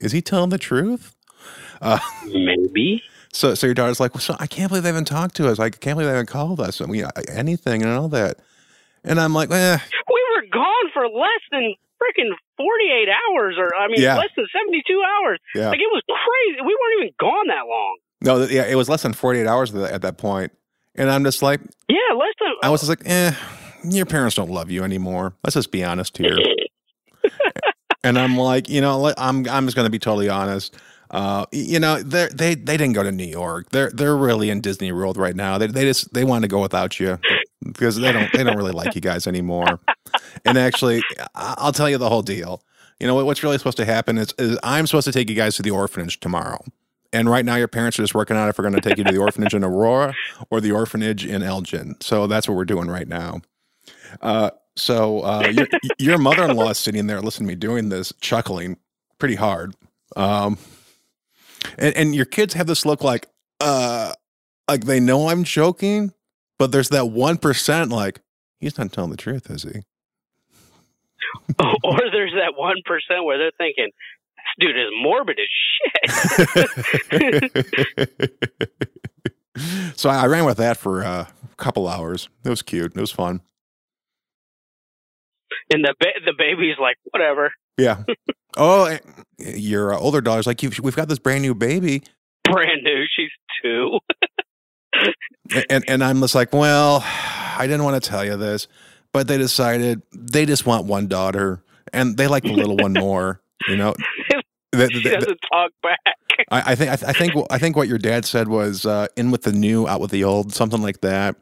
is 0.01 0.13
he 0.13 0.21
telling 0.21 0.51
the 0.51 0.59
truth? 0.59 1.16
Uh, 1.83 1.99
Maybe. 2.27 3.03
so, 3.33 3.55
so 3.55 3.67
your 3.67 3.75
daughter's 3.75 4.01
like, 4.01 4.15
well, 4.15 4.21
so 4.21 4.37
I 4.41 4.47
can't 4.47 4.69
believe 4.69 4.83
they 4.83 4.89
haven't 4.89 5.07
talked 5.07 5.37
to 5.37 5.49
us. 5.49 5.59
I 5.59 5.71
can't 5.71 5.97
believe 5.97 6.07
they 6.07 6.13
haven't 6.17 6.29
called 6.29 6.61
us. 6.61 6.81
I 6.81 6.87
mean, 6.87 7.07
anything 7.29 7.83
and 7.83 7.93
all 7.93 8.09
that. 8.09 8.39
And 9.05 9.21
I'm 9.21 9.33
like, 9.35 9.51
eh, 9.51 9.79
We 10.13 10.23
were 10.35 10.47
gone 10.53 10.91
for 10.95 11.03
less 11.09 11.43
than 11.53 11.75
freaking 12.03 12.31
48 12.57 13.09
hours, 13.09 13.57
or 13.59 13.75
I 13.75 13.89
mean, 13.89 14.01
Yeah. 14.01 14.17
less 14.17 14.31
than 14.37 14.47
72 14.53 15.03
hours. 15.03 15.39
yeah, 15.55 15.69
Like 15.71 15.81
it 15.81 15.91
was 15.93 16.03
crazy. 16.09 16.61
We 16.61 16.75
weren't 16.75 17.03
even 17.03 17.15
gone 17.21 17.47
that 17.49 17.67
long. 17.69 17.97
no, 18.23 18.45
yeah, 18.47 18.65
it 18.67 18.75
was 18.75 18.89
less 18.89 19.03
than 19.03 19.13
48 19.13 19.47
hours 19.47 19.75
at 19.75 19.81
that- 19.81 19.93
at 19.93 20.03
that 20.03 20.19
point. 20.19 20.53
And 20.95 21.11
I'm 21.11 21.25
just 21.25 21.43
like, 21.43 21.61
Yeah, 21.89 21.99
less 22.17 22.33
than. 22.41 22.53
I 22.63 22.71
was 22.71 22.81
just 22.81 22.89
like, 22.89 23.03
eh, 23.05 23.33
your 23.85 24.07
parents 24.07 24.35
don't 24.35 24.51
love 24.51 24.71
you 24.71 24.83
anymore. 24.83 25.35
Let's 25.45 25.55
just 25.55 25.71
be 25.71 25.85
honest 25.85 26.17
here. 26.19 26.37
And 28.05 28.19
I'm 28.21 28.37
like, 28.37 28.69
you 28.69 28.81
know, 28.81 29.13
I'm 29.19 29.49
I'm 29.49 29.67
just 29.67 29.75
going 29.75 29.87
to 29.87 29.91
be 29.91 29.99
totally 29.99 30.29
honest. 30.29 30.77
Uh, 31.11 31.47
you 31.53 31.79
know, 31.79 32.03
they 32.03 32.29
they 32.33 32.77
didn't 32.77 32.93
go 32.93 33.03
to 33.03 33.13
New 33.13 33.25
York. 33.25 33.71
They're 33.71 33.91
they're 33.91 34.17
really 34.17 34.51
in 34.51 34.61
Disney 34.61 34.93
World 34.93 35.17
right 35.17 35.37
now. 35.37 35.59
They 35.59 35.67
they 35.67 35.85
just 35.85 36.13
they 36.13 36.25
want 36.25 36.43
to 36.43 36.49
go 36.49 36.61
without 36.61 36.99
you 36.99 37.19
because 37.65 37.97
they 37.97 38.13
don't 38.13 38.33
they 38.33 38.43
don't 38.43 38.57
really 38.57 38.73
like 38.73 38.95
you 38.95 39.01
guys 39.01 39.27
anymore. 39.27 39.81
And 40.45 40.59
actually, 40.59 41.03
I'll 41.35 41.73
tell 41.73 41.89
you 41.89 41.99
the 41.99 42.09
whole 42.09 42.23
deal. 42.23 42.63
You 43.01 43.07
know 43.07 43.15
what, 43.15 43.27
what's 43.27 43.43
really 43.43 43.59
supposed 43.59 43.77
to 43.77 43.85
happen 43.85 44.19
is, 44.19 44.33
is 44.39 44.59
I'm 44.63 44.87
supposed 44.87 45.05
to 45.07 45.13
take 45.13 45.29
you 45.29 45.37
guys 45.37 45.57
to 45.57 45.63
the 45.63 45.71
orphanage 45.71 46.21
tomorrow. 46.21 46.65
And 47.13 47.31
right 47.31 47.45
now, 47.45 47.57
your 47.57 47.69
parents 47.69 47.99
are 47.99 48.03
just 48.03 48.15
working 48.15 48.37
out 48.37 48.49
if 48.49 48.59
we're 48.59 48.69
going 48.69 48.81
to 48.81 48.87
take 48.87 48.99
you 48.99 49.05
to 49.05 49.13
the 49.13 49.19
orphanage 49.19 49.55
in 49.55 49.65
Aurora 49.65 50.15
or 50.51 50.61
the 50.61 50.73
orphanage 50.73 51.25
in 51.25 51.43
Elgin. 51.43 51.97
So 52.01 52.27
that's 52.27 52.49
what 52.49 52.57
we're 52.57 52.65
doing 52.65 52.89
right 52.89 53.09
now. 53.09 53.41
Uh, 54.21 54.51
so 54.77 55.21
uh, 55.21 55.49
your, 55.53 55.67
your 55.99 56.19
mother-in-law 56.19 56.71
is 56.71 56.79
sitting 56.79 57.07
there 57.07 57.21
listening 57.21 57.49
to 57.49 57.55
me 57.55 57.57
doing 57.57 57.89
this, 57.89 58.13
chuckling 58.21 58.77
pretty 59.19 59.37
hard. 59.37 59.75
Um, 60.17 60.59
and, 61.79 61.97
and 61.97 62.15
your 62.15 62.25
kids 62.25 62.55
have 62.55 62.67
this 62.67 62.85
look 62.87 63.03
like, 63.03 63.29
uh, 63.61 64.13
like 64.69 64.85
they 64.85 65.01
know 65.01 65.29
I'm 65.29 65.45
joking, 65.45 66.13
but 66.59 66.73
there's 66.73 66.89
that 66.91 67.11
one 67.11 67.39
percent 67.39 67.91
like 67.91 68.21
he's 68.59 68.79
not 68.79 68.93
telling 68.93 69.11
the 69.11 69.17
truth, 69.17 69.51
is 69.51 69.63
he? 69.63 69.83
or 71.85 72.01
there's 72.13 72.33
that 72.35 72.55
1% 72.59 73.25
where 73.25 73.39
they're 73.39 73.51
thinking, 73.59 73.91
this 74.37 74.55
dude 74.59 74.77
is 74.77 74.89
morbid 75.01 75.39
as 75.39 75.49
shit. 77.97 79.93
so 79.97 80.11
I 80.11 80.27
ran 80.27 80.45
with 80.45 80.59
that 80.59 80.77
for 80.77 81.05
uh, 81.05 81.27
a 81.53 81.57
couple 81.57 81.89
hours. 81.89 82.29
It 82.45 82.51
was 82.51 82.63
cute. 82.63 82.93
It 82.95 83.01
was 83.01 83.11
fun. 83.11 83.41
And 85.73 85.85
the, 85.85 85.95
ba- 85.99 86.21
the 86.25 86.35
baby's 86.37 86.77
like, 86.81 86.97
whatever. 87.11 87.53
Yeah. 87.77 88.05
oh, 88.57 88.85
eh, 88.87 88.99
your 89.39 89.93
uh, 89.95 89.99
older 89.99 90.21
daughter's 90.21 90.47
like, 90.47 90.61
we've 90.63 90.97
got 90.97 91.09
this 91.09 91.19
brand 91.19 91.43
new 91.43 91.55
baby. 91.55 92.03
Brand 92.45 92.83
new. 92.83 93.05
She's 93.17 93.31
two. 93.63 93.99
and 95.71 95.85
and 95.89 96.03
I'm 96.03 96.21
just 96.21 96.35
like, 96.35 96.53
well, 96.53 97.03
I 97.05 97.67
didn't 97.67 97.85
want 97.85 98.03
to 98.03 98.09
tell 98.09 98.25
you 98.25 98.37
this, 98.37 98.67
but 99.13 99.29
they 99.29 99.39
decided 99.39 100.03
they 100.13 100.47
just 100.47 100.67
want 100.67 100.87
one 100.87 101.07
daughter, 101.07 101.63
and 101.93 102.17
they 102.17 102.27
like 102.29 102.43
the 102.45 102.53
little 102.53 102.77
one 102.77 102.93
more. 102.93 103.41
You 103.69 103.77
know, 103.77 103.95
The- 104.73 104.89
she 104.93 105.03
the- 105.03 105.11
doesn't 105.11 105.39
talk 105.53 105.73
back. 105.83 105.99
I, 106.51 106.73
I 106.73 106.75
think 106.75 106.91
I, 106.91 107.09
I 107.09 107.13
think 107.13 107.33
I 107.51 107.59
think 107.59 107.77
what 107.77 107.89
your 107.89 107.99
dad 107.99 108.25
said 108.25 108.49
was 108.49 108.85
uh, 108.87 109.07
in 109.17 109.31
with 109.31 109.43
the 109.43 109.53
new, 109.53 109.89
out 109.89 110.01
with 110.01 110.11
the 110.11 110.25
old, 110.25 110.53
something 110.53 110.83
like 110.83 111.01
that. 111.01 111.37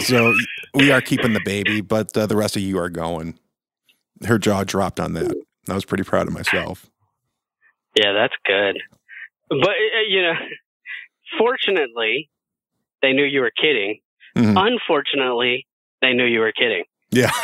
So 0.00 0.32
we 0.74 0.90
are 0.92 1.00
keeping 1.00 1.32
the 1.32 1.40
baby, 1.44 1.80
but 1.80 2.16
uh, 2.16 2.26
the 2.26 2.36
rest 2.36 2.54
of 2.56 2.62
you 2.62 2.78
are 2.78 2.88
going. 2.88 3.38
Her 4.24 4.38
jaw 4.38 4.62
dropped 4.64 5.00
on 5.00 5.14
that. 5.14 5.34
I 5.68 5.74
was 5.74 5.84
pretty 5.84 6.04
proud 6.04 6.26
of 6.26 6.32
myself. 6.34 6.86
Yeah, 7.94 8.12
that's 8.12 8.34
good. 8.46 8.78
But, 9.48 9.68
uh, 9.68 10.06
you 10.08 10.22
know, 10.22 10.34
fortunately, 11.38 12.30
they 13.02 13.12
knew 13.12 13.24
you 13.24 13.40
were 13.40 13.52
kidding. 13.56 14.00
Mhm. 14.36 14.54
Unfortunately, 14.56 15.66
they 16.00 16.12
knew 16.12 16.24
you 16.24 16.40
were 16.40 16.52
kidding. 16.52 16.84
Yeah. 17.10 17.30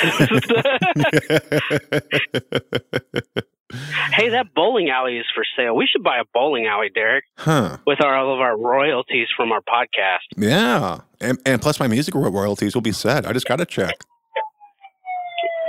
hey, 4.12 4.28
that 4.30 4.54
bowling 4.54 4.90
alley 4.90 5.18
is 5.18 5.26
for 5.34 5.44
sale. 5.56 5.74
We 5.74 5.86
should 5.86 6.04
buy 6.04 6.18
a 6.18 6.24
bowling 6.32 6.66
alley, 6.66 6.90
Derek, 6.94 7.24
huh. 7.36 7.78
with 7.86 8.00
our, 8.00 8.16
all 8.16 8.32
of 8.32 8.40
our 8.40 8.56
royalties 8.56 9.28
from 9.36 9.50
our 9.52 9.60
podcast. 9.60 10.26
Yeah. 10.36 11.00
And, 11.20 11.38
and 11.44 11.60
plus, 11.60 11.80
my 11.80 11.88
music 11.88 12.14
royalties 12.14 12.74
will 12.74 12.82
be 12.82 12.92
set. 12.92 13.26
I 13.26 13.32
just 13.32 13.46
got 13.46 13.56
to 13.56 13.66
check. 13.66 13.94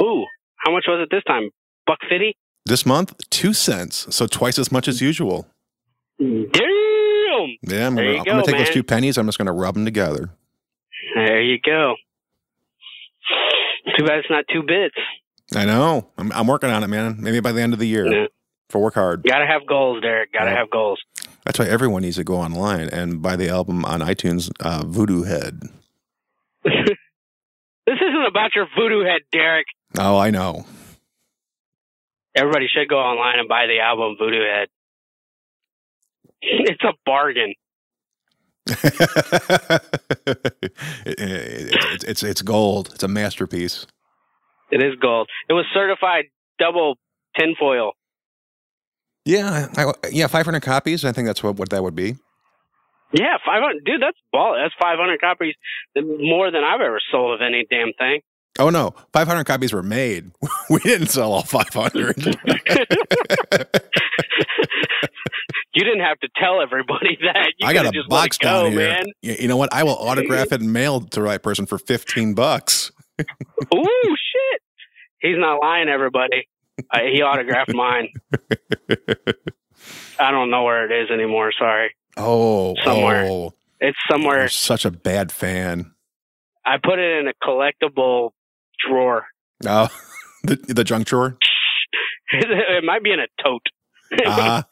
Ooh, 0.01 0.25
how 0.57 0.71
much 0.71 0.86
was 0.88 1.01
it 1.01 1.10
this 1.10 1.23
time? 1.23 1.49
Buck 1.88 2.00
fifty? 2.10 2.36
This 2.65 2.86
month, 2.86 3.13
two 3.30 3.54
cents. 3.54 4.13
So 4.13 4.28
twice 4.28 4.60
as 4.60 4.71
much 4.71 4.88
as 4.88 5.02
usual. 5.02 5.47
Damn! 6.19 6.50
Yeah, 7.63 7.88
I'm 7.88 7.95
gonna, 7.95 8.10
I'm 8.17 8.23
gonna 8.23 8.41
go, 8.41 8.43
take 8.43 8.58
those 8.58 8.69
two 8.71 8.84
pennies. 8.84 9.17
I'm 9.17 9.26
just 9.26 9.38
gonna 9.38 9.54
rub 9.54 9.76
them 9.76 9.86
together. 9.86 10.30
There 11.15 11.41
you 11.41 11.58
go. 11.63 11.95
Too 13.97 14.04
bad 14.06 14.19
it's 14.19 14.30
not 14.30 14.45
two 14.52 14.63
bits. 14.63 14.95
I 15.56 15.65
know. 15.65 16.10
I'm, 16.17 16.32
I'm 16.34 16.47
working 16.47 16.69
on 16.69 16.84
it, 16.84 16.88
man. 16.88 17.17
Maybe 17.19 17.39
by 17.39 17.52
the 17.54 17.62
end 17.62 17.73
of 17.73 17.80
the 17.80 17.88
year. 17.88 18.06
Yeah. 18.06 18.26
For 18.69 18.82
work 18.82 18.95
hard. 18.95 19.23
Gotta 19.23 19.47
have 19.47 19.65
goals, 19.65 20.02
Derek. 20.02 20.34
Gotta 20.34 20.52
Yeah. 20.52 20.58
have 20.58 20.69
goals. 20.69 21.00
That's 21.45 21.58
why 21.58 21.65
everyone 21.67 22.02
needs 22.02 22.17
to 22.17 22.26
go 22.26 22.36
online 22.36 22.89
and 22.89 23.21
buy 23.21 23.38
the 23.38 23.47
album 23.47 23.86
on 23.86 24.02
iTunes. 24.02 24.52
Uh, 24.60 24.84
Voodoo 24.86 25.23
Head. 25.23 25.62
this 26.65 26.73
isn't 27.88 28.26
about 28.28 28.52
your 28.56 28.67
voodoo 28.78 29.06
head, 29.06 29.21
Derek. 29.32 29.65
Oh, 29.97 30.17
I 30.17 30.32
know. 30.32 30.65
Everybody 32.38 32.67
should 32.67 32.88
go 32.88 32.97
online 33.00 33.39
and 33.39 33.50
buy 33.50 33.65
the 33.67 33.80
album 33.80 34.15
Voodoo 34.19 34.43
Head. 34.43 34.67
It's 36.41 36.84
a 36.84 36.93
bargain. 37.06 37.56
It- 38.67 38.84
it- 41.06 42.04
it's, 42.08 42.23
it's 42.23 42.41
gold. 42.41 42.91
It's 42.93 43.04
a 43.04 43.08
masterpiece. 43.08 43.88
It 44.71 44.84
is 44.84 44.95
gold. 45.02 45.30
It 45.50 45.54
was 45.54 45.65
certified 45.73 46.26
double 46.60 46.95
tinfoil. 47.39 47.93
Yeah, 49.26 49.67
I, 49.76 49.91
yeah, 50.12 50.28
500 50.28 50.62
copies. 50.62 51.04
I 51.06 51.12
think 51.12 51.28
that's 51.28 51.41
what, 51.43 51.56
what 51.56 51.69
that 51.71 51.84
would 51.84 51.95
be. 51.95 52.15
Yeah, 53.13 53.38
five 53.45 53.62
hundred. 53.63 53.86
Dude, 53.86 54.02
that's 54.02 54.17
ball. 54.34 54.58
That's 54.62 54.73
five 54.82 54.97
hundred 55.00 55.21
copies 55.21 55.56
more 55.95 56.52
than 56.52 56.63
I've 56.65 56.81
ever 56.81 57.00
sold 57.10 57.35
of 57.35 57.42
any 57.42 57.65
damn 57.69 57.94
thing. 57.98 58.19
Oh 58.60 58.69
no, 58.69 58.93
500 59.13 59.43
copies 59.45 59.71
were 59.73 59.83
made. 59.83 60.31
we 60.69 60.79
didn't 60.79 61.08
sell 61.08 61.31
all 61.33 61.43
500. 61.43 62.15
you 65.73 65.83
didn't 65.83 65.99
have 66.01 66.19
to 66.19 66.29
tell 66.37 66.62
everybody 66.62 67.17
that. 67.21 67.53
You 67.58 67.67
I 67.67 67.73
got 67.73 67.85
a 67.95 68.03
box 68.10 68.37
go, 68.37 68.63
down 68.63 68.71
here. 68.71 68.79
man. 68.89 69.05
You, 69.21 69.35
you 69.41 69.47
know 69.47 69.58
what? 69.58 69.73
I 69.73 69.83
will 69.83 69.95
autograph 69.97 70.51
it 70.51 70.62
and 70.62 70.73
mail 70.73 70.97
it 70.97 71.12
to 71.12 71.19
the 71.19 71.25
right 71.25 71.41
person 71.41 71.65
for 71.65 71.77
15 71.77 72.33
bucks. 72.33 72.91
Ooh, 73.19 73.25
shit. 73.73 74.62
He's 75.21 75.37
not 75.37 75.60
lying, 75.62 75.89
everybody. 75.89 76.47
Uh, 76.91 76.99
he 77.12 77.21
autographed 77.23 77.73
mine. 77.73 78.10
I 80.19 80.31
don't 80.31 80.49
know 80.51 80.63
where 80.63 80.85
it 80.91 81.03
is 81.03 81.10
anymore. 81.12 81.51
Sorry. 81.58 81.93
Oh, 82.17 82.75
Somewhere. 82.83 83.25
oh, 83.27 83.53
It's 83.79 83.97
somewhere. 84.10 84.39
you're 84.41 84.49
such 84.49 84.85
a 84.85 84.91
bad 84.91 85.31
fan. 85.31 85.91
I 86.65 86.77
put 86.83 86.99
it 86.99 87.19
in 87.19 87.27
a 87.27 87.33
collectible 87.43 88.31
drawer. 88.86 89.25
Oh, 89.65 89.90
the, 90.44 90.56
the 90.56 90.84
junk 90.84 91.08
drawer? 91.08 91.38
it 92.32 92.84
might 92.84 93.04
be 93.04 93.12
in 93.12 93.19
a 93.19 93.28
tote. 93.44 93.67
Ah. 94.25 94.65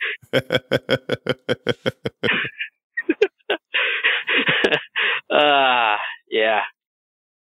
uh, 5.29 5.95
yeah, 6.29 6.61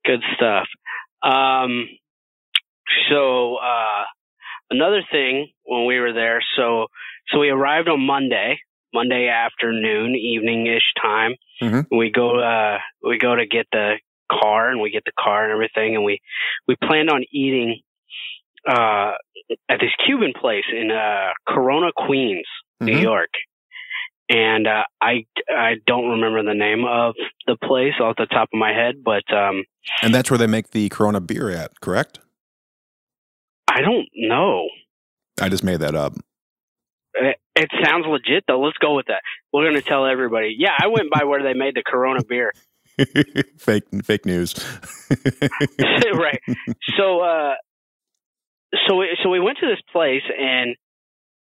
good 0.05 0.23
stuff. 0.37 0.67
Um, 1.23 1.89
so 3.11 3.57
uh, 3.57 4.05
another 4.71 5.03
thing 5.11 5.49
when 5.65 5.87
we 5.87 5.99
were 5.99 6.13
there, 6.13 6.43
so 6.57 6.87
so 7.29 7.39
we 7.39 7.49
arrived 7.49 7.89
on 7.89 8.01
Monday, 8.01 8.59
Monday 8.93 9.29
afternoon, 9.29 10.15
evening 10.15 10.67
ish 10.67 10.93
time. 11.01 11.35
Mhm. 11.61 11.87
We 11.91 12.11
go 12.11 12.39
uh, 12.39 12.79
we 13.03 13.19
go 13.19 13.35
to 13.35 13.47
get 13.47 13.67
the 13.73 13.95
car, 14.41 14.71
and 14.71 14.81
we 14.81 14.91
get 14.91 15.05
the 15.05 15.13
car 15.19 15.45
and 15.45 15.53
everything, 15.53 15.95
and 15.97 16.05
we 16.05 16.21
we 16.69 16.77
planned 16.77 17.11
on 17.11 17.25
eating 17.33 17.81
uh, 18.69 19.13
at 19.69 19.81
this 19.81 19.91
Cuban 20.07 20.33
place 20.41 20.65
in 20.73 20.91
uh, 20.91 21.31
Corona, 21.49 21.91
Queens, 21.97 22.47
New 22.81 22.97
Mhm. 22.97 23.03
York. 23.03 23.31
And 24.29 24.67
uh, 24.67 24.85
I 25.01 25.27
I 25.51 25.75
don't 25.87 26.11
remember 26.11 26.43
the 26.43 26.55
name 26.55 26.85
of 26.85 27.15
the 27.47 27.57
place 27.57 27.95
off 28.01 28.17
the 28.17 28.27
top 28.27 28.49
of 28.53 28.59
my 28.59 28.73
head, 28.73 29.03
but 29.05 29.25
um, 29.35 29.65
And 30.03 30.15
that's 30.15 30.31
where 30.31 30.39
they 30.39 30.47
make 30.47 30.71
the 30.71 30.89
Corona 30.89 31.21
beer 31.21 31.51
at, 31.51 31.81
correct? 31.81 32.21
I 33.69 33.81
don't 33.83 34.09
know. 34.15 34.69
I 35.41 35.49
just 35.49 35.65
made 35.65 35.81
that 35.81 35.95
up. 35.95 36.15
It, 37.15 37.37
it 37.57 37.71
sounds 37.85 38.07
legit 38.07 38.45
though. 38.47 38.61
Let's 38.61 38.79
go 38.79 38.95
with 38.95 39.07
that. 39.07 39.23
We're 39.53 39.67
gonna 39.67 39.83
tell 39.83 40.07
everybody. 40.07 40.55
Yeah, 40.57 40.73
I 40.79 40.87
went 40.87 41.11
by 41.11 41.25
where 41.25 41.43
they 41.43 41.53
made 41.55 41.75
the 41.75 41.83
Corona 41.85 42.23
beer. 42.25 42.53
fake 43.59 43.85
fake 44.05 44.27
news. 44.27 44.55
right. 46.15 46.41
So 46.97 47.21
uh, 47.21 47.55
so 48.89 48.97
we, 48.97 49.19
so 49.23 49.29
we 49.31 49.41
went 49.41 49.59
to 49.59 49.67
this 49.67 49.81
place 49.93 50.23
and 50.39 50.77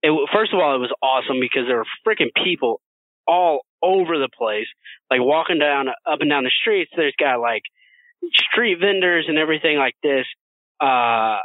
it 0.03 0.29
first 0.33 0.53
of 0.53 0.59
all 0.59 0.75
it 0.75 0.79
was 0.79 0.93
awesome 1.01 1.39
because 1.39 1.63
there 1.67 1.77
were 1.77 1.85
freaking 2.07 2.29
people 2.43 2.81
all 3.27 3.61
over 3.81 4.17
the 4.17 4.29
place, 4.35 4.67
like 5.11 5.19
walking 5.21 5.59
down 5.59 5.87
up 5.89 6.19
and 6.21 6.29
down 6.29 6.43
the 6.43 6.51
streets. 6.61 6.91
There's 6.95 7.15
got 7.19 7.39
like 7.39 7.63
street 8.33 8.77
vendors 8.79 9.25
and 9.27 9.37
everything 9.37 9.77
like 9.77 9.95
this. 10.01 10.25
Uh, 10.79 11.39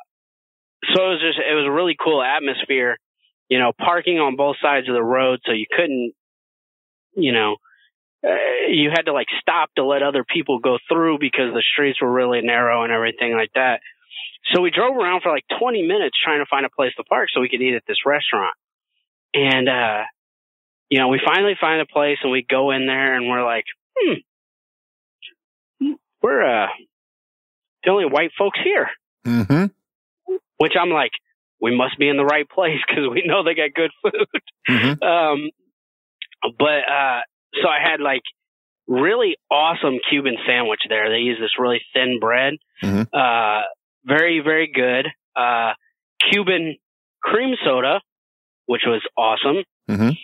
so 0.94 1.04
it 1.04 1.08
was 1.08 1.20
just 1.20 1.38
it 1.38 1.54
was 1.54 1.66
a 1.66 1.72
really 1.72 1.96
cool 2.02 2.22
atmosphere. 2.22 2.96
You 3.48 3.58
know, 3.58 3.72
parking 3.76 4.18
on 4.18 4.36
both 4.36 4.56
sides 4.62 4.88
of 4.88 4.94
the 4.94 5.02
road, 5.02 5.40
so 5.44 5.52
you 5.52 5.66
couldn't, 5.70 6.14
you 7.14 7.32
know, 7.32 7.56
uh, 8.24 8.68
you 8.68 8.90
had 8.90 9.02
to 9.02 9.12
like 9.12 9.26
stop 9.40 9.70
to 9.76 9.84
let 9.84 10.02
other 10.02 10.24
people 10.24 10.58
go 10.58 10.78
through 10.88 11.18
because 11.18 11.52
the 11.52 11.62
streets 11.72 12.00
were 12.00 12.10
really 12.10 12.40
narrow 12.40 12.84
and 12.84 12.92
everything 12.92 13.32
like 13.34 13.50
that. 13.54 13.80
So 14.52 14.60
we 14.60 14.70
drove 14.70 14.96
around 14.96 15.22
for 15.22 15.30
like 15.30 15.44
20 15.58 15.82
minutes 15.82 16.16
trying 16.22 16.40
to 16.40 16.46
find 16.48 16.66
a 16.66 16.70
place 16.70 16.92
to 16.96 17.04
park 17.04 17.28
so 17.32 17.40
we 17.40 17.48
could 17.48 17.60
eat 17.62 17.74
at 17.74 17.82
this 17.86 17.98
restaurant. 18.06 18.54
And, 19.34 19.68
uh, 19.68 20.02
you 20.88 20.98
know, 20.98 21.08
we 21.08 21.20
finally 21.24 21.54
find 21.60 21.80
a 21.80 21.86
place 21.86 22.18
and 22.22 22.30
we 22.30 22.44
go 22.48 22.70
in 22.70 22.86
there 22.86 23.14
and 23.16 23.28
we're 23.28 23.44
like, 23.44 23.64
hmm, 23.96 25.92
we're, 26.22 26.64
uh, 26.64 26.68
the 27.84 27.90
only 27.90 28.06
white 28.06 28.30
folks 28.38 28.58
here, 28.62 28.88
hmm 29.24 29.66
which 30.58 30.74
I'm 30.80 30.90
like, 30.90 31.10
we 31.60 31.76
must 31.76 31.98
be 31.98 32.08
in 32.08 32.16
the 32.16 32.24
right 32.24 32.48
place 32.48 32.78
because 32.86 33.08
we 33.10 33.24
know 33.26 33.42
they 33.42 33.54
got 33.54 33.74
good 33.74 33.90
food. 34.02 34.42
hmm 34.68 35.02
um, 35.02 35.50
but 36.58 36.88
uh, 36.88 37.20
so 37.60 37.68
I 37.68 37.78
had 37.82 38.00
like 38.00 38.22
really 38.86 39.36
awesome 39.50 39.98
Cuban 40.08 40.36
sandwich 40.46 40.80
there. 40.88 41.10
They 41.10 41.18
use 41.18 41.38
this 41.40 41.58
really 41.58 41.80
thin 41.92 42.18
bread, 42.20 42.54
Mhm. 42.82 43.06
uh, 43.12 43.62
very 44.04 44.40
very 44.40 44.66
good. 44.72 45.06
Uh, 45.36 45.74
Cuban 46.30 46.76
cream 47.22 47.54
soda, 47.64 48.00
which 48.66 48.82
was 48.86 49.02
awesome. 49.16 49.64
Mhm. 49.88 50.16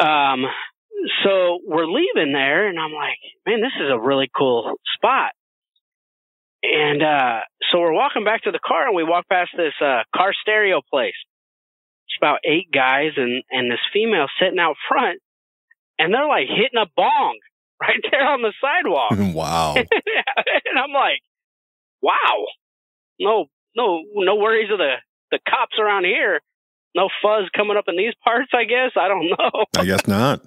Um, 0.00 0.46
so 1.24 1.58
we're 1.64 1.86
leaving 1.86 2.32
there, 2.32 2.66
and 2.68 2.78
I'm 2.78 2.92
like, 2.92 3.18
man, 3.46 3.60
this 3.60 3.72
is 3.80 3.90
a 3.90 3.98
really 3.98 4.28
cool 4.36 4.74
spot. 4.96 5.32
And 6.62 7.02
uh, 7.02 7.40
so 7.70 7.78
we're 7.80 7.92
walking 7.92 8.24
back 8.24 8.42
to 8.42 8.50
the 8.50 8.58
car, 8.58 8.86
and 8.86 8.96
we 8.96 9.04
walk 9.04 9.28
past 9.28 9.50
this 9.56 9.74
uh, 9.80 10.02
car 10.14 10.32
stereo 10.40 10.80
place. 10.90 11.14
It's 12.08 12.16
about 12.20 12.40
eight 12.44 12.70
guys 12.72 13.12
and 13.16 13.42
and 13.50 13.70
this 13.70 13.80
female 13.92 14.26
sitting 14.40 14.58
out 14.58 14.76
front, 14.88 15.20
and 15.98 16.12
they're 16.12 16.28
like 16.28 16.46
hitting 16.48 16.78
a 16.80 16.86
bong 16.96 17.38
right 17.80 18.00
there 18.10 18.26
on 18.26 18.42
the 18.42 18.52
sidewalk. 18.60 19.12
Wow. 19.36 19.74
and 19.76 20.78
I'm 20.78 20.92
like, 20.92 21.20
wow, 22.02 22.46
no, 23.20 23.46
no, 23.76 24.02
no 24.14 24.36
worries 24.36 24.70
of 24.70 24.78
the 24.78 24.94
the 25.30 25.38
cops 25.48 25.78
around 25.78 26.04
here. 26.04 26.40
No 26.94 27.08
fuzz 27.20 27.48
coming 27.54 27.76
up 27.76 27.84
in 27.88 27.96
these 27.96 28.14
parts. 28.24 28.52
I 28.54 28.64
guess 28.64 28.92
I 28.96 29.08
don't 29.08 29.28
know. 29.28 29.64
I 29.76 29.84
guess 29.84 30.06
not. 30.06 30.40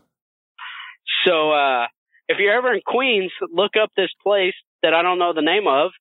So 1.26 1.52
uh, 1.52 1.86
if 2.28 2.38
you're 2.40 2.54
ever 2.58 2.74
in 2.74 2.82
Queens, 2.86 3.32
look 3.52 3.72
up 3.82 3.92
this 3.96 4.10
place 4.24 4.54
that 4.82 4.94
I 4.94 5.02
don't 5.02 5.20
know 5.20 5.34
the 5.34 5.42
name 5.42 5.68
of, 5.68 5.92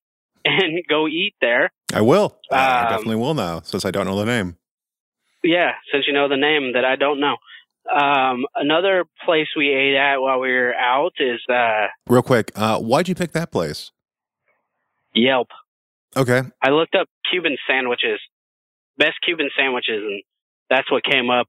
and 0.45 0.83
go 0.89 1.07
eat 1.09 1.35
there. 1.41 1.71
I 1.93 2.01
will. 2.01 2.39
I 2.51 2.83
Um, 2.85 2.89
definitely 2.91 3.17
will 3.17 3.35
now, 3.35 3.61
since 3.61 3.85
I 3.85 3.91
don't 3.91 4.07
know 4.07 4.17
the 4.17 4.25
name. 4.25 4.57
Yeah, 5.43 5.73
since 5.93 6.07
you 6.07 6.13
know 6.13 6.29
the 6.29 6.37
name 6.37 6.73
that 6.75 6.85
I 6.85 6.97
don't 6.97 7.21
know. 7.21 7.37
Um, 7.89 8.45
another 8.55 9.05
place 9.24 9.49
we 9.57 9.68
ate 9.68 9.97
at 9.97 10.18
while 10.18 10.41
we 10.41 10.53
were 10.53 10.74
out 10.74 11.12
is 11.18 11.41
uh, 11.49 11.86
Real 12.09 12.22
quick, 12.22 12.53
uh, 12.55 12.78
why'd 12.78 13.09
you 13.09 13.14
pick 13.14 13.32
that 13.32 13.51
place? 13.51 13.91
Yelp. 15.14 15.49
Okay. 16.16 16.43
I 16.62 16.70
looked 16.70 16.95
up 16.95 17.09
Cuban 17.30 17.57
sandwiches, 17.66 18.20
best 18.97 19.16
Cuban 19.24 19.51
sandwiches, 19.57 20.03
and 20.03 20.22
that's 20.68 20.91
what 20.91 21.05
came 21.05 21.30
up. 21.30 21.47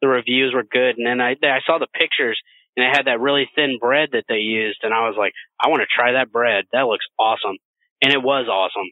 The 0.00 0.08
reviews 0.08 0.54
were 0.54 0.62
good, 0.62 0.96
and 0.96 1.06
then 1.06 1.20
I 1.20 1.32
I 1.42 1.60
saw 1.66 1.78
the 1.78 1.86
pictures, 1.92 2.40
and 2.76 2.86
it 2.86 2.96
had 2.96 3.06
that 3.06 3.20
really 3.20 3.48
thin 3.54 3.78
bread 3.80 4.10
that 4.12 4.24
they 4.28 4.38
used, 4.38 4.80
and 4.82 4.94
I 4.94 5.08
was 5.08 5.16
like, 5.18 5.32
I 5.60 5.68
want 5.68 5.82
to 5.82 5.86
try 5.94 6.12
that 6.12 6.32
bread. 6.32 6.64
That 6.72 6.82
looks 6.82 7.04
awesome, 7.18 7.56
and 8.00 8.12
it 8.12 8.22
was 8.22 8.46
awesome. 8.48 8.90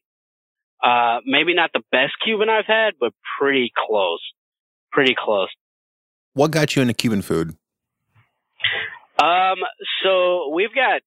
Uh, 0.82 1.20
maybe 1.24 1.54
not 1.54 1.70
the 1.72 1.82
best 1.90 2.12
Cuban 2.24 2.48
I've 2.48 2.66
had, 2.66 2.94
but 3.00 3.12
pretty 3.38 3.72
close, 3.74 4.20
pretty 4.92 5.14
close. 5.18 5.48
What 6.38 6.52
got 6.52 6.76
you 6.76 6.82
into 6.82 6.94
Cuban 6.94 7.20
food? 7.20 7.56
Um, 9.18 9.58
so 10.04 10.52
we've 10.54 10.72
got 10.72 11.02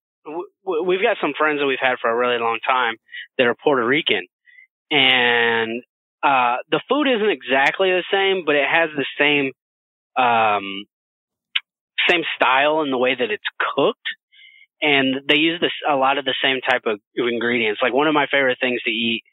we've 0.86 1.02
got 1.02 1.16
some 1.22 1.32
friends 1.38 1.62
that 1.62 1.66
we've 1.68 1.80
had 1.82 1.96
for 2.02 2.10
a 2.10 2.16
really 2.16 2.38
long 2.38 2.60
time 2.68 2.96
that 3.38 3.48
are 3.48 3.56
Puerto 3.64 3.86
Rican, 3.86 4.28
and 4.92 5.84
uh, 6.22 6.58
the 6.70 6.82
food 6.90 7.08
isn't 7.08 7.30
exactly 7.30 7.92
the 7.92 8.04
same, 8.12 8.44
but 8.46 8.56
it 8.56 8.68
has 8.70 8.90
the 8.94 9.06
same 9.18 9.54
um, 10.22 10.84
same 12.10 12.24
style 12.36 12.82
in 12.82 12.92
the 12.92 12.98
way 12.98 13.16
that 13.16 13.32
it's 13.32 13.48
cooked, 13.74 14.00
and 14.82 15.16
they 15.30 15.38
use 15.38 15.62
this 15.62 15.72
a 15.90 15.96
lot 15.96 16.18
of 16.18 16.26
the 16.26 16.36
same 16.44 16.60
type 16.60 16.82
of 16.86 17.00
ingredients. 17.16 17.80
Like 17.82 17.94
one 17.94 18.10
of 18.10 18.14
my 18.14 18.28
favorite 18.30 18.58
things 18.60 18.82
to 18.84 18.92
eat 18.92 19.24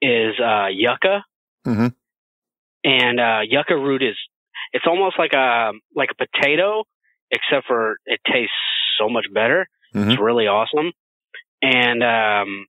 is 0.00 0.32
uh, 0.40 0.68
yucca, 0.68 1.26
Mhm. 1.66 1.94
and 2.84 3.20
uh, 3.20 3.40
yucca 3.46 3.76
root 3.76 4.02
is 4.02 4.16
it's 4.72 4.84
almost 4.86 5.18
like 5.18 5.32
a 5.32 5.72
like 5.94 6.10
a 6.12 6.26
potato, 6.26 6.84
except 7.30 7.66
for 7.66 7.96
it 8.06 8.20
tastes 8.26 8.52
so 8.98 9.08
much 9.08 9.26
better. 9.32 9.66
It's 10.10 10.20
really 10.20 10.46
awesome. 10.46 10.92
And 11.60 12.02
um 12.02 12.66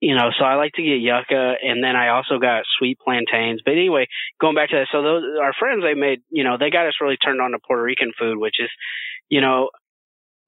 you 0.00 0.16
know, 0.16 0.30
so 0.36 0.44
I 0.44 0.56
like 0.56 0.72
to 0.72 0.82
get 0.82 0.98
yucca 0.98 1.54
and 1.62 1.82
then 1.82 1.94
I 1.94 2.08
also 2.08 2.40
got 2.40 2.64
sweet 2.76 2.98
plantains. 2.98 3.62
But 3.64 3.72
anyway, 3.72 4.08
going 4.40 4.56
back 4.56 4.70
to 4.70 4.76
that, 4.76 4.88
so 4.90 5.00
those 5.00 5.22
our 5.40 5.52
friends 5.56 5.84
they 5.84 5.94
made, 5.94 6.22
you 6.28 6.42
know, 6.42 6.56
they 6.58 6.70
got 6.70 6.88
us 6.88 6.98
really 7.00 7.16
turned 7.16 7.40
on 7.40 7.52
to 7.52 7.58
Puerto 7.64 7.82
Rican 7.84 8.12
food, 8.18 8.38
which 8.38 8.56
is, 8.58 8.68
you 9.28 9.40
know, 9.40 9.70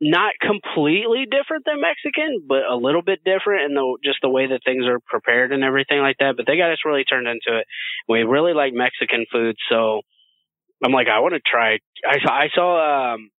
not 0.00 0.32
completely 0.40 1.24
different 1.30 1.64
than 1.64 1.80
Mexican, 1.80 2.42
but 2.48 2.66
a 2.68 2.74
little 2.74 3.00
bit 3.00 3.22
different 3.24 3.70
in 3.70 3.74
the 3.74 3.96
just 4.02 4.18
the 4.22 4.28
way 4.28 4.48
that 4.48 4.60
things 4.64 4.86
are 4.86 4.98
prepared 5.06 5.52
and 5.52 5.62
everything 5.62 6.00
like 6.00 6.16
that. 6.18 6.34
But 6.36 6.46
they 6.46 6.56
got 6.56 6.72
us 6.72 6.82
really 6.84 7.04
turned 7.04 7.28
into 7.28 7.58
it. 7.60 7.66
We 8.08 8.22
really 8.24 8.54
like 8.54 8.74
Mexican 8.74 9.24
food, 9.30 9.54
so 9.70 10.02
I'm 10.82 10.92
like, 10.92 11.08
I 11.08 11.20
want 11.20 11.34
to 11.34 11.40
try. 11.40 11.78
I 12.06 12.18
saw, 12.24 12.32
I 12.32 12.48
saw, 12.54 13.14
um, 13.14 13.30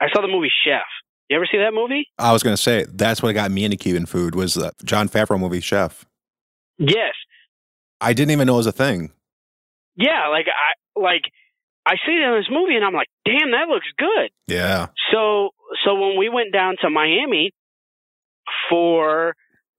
I 0.00 0.06
saw 0.12 0.22
the 0.22 0.28
movie 0.28 0.50
Chef. 0.64 0.82
You 1.28 1.36
ever 1.36 1.46
see 1.50 1.58
that 1.58 1.72
movie? 1.72 2.06
I 2.18 2.32
was 2.32 2.42
going 2.42 2.54
to 2.54 2.62
say 2.62 2.84
that's 2.92 3.22
what 3.22 3.32
got 3.34 3.50
me 3.50 3.64
into 3.64 3.76
Cuban 3.76 4.06
food 4.06 4.34
was 4.34 4.54
the 4.54 4.72
Jon 4.84 5.08
Favreau 5.08 5.40
movie 5.40 5.60
Chef. 5.60 6.04
Yes. 6.78 7.14
I 8.00 8.12
didn't 8.12 8.32
even 8.32 8.46
know 8.46 8.54
it 8.54 8.58
was 8.58 8.66
a 8.66 8.72
thing. 8.72 9.12
Yeah. 9.96 10.28
Like 10.28 10.46
I 10.48 11.00
like 11.00 11.22
I 11.86 11.94
see 12.06 12.12
it 12.12 12.22
in 12.22 12.38
this 12.38 12.48
movie, 12.50 12.76
and 12.76 12.84
I'm 12.84 12.94
like, 12.94 13.08
damn, 13.24 13.50
that 13.52 13.68
looks 13.68 13.86
good. 13.96 14.30
Yeah. 14.46 14.88
So 15.12 15.50
so 15.84 15.94
when 15.94 16.18
we 16.18 16.28
went 16.28 16.52
down 16.52 16.76
to 16.82 16.90
Miami 16.90 17.52
for 18.68 19.34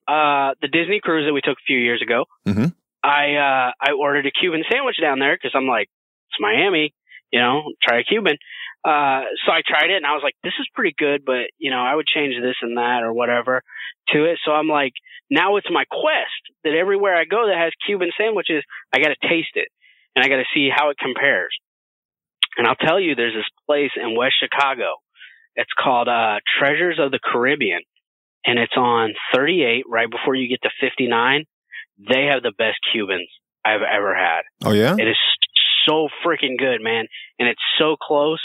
uh, 0.08 0.52
the 0.62 0.68
Disney 0.68 1.00
cruise 1.02 1.26
that 1.28 1.34
we 1.34 1.42
took 1.42 1.58
a 1.58 1.68
few 1.68 1.78
years 1.78 2.02
ago, 2.02 2.26
mm-hmm. 2.48 2.66
I 3.04 3.36
uh, 3.36 3.72
I 3.80 3.92
ordered 3.98 4.26
a 4.26 4.32
Cuban 4.32 4.64
sandwich 4.72 4.98
down 5.02 5.20
there 5.20 5.36
because 5.36 5.52
I'm 5.56 5.68
like, 5.68 5.90
it's 6.34 6.42
Miami, 6.42 6.94
you 7.32 7.40
know, 7.40 7.72
try 7.82 8.00
a 8.00 8.04
Cuban. 8.04 8.38
Uh, 8.84 9.24
so 9.46 9.52
I 9.54 9.62
tried 9.66 9.92
it 9.92 9.98
and 9.98 10.06
I 10.06 10.12
was 10.12 10.22
like, 10.24 10.36
this 10.44 10.54
is 10.60 10.68
pretty 10.74 10.94
good, 10.98 11.24
but 11.26 11.48
you 11.58 11.72
know, 11.72 11.80
I 11.80 11.96
would 11.96 12.08
change 12.08 12.36
this 12.42 12.56
and 12.62 12.78
that 12.78 13.04
or 13.04 13.14
whatever 13.14 13.62
to 14.10 14.26
it. 14.26 14.40
So 14.44 14.52
I'm 14.52 14.68
like, 14.68 14.94
now 15.30 15.56
it's 15.56 15.68
my 15.72 15.86
quest 15.86 16.44
that 16.64 16.74
everywhere 16.74 17.16
I 17.16 17.26
go 17.26 17.48
that 17.48 17.58
has 17.58 17.72
Cuban 17.86 18.12
sandwiches, 18.18 18.64
I 18.92 19.00
got 19.00 19.10
to 19.10 19.28
taste 19.28 19.56
it 19.56 19.70
and 20.16 20.24
I 20.24 20.28
got 20.28 20.38
to 20.38 20.52
see 20.54 20.70
how 20.74 20.90
it 20.90 20.98
compares. 20.98 21.56
And 22.58 22.68
I'll 22.68 22.76
tell 22.76 23.00
you, 23.00 23.16
there's 23.16 23.34
this 23.34 23.50
place 23.66 23.92
in 23.96 24.16
West 24.16 24.36
Chicago. 24.40 24.94
It's 25.56 25.72
called 25.80 26.08
uh, 26.08 26.38
Treasures 26.60 27.00
of 27.00 27.12
the 27.12 27.20
Caribbean, 27.20 27.82
and 28.46 28.60
it's 28.60 28.76
on 28.76 29.14
38 29.34 29.86
right 29.88 30.10
before 30.10 30.36
you 30.36 30.50
get 30.50 30.62
to 30.64 30.70
59. 30.82 31.46
They 31.98 32.26
have 32.26 32.44
the 32.44 32.54
best 32.58 32.78
Cubans 32.92 33.30
I've 33.66 33.82
ever 33.82 34.14
had. 34.16 34.42
Oh 34.64 34.72
yeah. 34.72 34.96
It 34.98 35.08
is 35.08 35.18
so 35.88 36.08
freaking 36.26 36.58
good, 36.58 36.82
man, 36.82 37.06
and 37.40 37.48
it's 37.48 37.62
so 37.78 37.96
close. 38.02 38.42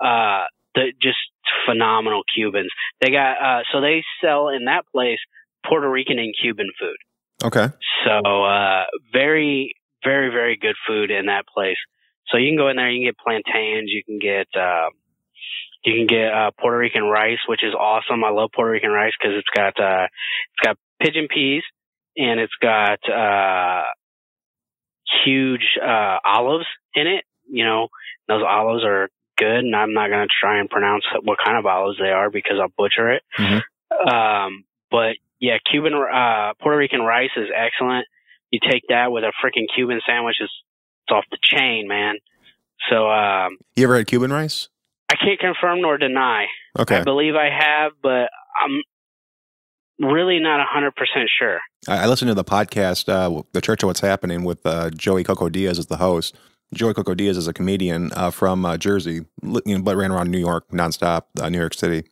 Uh, 0.00 0.44
the 0.74 0.92
just 1.02 1.18
phenomenal 1.66 2.22
Cubans. 2.34 2.70
They 3.00 3.10
got 3.10 3.36
uh, 3.42 3.62
so 3.72 3.80
they 3.80 4.04
sell 4.22 4.48
in 4.48 4.64
that 4.66 4.84
place 4.92 5.18
Puerto 5.66 5.90
Rican 5.90 6.18
and 6.18 6.34
Cuban 6.40 6.70
food. 6.78 6.96
Okay. 7.42 7.68
So 8.04 8.44
uh, 8.44 8.84
very, 9.12 9.74
very, 10.04 10.30
very 10.30 10.56
good 10.56 10.76
food 10.86 11.10
in 11.10 11.26
that 11.26 11.44
place. 11.52 11.76
So 12.28 12.36
you 12.36 12.50
can 12.50 12.56
go 12.56 12.68
in 12.68 12.76
there, 12.76 12.90
you 12.90 13.00
can 13.00 13.08
get 13.08 13.18
plantains, 13.18 13.90
you 13.90 14.04
can 14.04 14.18
get 14.18 14.46
uh, 14.58 14.90
you 15.84 15.94
can 15.94 16.06
get 16.06 16.32
uh, 16.32 16.50
Puerto 16.60 16.76
Rican 16.76 17.04
rice, 17.04 17.38
which 17.48 17.64
is 17.64 17.74
awesome. 17.74 18.22
I 18.22 18.30
love 18.30 18.50
Puerto 18.54 18.70
Rican 18.70 18.90
rice 18.90 19.12
because 19.20 19.36
it's 19.36 19.48
got 19.54 19.80
uh, 19.80 20.04
it's 20.04 20.66
got 20.66 20.76
pigeon 21.00 21.28
peas 21.32 21.62
and 22.16 22.38
it's 22.38 22.52
got 22.60 23.00
uh, 23.08 23.84
huge 25.24 25.78
uh, 25.82 26.18
olives 26.24 26.66
in 26.94 27.06
it. 27.06 27.24
You 27.48 27.64
know, 27.64 27.88
those 28.28 28.42
olives 28.46 28.84
are 28.84 29.08
good, 29.36 29.64
and 29.64 29.74
I'm 29.74 29.92
not 29.92 30.08
going 30.10 30.26
to 30.26 30.32
try 30.40 30.60
and 30.60 30.68
pronounce 30.68 31.04
what 31.22 31.38
kind 31.44 31.58
of 31.58 31.66
olives 31.66 31.98
they 31.98 32.10
are 32.10 32.30
because 32.30 32.58
I'll 32.60 32.72
butcher 32.76 33.10
it. 33.10 33.22
Mm-hmm. 33.38 34.08
Um, 34.08 34.64
but 34.90 35.16
yeah, 35.40 35.56
Cuban 35.70 35.94
uh, 35.94 36.52
Puerto 36.60 36.76
Rican 36.78 37.00
rice 37.00 37.30
is 37.36 37.48
excellent. 37.54 38.06
You 38.50 38.60
take 38.60 38.82
that 38.88 39.10
with 39.10 39.24
a 39.24 39.32
freaking 39.42 39.66
Cuban 39.74 40.00
sandwich, 40.06 40.36
it's, 40.40 40.52
it's 41.04 41.12
off 41.12 41.24
the 41.30 41.38
chain, 41.42 41.88
man. 41.88 42.16
So 42.88 43.10
um, 43.10 43.58
You 43.76 43.84
ever 43.84 43.96
had 43.96 44.06
Cuban 44.06 44.32
rice? 44.32 44.68
I 45.08 45.16
can't 45.16 45.40
confirm 45.40 45.80
nor 45.80 45.98
deny. 45.98 46.46
Okay. 46.78 46.98
I 46.98 47.04
believe 47.04 47.34
I 47.34 47.50
have, 47.50 47.92
but 48.02 48.30
I'm 48.62 48.82
really 50.00 50.38
not 50.38 50.66
hundred 50.66 50.94
percent 50.96 51.28
sure. 51.38 51.60
I, 51.88 52.04
I 52.04 52.06
listened 52.06 52.28
to 52.28 52.34
the 52.34 52.44
podcast, 52.44 53.08
uh, 53.08 53.42
The 53.52 53.60
Church 53.60 53.82
of 53.82 53.88
What's 53.88 54.00
Happening, 54.00 54.44
with 54.44 54.64
uh, 54.64 54.90
Joey 54.90 55.24
Coco 55.24 55.48
Diaz 55.48 55.78
as 55.78 55.86
the 55.86 55.98
host. 55.98 56.36
Joey 56.72 56.94
Coco 56.94 57.14
Diaz 57.14 57.36
is 57.36 57.48
a 57.48 57.52
comedian 57.52 58.10
uh, 58.14 58.30
from 58.30 58.64
uh, 58.64 58.76
Jersey, 58.76 59.24
you 59.42 59.62
know, 59.66 59.82
but 59.82 59.96
ran 59.96 60.12
around 60.12 60.30
New 60.30 60.38
York 60.38 60.68
nonstop, 60.70 61.24
uh, 61.40 61.48
New 61.48 61.58
York 61.58 61.74
City. 61.74 62.08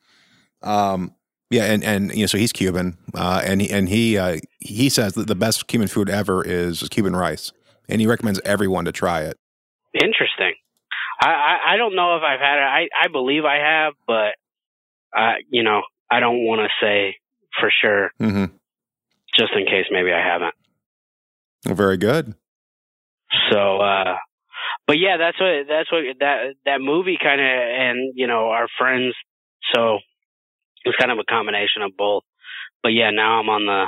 Um, 0.62 1.14
yeah, 1.51 1.64
and 1.64 1.82
and 1.82 2.12
you 2.12 2.20
know, 2.20 2.26
so 2.26 2.39
he's 2.39 2.53
Cuban, 2.53 2.99
uh, 3.14 3.41
and 3.45 3.61
he, 3.61 3.70
and 3.70 3.89
he 3.89 4.18
uh, 4.18 4.39
he 4.59 4.89
says 4.89 5.14
that 5.14 5.28
the 5.28 5.34
best 5.34 5.66
Cuban 5.66 5.89
food 5.89 6.11
ever 6.11 6.45
is 6.45 6.86
Cuban 6.91 7.16
rice, 7.16 7.53
and 7.89 8.01
he 8.01 8.07
recommends 8.07 8.41
everyone 8.45 8.84
to 8.84 8.93
try 8.93 9.22
it. 9.22 9.39
Interesting. 9.95 10.55
I, 11.20 11.28
I, 11.28 11.74
I 11.74 11.76
don't 11.76 11.97
know 11.97 12.16
if 12.16 12.22
I've 12.22 12.41
had 12.41 12.59
it. 12.59 12.62
I, 12.62 12.89
I 13.05 13.09
believe 13.09 13.45
I 13.45 13.57
have, 13.57 13.95
but 14.07 14.34
uh, 15.16 15.34
you 15.49 15.62
know, 15.62 15.82
I 16.11 16.20
don't 16.20 16.45
want 16.45 16.61
to 16.61 16.68
say 16.84 17.16
for 17.61 17.70
sure, 17.82 18.11
Mm-hmm. 18.20 18.55
just 19.38 19.53
in 19.55 19.64
case 19.66 19.86
maybe 19.90 20.12
I 20.12 20.24
haven't. 20.24 20.55
Very 21.76 21.96
good. 21.96 22.34
So, 23.51 23.78
uh, 23.78 24.16
but 24.86 24.99
yeah, 24.99 25.16
that's 25.18 25.38
what 25.40 25.66
that's 25.68 25.90
what 25.92 26.03
that 26.20 26.55
that 26.64 26.80
movie 26.80 27.18
kind 27.22 27.40
of 27.40 27.46
and 27.46 28.12
you 28.14 28.26
know 28.26 28.49
our 28.51 28.66
friends. 28.78 29.14
So 29.74 29.99
it's 30.84 30.96
kind 30.96 31.11
of 31.12 31.18
a 31.18 31.24
combination 31.24 31.82
of 31.82 31.92
both. 31.96 32.22
But 32.82 32.90
yeah, 32.90 33.11
now 33.11 33.40
I'm 33.40 33.49
on 33.49 33.66
the 33.66 33.84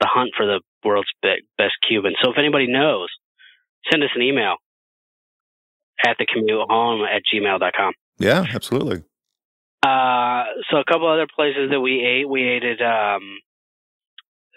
the 0.00 0.08
hunt 0.10 0.30
for 0.36 0.46
the 0.46 0.60
world's 0.84 1.08
be- 1.22 1.42
best 1.58 1.74
Cuban. 1.86 2.14
So 2.22 2.30
if 2.30 2.38
anybody 2.38 2.66
knows, 2.66 3.08
send 3.90 4.02
us 4.02 4.10
an 4.14 4.22
email 4.22 4.56
at 6.06 6.16
the 6.18 6.24
commute 6.24 6.66
home 6.70 7.02
at 7.04 7.22
gmail.com. 7.32 7.92
Yeah, 8.18 8.46
absolutely. 8.54 9.02
Uh, 9.82 10.44
so 10.70 10.76
a 10.76 10.84
couple 10.84 11.08
other 11.08 11.26
places 11.34 11.70
that 11.70 11.80
we 11.80 12.04
ate, 12.04 12.28
we 12.28 12.42
ate 12.42 12.64
at 12.64 12.82
um, 12.82 13.38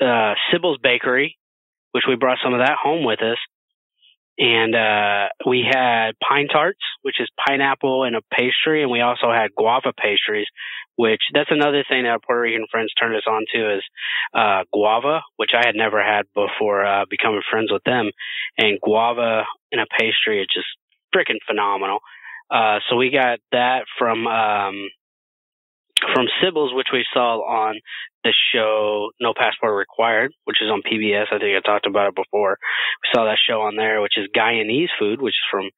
uh, 0.02 0.34
Sybil's 0.52 0.80
Bakery, 0.82 1.38
which 1.92 2.04
we 2.08 2.16
brought 2.16 2.40
some 2.44 2.54
of 2.54 2.60
that 2.60 2.78
home 2.82 3.06
with 3.06 3.22
us, 3.22 3.38
and 4.38 4.76
uh, 4.76 5.30
we 5.48 5.64
had 5.64 6.14
pine 6.28 6.48
tarts, 6.48 6.80
which 7.04 7.22
is 7.22 7.30
pineapple 7.48 8.04
and 8.04 8.16
a 8.16 8.22
pastry, 8.32 8.82
and 8.82 8.92
we 8.92 9.00
also 9.00 9.32
had 9.32 9.54
guava 9.56 9.94
pastries, 9.96 10.48
which 10.96 11.22
that's 11.34 11.52
another 11.52 11.84
thing 11.88 12.04
that 12.04 12.10
our 12.10 12.20
Puerto 12.20 12.42
Rican 12.42 12.66
friends 12.70 12.92
turned 13.00 13.16
us 13.16 13.28
on 13.28 13.46
to 13.54 13.78
is 13.78 13.84
uh, 14.34 14.64
guava, 14.74 15.22
which 15.38 15.52
I 15.54 15.66
had 15.66 15.76
never 15.76 16.04
had 16.04 16.26
before 16.34 16.84
uh, 16.84 17.06
becoming 17.10 17.42
friends 17.50 17.72
with 17.72 17.84
them, 17.84 18.10
and 18.58 18.82
guava 18.82 19.44
in 19.72 19.80
a 19.80 19.86
pastry, 20.00 20.42
it's 20.42 20.54
just 20.54 20.68
freaking 21.16 21.40
phenomenal. 21.48 22.00
Uh, 22.50 22.80
so 22.90 22.96
we 22.96 23.12
got 23.12 23.40
that 23.52 23.86
from 23.98 24.28
um, 24.28 24.90
from 26.14 26.28
Sybil's, 26.42 26.74
which 26.74 26.88
we 26.92 27.06
saw 27.14 27.40
on 27.40 27.80
the 28.24 28.34
show 28.54 29.10
No 29.20 29.34
Passport 29.38 29.76
Required, 29.78 30.32
which 30.46 30.58
is 30.62 30.70
on 30.70 30.82
PBS. 30.82 31.28
I 31.32 31.40
think 31.40 31.56
I 31.56 31.62
talked 31.66 31.86
about 31.86 32.10
it 32.10 32.16
before. 32.16 32.58
We 33.04 33.10
saw 33.14 33.26
that 33.26 33.38
show 33.48 33.62
on 33.62 33.76
there, 33.76 34.02
which 34.02 34.18
is 34.18 34.28
Guyanese 34.36 34.88
food, 35.00 35.22
which 35.22 35.34
is 35.34 35.48
from 35.52 35.70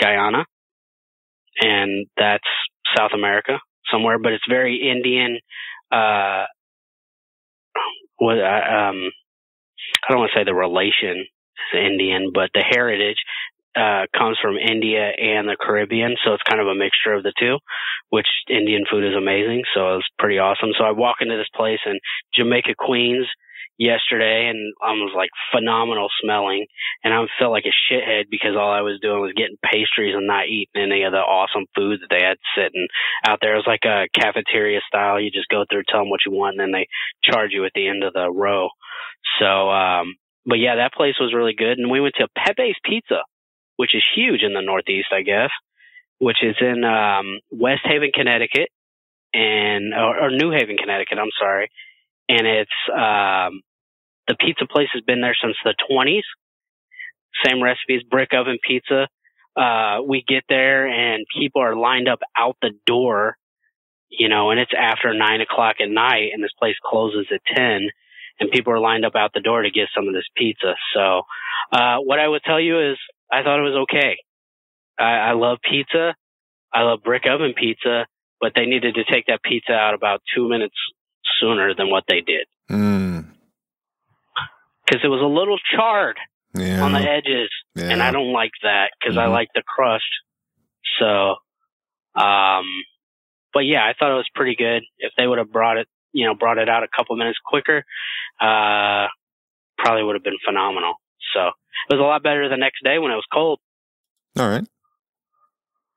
Guyana, 0.00 0.44
and 1.60 2.06
that's 2.16 2.44
South 2.96 3.12
America 3.14 3.58
somewhere, 3.90 4.18
but 4.18 4.32
it's 4.32 4.44
very 4.48 4.90
Indian. 4.90 5.38
Uh, 5.90 6.44
what 8.18 8.38
um, 8.38 9.10
I 10.04 10.10
don't 10.10 10.18
want 10.18 10.30
to 10.34 10.40
say 10.40 10.44
the 10.44 10.54
relation 10.54 11.20
is 11.72 11.78
Indian, 11.78 12.30
but 12.34 12.50
the 12.54 12.64
heritage 12.68 13.18
uh, 13.76 14.06
comes 14.16 14.38
from 14.40 14.56
India 14.56 15.12
and 15.16 15.48
the 15.48 15.56
Caribbean, 15.60 16.16
so 16.24 16.32
it's 16.34 16.42
kind 16.48 16.60
of 16.60 16.66
a 16.66 16.74
mixture 16.74 17.12
of 17.12 17.22
the 17.22 17.32
two. 17.38 17.58
Which 18.10 18.26
Indian 18.48 18.84
food 18.90 19.04
is 19.04 19.16
amazing, 19.16 19.64
so 19.74 19.80
it 19.94 19.96
was 20.00 20.08
pretty 20.18 20.38
awesome. 20.38 20.70
So 20.78 20.84
I 20.84 20.92
walk 20.92 21.16
into 21.20 21.36
this 21.36 21.50
place 21.54 21.80
in 21.84 21.98
Jamaica, 22.34 22.74
Queens, 22.78 23.26
yesterday, 23.78 24.48
and 24.48 24.72
I 24.82 24.92
was 24.92 25.12
like 25.14 25.30
phenomenal 25.52 26.08
smelling, 26.22 26.66
and 27.04 27.12
I 27.12 27.24
felt 27.38 27.52
like 27.52 27.66
a 27.66 27.76
shithead 27.92 28.24
because 28.30 28.56
all 28.56 28.72
I 28.72 28.80
was 28.80 29.00
doing 29.00 29.20
was 29.20 29.36
getting 29.36 29.58
pastries 29.62 30.14
and 30.14 30.26
not 30.26 30.48
eating 30.48 30.80
any 30.80 31.02
of 31.02 31.12
the 31.12 31.18
awesome 31.18 31.66
food 31.74 32.00
that 32.00 32.08
they 32.10 32.24
had 32.24 32.38
sitting 32.56 32.86
out 33.26 33.38
there. 33.40 33.54
It 33.54 33.64
was 33.64 33.68
like 33.68 33.84
a 33.84 34.08
cafeteria 34.14 34.80
style. 34.86 35.20
You 35.20 35.30
just 35.30 35.48
go 35.48 35.64
through, 35.68 35.84
tell 35.88 36.00
them 36.00 36.10
what 36.10 36.24
you 36.24 36.32
want, 36.32 36.58
and 36.58 36.60
then 36.60 36.72
they 36.72 36.86
charge 37.22 37.52
you 37.52 37.64
at 37.64 37.72
the 37.74 37.88
end 37.88 38.02
of 38.02 38.14
the 38.14 38.30
row. 38.30 38.68
So, 39.40 39.70
um, 39.70 40.14
but 40.46 40.58
yeah, 40.58 40.76
that 40.76 40.94
place 40.94 41.16
was 41.20 41.34
really 41.34 41.54
good, 41.56 41.78
and 41.78 41.90
we 41.90 42.00
went 42.00 42.14
to 42.16 42.28
Pepe's 42.36 42.78
Pizza 42.84 43.20
which 43.76 43.94
is 43.94 44.04
huge 44.14 44.42
in 44.42 44.54
the 44.54 44.62
Northeast, 44.62 45.08
I 45.12 45.22
guess, 45.22 45.50
which 46.18 46.38
is 46.42 46.56
in 46.60 46.84
um, 46.84 47.40
West 47.50 47.82
Haven, 47.84 48.10
Connecticut, 48.12 48.68
and 49.32 49.94
or, 49.94 50.24
or 50.24 50.30
New 50.30 50.50
Haven, 50.50 50.76
Connecticut. 50.76 51.18
I'm 51.18 51.34
sorry, 51.38 51.70
and 52.28 52.46
it's 52.46 52.70
um, 52.90 53.62
the 54.28 54.36
pizza 54.38 54.66
place 54.66 54.88
has 54.94 55.02
been 55.02 55.20
there 55.20 55.36
since 55.40 55.56
the 55.64 55.74
20s. 55.90 56.22
Same 57.44 57.62
recipes, 57.62 58.02
brick 58.08 58.30
oven 58.32 58.58
pizza. 58.66 59.08
Uh, 59.56 60.02
we 60.06 60.24
get 60.26 60.44
there 60.48 60.86
and 60.86 61.26
people 61.38 61.62
are 61.62 61.76
lined 61.76 62.08
up 62.08 62.20
out 62.36 62.56
the 62.60 62.72
door, 62.86 63.36
you 64.10 64.28
know, 64.28 64.50
and 64.50 64.60
it's 64.60 64.72
after 64.76 65.14
nine 65.14 65.40
o'clock 65.40 65.76
at 65.82 65.88
night, 65.88 66.30
and 66.34 66.42
this 66.42 66.52
place 66.58 66.76
closes 66.84 67.26
at 67.32 67.40
ten, 67.54 67.88
and 68.38 68.50
people 68.50 68.72
are 68.72 68.80
lined 68.80 69.04
up 69.04 69.14
out 69.14 69.32
the 69.32 69.40
door 69.40 69.62
to 69.62 69.70
get 69.70 69.88
some 69.94 70.08
of 70.08 70.14
this 70.14 70.28
pizza. 70.36 70.74
So, 70.94 71.22
uh, 71.72 71.98
what 71.98 72.18
I 72.18 72.28
would 72.28 72.42
tell 72.44 72.60
you 72.60 72.92
is 72.92 72.98
I 73.32 73.42
thought 73.42 73.58
it 73.58 73.62
was 73.62 73.86
okay. 73.90 74.16
I, 74.98 75.30
I 75.30 75.32
love 75.32 75.58
pizza. 75.68 76.14
I 76.72 76.82
love 76.82 77.02
brick 77.02 77.24
oven 77.28 77.54
pizza, 77.56 78.06
but 78.40 78.52
they 78.54 78.66
needed 78.66 78.94
to 78.96 79.04
take 79.04 79.26
that 79.26 79.42
pizza 79.42 79.72
out 79.72 79.94
about 79.94 80.22
two 80.34 80.48
minutes 80.48 80.74
sooner 81.40 81.74
than 81.74 81.90
what 81.90 82.04
they 82.08 82.20
did 82.20 82.46
Mm. 82.70 83.26
because 84.84 85.02
it 85.04 85.08
was 85.08 85.20
a 85.22 85.26
little 85.26 85.58
charred 85.74 86.18
Yeah. 86.54 86.82
on 86.82 86.92
the 86.92 86.98
edges, 87.00 87.50
yeah. 87.74 87.90
and 87.90 88.02
I 88.02 88.10
don't 88.10 88.32
like 88.32 88.52
that 88.62 88.90
because 88.98 89.16
I 89.16 89.26
Mhm. 89.26 89.32
like 89.32 89.48
the 89.54 89.62
crust. 89.62 90.04
So, 90.98 91.36
um, 92.14 92.64
but 93.52 93.60
yeah, 93.66 93.84
I 93.86 93.92
thought 93.92 94.10
it 94.10 94.14
was 94.14 94.28
pretty 94.34 94.54
good. 94.56 94.82
If 94.98 95.12
they 95.16 95.26
would 95.26 95.38
have 95.38 95.52
brought 95.52 95.76
it, 95.78 95.88
you 96.12 96.26
know, 96.26 96.34
brought 96.34 96.58
it 96.58 96.68
out 96.68 96.82
a 96.82 96.88
couple 96.88 97.14
minutes 97.16 97.38
quicker, 97.44 97.84
uh, 98.40 99.08
probably 99.78 100.02
would 100.02 100.14
have 100.16 100.24
been 100.24 100.38
phenomenal. 100.44 100.94
So 101.34 101.52
it 101.88 101.94
was 101.94 102.00
a 102.00 102.04
lot 102.06 102.22
better 102.22 102.48
the 102.48 102.56
next 102.56 102.82
day 102.82 102.98
when 102.98 103.12
it 103.12 103.16
was 103.16 103.26
cold. 103.32 103.60
All 104.38 104.48
right. 104.48 104.64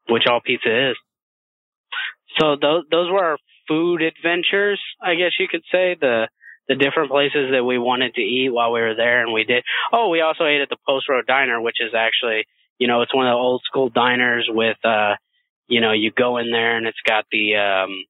which 0.07 0.23
all 0.29 0.39
pizza 0.41 0.91
is. 0.91 0.97
So 2.39 2.55
those 2.61 2.83
those 2.89 3.09
were 3.11 3.23
our 3.23 3.37
food 3.67 4.01
adventures, 4.01 4.81
I 5.01 5.15
guess 5.15 5.31
you 5.39 5.47
could 5.47 5.63
say 5.71 5.95
the 5.99 6.27
the 6.67 6.75
different 6.75 7.09
places 7.09 7.49
that 7.51 7.63
we 7.63 7.79
wanted 7.79 8.13
to 8.13 8.21
eat 8.21 8.49
while 8.49 8.71
we 8.71 8.79
were 8.79 8.93
there, 8.95 9.21
and 9.23 9.33
we 9.33 9.43
did. 9.43 9.63
Oh, 9.91 10.09
we 10.09 10.21
also 10.21 10.45
ate 10.45 10.61
at 10.61 10.69
the 10.69 10.77
Post 10.87 11.09
Road 11.09 11.25
Diner, 11.27 11.59
which 11.59 11.77
is 11.79 11.93
actually 11.95 12.45
you 12.77 12.87
know 12.87 13.01
it's 13.01 13.13
one 13.13 13.27
of 13.27 13.31
the 13.31 13.37
old 13.37 13.61
school 13.65 13.89
diners 13.89 14.47
with 14.49 14.77
uh 14.83 15.15
you 15.67 15.81
know 15.81 15.91
you 15.91 16.11
go 16.11 16.37
in 16.37 16.51
there 16.51 16.77
and 16.77 16.87
it's 16.87 17.01
got 17.05 17.25
the 17.31 17.55
um 17.55 18.05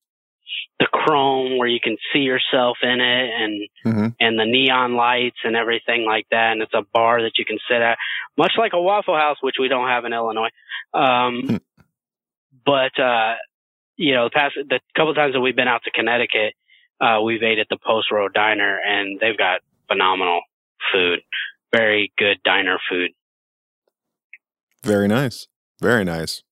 the 0.79 0.87
chrome 0.91 1.57
where 1.57 1.67
you 1.67 1.79
can 1.81 1.97
see 2.13 2.19
yourself 2.19 2.77
in 2.81 3.01
it 3.01 3.29
and 3.41 3.69
hmm 3.83 4.07
and 4.19 4.37
the 4.39 4.45
neon 4.45 4.95
lights 4.95 5.37
and 5.43 5.55
everything 5.55 6.05
like 6.05 6.25
that. 6.31 6.51
And 6.53 6.61
it's 6.61 6.73
a 6.73 6.83
bar 6.93 7.21
that 7.21 7.37
you 7.37 7.45
can 7.45 7.57
sit 7.69 7.81
at, 7.81 7.97
much 8.37 8.53
like 8.57 8.73
a 8.73 8.81
Waffle 8.81 9.15
House, 9.15 9.37
which 9.41 9.55
we 9.59 9.67
don't 9.67 9.87
have 9.87 10.05
in 10.05 10.13
Illinois. 10.13 10.49
Um, 10.93 11.41
Hmm. 11.47 11.57
but 12.65 12.99
uh, 12.99 13.35
you 13.97 14.13
know, 14.13 14.25
the 14.25 14.31
past 14.31 14.55
the 14.55 14.79
couple 14.95 15.13
times 15.13 15.33
that 15.33 15.41
we've 15.41 15.55
been 15.55 15.67
out 15.67 15.83
to 15.83 15.91
Connecticut, 15.91 16.53
uh, 17.01 17.21
we've 17.23 17.43
ate 17.43 17.59
at 17.59 17.67
the 17.69 17.77
Post 17.85 18.11
Road 18.11 18.33
Diner, 18.33 18.79
and 18.85 19.19
they've 19.19 19.37
got 19.37 19.61
phenomenal 19.87 20.41
food, 20.91 21.19
very 21.73 22.11
good 22.17 22.37
diner 22.43 22.79
food. 22.89 23.11
Very 24.83 25.07
nice. 25.07 25.47
Very 25.81 26.05
nice. 26.05 26.43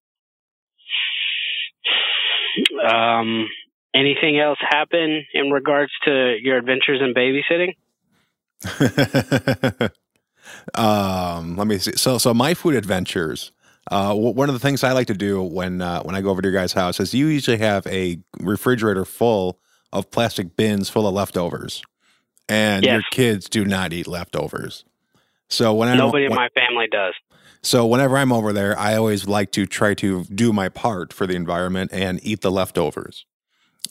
Um, 2.86 3.48
anything 3.94 4.38
else 4.38 4.58
happen 4.60 5.24
in 5.34 5.50
regards 5.50 5.92
to 6.04 6.36
your 6.40 6.58
adventures 6.58 7.00
in 7.00 7.14
babysitting? 7.14 7.74
um, 10.74 11.56
let 11.56 11.66
me 11.66 11.78
see. 11.78 11.92
So, 11.96 12.18
so 12.18 12.34
my 12.34 12.54
food 12.54 12.74
adventures. 12.74 13.52
Uh, 13.90 14.08
w- 14.08 14.34
one 14.34 14.50
of 14.50 14.52
the 14.52 14.58
things 14.58 14.84
I 14.84 14.92
like 14.92 15.06
to 15.06 15.14
do 15.14 15.42
when 15.42 15.80
uh, 15.80 16.02
when 16.02 16.14
I 16.14 16.20
go 16.20 16.28
over 16.28 16.42
to 16.42 16.48
your 16.48 16.60
guys' 16.60 16.74
house 16.74 17.00
is 17.00 17.14
you 17.14 17.26
usually 17.26 17.56
have 17.56 17.86
a 17.86 18.18
refrigerator 18.38 19.06
full 19.06 19.60
of 19.94 20.10
plastic 20.10 20.56
bins 20.56 20.90
full 20.90 21.08
of 21.08 21.14
leftovers, 21.14 21.82
and 22.50 22.84
your 22.84 23.02
kids 23.10 23.48
do 23.48 23.64
not 23.64 23.94
eat 23.94 24.06
leftovers. 24.06 24.84
So 25.48 25.72
when 25.72 25.88
I 25.88 25.96
Nobody 25.96 26.26
in 26.26 26.34
my 26.34 26.50
family 26.50 26.86
does. 26.90 27.14
so 27.62 27.86
whenever 27.86 28.18
I'm 28.18 28.30
over 28.30 28.52
there, 28.52 28.78
I 28.78 28.94
always 28.94 29.26
like 29.26 29.52
to 29.52 29.64
try 29.64 29.94
to 29.94 30.24
do 30.24 30.52
my 30.52 30.68
part 30.68 31.14
for 31.14 31.26
the 31.26 31.34
environment 31.34 31.90
and 31.90 32.20
eat 32.22 32.42
the 32.42 32.50
leftovers. 32.50 33.24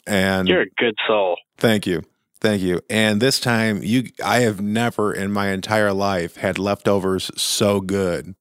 And 0.08 0.47
You're 0.47 0.62
a 0.62 0.70
good 0.78 0.95
soul. 1.08 1.38
Thank 1.58 1.86
you. 1.86 2.01
Thank 2.39 2.62
you. 2.62 2.82
And 2.89 3.22
this 3.22 3.39
time 3.39 3.82
you 3.84 4.10
I 4.24 4.39
have 4.41 4.62
never 4.62 5.12
in 5.14 5.32
my 5.32 5.49
entire 5.49 5.91
life 5.93 6.38
had 6.38 6.58
leftovers 6.60 7.30
so 7.36 7.82
good. 7.82 8.36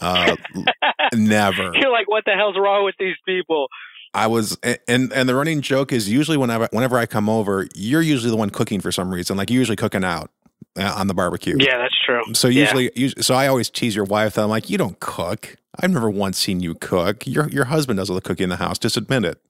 Uh 0.00 0.36
never. 1.14 1.72
You're 1.74 1.92
like, 1.92 2.08
what 2.10 2.24
the 2.24 2.32
hell's 2.32 2.56
wrong 2.58 2.84
with 2.84 2.94
these 2.98 3.16
people? 3.26 3.68
I 4.14 4.26
was 4.26 4.58
and 4.88 5.12
and 5.12 5.28
the 5.28 5.34
running 5.34 5.60
joke 5.62 5.92
is 5.92 6.10
usually 6.10 6.36
whenever 6.36 6.68
whenever 6.72 6.98
I 6.98 7.06
come 7.06 7.28
over, 7.28 7.66
you're 7.74 8.02
usually 8.02 8.30
the 8.30 8.36
one 8.36 8.50
cooking 8.50 8.80
for 8.80 8.92
some 8.92 9.12
reason. 9.12 9.36
Like 9.36 9.50
you're 9.50 9.60
usually 9.60 9.76
cooking 9.76 10.04
out 10.04 10.30
uh, 10.78 10.94
on 10.96 11.06
the 11.06 11.14
barbecue. 11.14 11.56
Yeah, 11.58 11.78
that's 11.78 11.94
true. 12.04 12.22
So 12.34 12.48
usually, 12.48 12.90
us- 12.92 13.14
so 13.20 13.34
I 13.34 13.46
always 13.48 13.70
tease 13.70 13.94
your 13.96 14.04
wife 14.04 14.34
that 14.34 14.42
I'm 14.42 14.50
like, 14.50 14.68
you 14.70 14.76
don't 14.78 14.98
cook. 15.00 15.56
I've 15.80 15.90
never 15.90 16.10
once 16.10 16.38
seen 16.38 16.60
you 16.60 16.74
cook. 16.74 17.26
Your 17.26 17.48
your 17.48 17.64
husband 17.66 17.98
does 17.98 18.10
all 18.10 18.14
the 18.16 18.20
cooking 18.22 18.44
in 18.44 18.50
the 18.50 18.56
house. 18.56 18.78
Just 18.78 18.96
admit 18.98 19.24
it. 19.24 19.40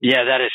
Yeah, 0.00 0.24
that 0.24 0.40
is 0.40 0.50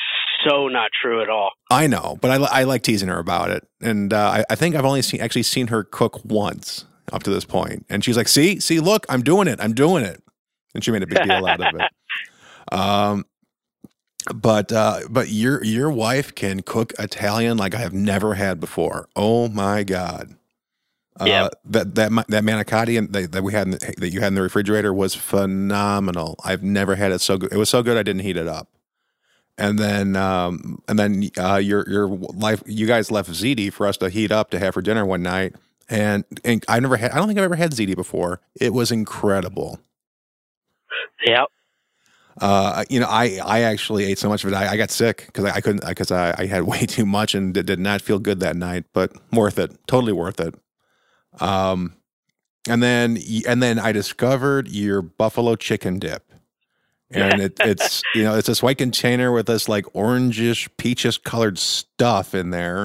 so 0.47 0.67
not 0.67 0.89
true 1.01 1.21
at 1.21 1.29
all. 1.29 1.51
I 1.69 1.87
know, 1.87 2.17
but 2.21 2.31
I, 2.31 2.61
I 2.61 2.63
like 2.63 2.81
teasing 2.83 3.09
her 3.09 3.19
about 3.19 3.49
it, 3.49 3.67
and 3.81 4.13
uh, 4.13 4.29
I, 4.29 4.45
I 4.49 4.55
think 4.55 4.75
I've 4.75 4.85
only 4.85 5.01
seen 5.01 5.21
actually 5.21 5.43
seen 5.43 5.67
her 5.67 5.83
cook 5.83 6.19
once 6.25 6.85
up 7.11 7.23
to 7.23 7.29
this 7.29 7.45
point. 7.45 7.85
and 7.89 8.03
she's 8.03 8.15
like, 8.17 8.27
"See, 8.27 8.59
see, 8.59 8.79
look, 8.79 9.05
I'm 9.09 9.21
doing 9.23 9.47
it, 9.47 9.59
I'm 9.61 9.73
doing 9.73 10.03
it," 10.05 10.21
and 10.73 10.83
she 10.83 10.91
made 10.91 11.03
a 11.03 11.07
big 11.07 11.23
deal 11.23 11.45
out 11.45 11.59
of 11.61 11.79
it. 11.79 11.91
Um, 12.71 13.25
but 14.33 14.71
uh, 14.71 15.01
but 15.09 15.29
your 15.29 15.63
your 15.63 15.89
wife 15.89 16.33
can 16.35 16.61
cook 16.61 16.93
Italian 16.99 17.57
like 17.57 17.73
I 17.73 17.79
have 17.79 17.91
never 17.93 18.35
had 18.35 18.59
before. 18.59 19.09
Oh 19.15 19.47
my 19.49 19.83
god! 19.83 20.35
Uh, 21.19 21.25
Yeah. 21.25 21.49
that 21.65 21.95
that 21.95 22.11
that 22.29 22.43
manicotti 22.43 22.97
and 22.99 23.11
that, 23.13 23.31
that 23.31 23.43
we 23.43 23.51
had 23.51 23.67
in 23.67 23.71
the, 23.71 23.93
that 23.97 24.11
you 24.13 24.21
had 24.21 24.27
in 24.27 24.35
the 24.35 24.41
refrigerator 24.43 24.93
was 24.93 25.15
phenomenal. 25.15 26.35
I've 26.45 26.61
never 26.63 26.95
had 26.95 27.11
it 27.11 27.19
so 27.19 27.37
good. 27.37 27.51
It 27.51 27.57
was 27.57 27.67
so 27.69 27.81
good 27.83 27.97
I 27.97 28.03
didn't 28.03 28.21
heat 28.21 28.37
it 28.37 28.47
up. 28.47 28.69
And 29.57 29.77
then 29.77 30.15
um, 30.15 30.81
and 30.87 30.97
then 30.97 31.29
uh, 31.37 31.57
your 31.57 31.87
your 31.89 32.07
life 32.07 32.63
you 32.65 32.87
guys 32.87 33.11
left 33.11 33.29
ziti 33.29 33.71
for 33.71 33.85
us 33.85 33.97
to 33.97 34.09
heat 34.09 34.31
up 34.31 34.49
to 34.51 34.59
have 34.59 34.73
for 34.73 34.81
dinner 34.81 35.05
one 35.05 35.21
night. 35.21 35.55
And, 35.89 36.23
and 36.45 36.63
I 36.69 36.79
never 36.79 36.95
had 36.97 37.11
I 37.11 37.17
don't 37.17 37.27
think 37.27 37.37
I've 37.37 37.45
ever 37.45 37.55
had 37.55 37.71
ziti 37.71 37.95
before. 37.95 38.39
It 38.59 38.73
was 38.73 38.91
incredible. 38.91 39.79
Yep. 41.25 41.47
Uh, 42.39 42.85
you 42.89 42.99
know, 42.99 43.07
I 43.09 43.39
I 43.43 43.61
actually 43.61 44.05
ate 44.05 44.17
so 44.17 44.29
much 44.29 44.43
of 44.43 44.51
it. 44.51 44.55
I, 44.55 44.71
I 44.71 44.77
got 44.77 44.89
sick 44.89 45.25
because 45.27 45.45
I, 45.45 45.55
I 45.55 45.61
couldn't 45.61 45.85
because 45.85 46.11
I, 46.11 46.33
I 46.37 46.45
had 46.45 46.63
way 46.67 46.85
too 46.85 47.05
much 47.05 47.35
and 47.35 47.53
did, 47.53 47.65
did 47.65 47.79
not 47.79 48.01
feel 48.01 48.19
good 48.19 48.39
that 48.39 48.55
night. 48.55 48.85
But 48.93 49.11
worth 49.31 49.59
it, 49.59 49.77
totally 49.87 50.13
worth 50.13 50.39
it. 50.39 50.55
Um, 51.39 51.93
and 52.69 52.81
then 52.81 53.17
and 53.47 53.61
then 53.61 53.79
I 53.79 53.91
discovered 53.91 54.69
your 54.69 55.01
buffalo 55.01 55.55
chicken 55.55 55.99
dip, 55.99 56.30
and 57.13 57.41
it, 57.41 57.57
it's 57.61 58.01
you 58.15 58.23
know 58.23 58.35
it's 58.35 58.47
this 58.47 58.63
white 58.63 58.77
container 58.77 59.31
with 59.31 59.47
this 59.47 59.67
like 59.67 59.85
orangish 59.93 60.69
peachish 60.77 61.17
colored 61.19 61.57
stuff 61.57 62.33
in 62.33 62.51
there. 62.51 62.81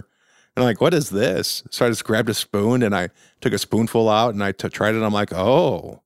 And 0.56 0.62
I'm 0.62 0.64
like, 0.64 0.80
what 0.80 0.94
is 0.94 1.10
this? 1.10 1.62
So 1.70 1.84
I 1.84 1.90
just 1.90 2.04
grabbed 2.04 2.30
a 2.30 2.34
spoon 2.34 2.82
and 2.82 2.94
I 2.96 3.10
took 3.42 3.52
a 3.52 3.58
spoonful 3.58 4.08
out 4.08 4.32
and 4.32 4.42
I 4.42 4.52
t- 4.52 4.70
tried 4.70 4.94
it. 4.94 5.02
I'm 5.02 5.12
like, 5.12 5.32
oh, 5.32 6.02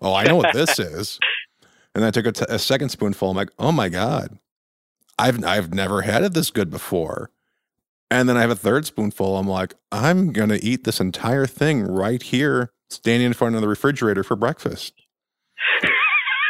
oh, 0.00 0.14
I 0.14 0.24
know 0.24 0.36
what 0.36 0.54
this 0.54 0.78
is. 0.78 1.18
And 1.94 2.02
then 2.02 2.08
I 2.08 2.10
took 2.10 2.26
a, 2.26 2.32
t- 2.32 2.46
a 2.48 2.58
second 2.58 2.88
spoonful. 2.88 3.30
I'm 3.30 3.36
like, 3.36 3.50
oh 3.58 3.72
my 3.72 3.88
god, 3.88 4.38
I've 5.18 5.44
I've 5.44 5.74
never 5.74 6.02
had 6.02 6.24
it 6.24 6.34
this 6.34 6.50
good 6.50 6.70
before. 6.70 7.30
And 8.10 8.28
then 8.28 8.36
I 8.36 8.42
have 8.42 8.50
a 8.50 8.56
third 8.56 8.86
spoonful. 8.86 9.36
I'm 9.36 9.48
like, 9.48 9.74
I'm 9.92 10.32
gonna 10.32 10.58
eat 10.62 10.84
this 10.84 11.00
entire 11.00 11.46
thing 11.46 11.82
right 11.82 12.22
here, 12.22 12.70
standing 12.90 13.26
in 13.26 13.32
front 13.32 13.54
of 13.54 13.60
the 13.60 13.68
refrigerator 13.68 14.22
for 14.22 14.36
breakfast. 14.36 14.94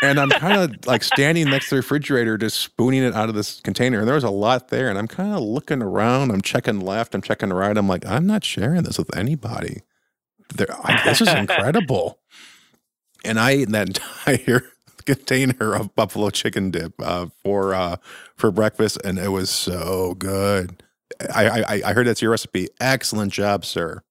And 0.05 0.21
I'm 0.21 0.31
kind 0.31 0.61
of 0.61 0.87
like 0.87 1.03
standing 1.03 1.49
next 1.51 1.69
to 1.69 1.77
the 1.77 1.77
refrigerator, 1.77 2.37
just 2.39 2.61
spooning 2.61 3.03
it 3.03 3.15
out 3.15 3.29
of 3.29 3.35
this 3.35 3.61
container. 3.61 4.01
And 4.01 4.09
there 4.09 4.15
was 4.15 4.25
a 4.25 4.31
lot 4.31 4.69
there. 4.69 4.89
And 4.89 4.99
I'm 4.99 5.09
kind 5.09 5.35
of 5.35 5.41
looking 5.41 5.83
around. 5.83 6.31
I'm 6.31 6.43
checking 6.43 6.81
left. 6.81 7.15
I'm 7.15 7.23
checking 7.23 7.53
right. 7.53 7.77
I'm 7.77 7.89
like, 7.89 8.07
I'm 8.07 8.27
not 8.27 8.45
sharing 8.45 8.83
this 8.83 8.99
with 8.99 9.15
anybody. 9.17 9.83
I, 10.59 11.03
this 11.05 11.21
is 11.21 11.29
incredible. 11.33 12.19
And 13.25 13.41
I 13.41 13.53
ate 13.53 13.71
that 13.71 13.89
entire 14.27 14.63
container 15.05 15.75
of 15.75 15.95
buffalo 15.95 16.31
chicken 16.31 16.71
dip 16.71 16.95
uh, 17.01 17.27
for 17.43 17.75
uh, 17.75 17.97
for 18.37 18.51
breakfast, 18.51 18.99
and 19.05 19.19
it 19.19 19.29
was 19.29 19.51
so 19.51 20.15
good. 20.15 20.83
I, 21.35 21.63
I 21.63 21.83
I 21.87 21.93
heard 21.93 22.07
that's 22.07 22.23
your 22.23 22.31
recipe. 22.31 22.69
Excellent 22.81 23.33
job, 23.33 23.65
sir. 23.65 24.03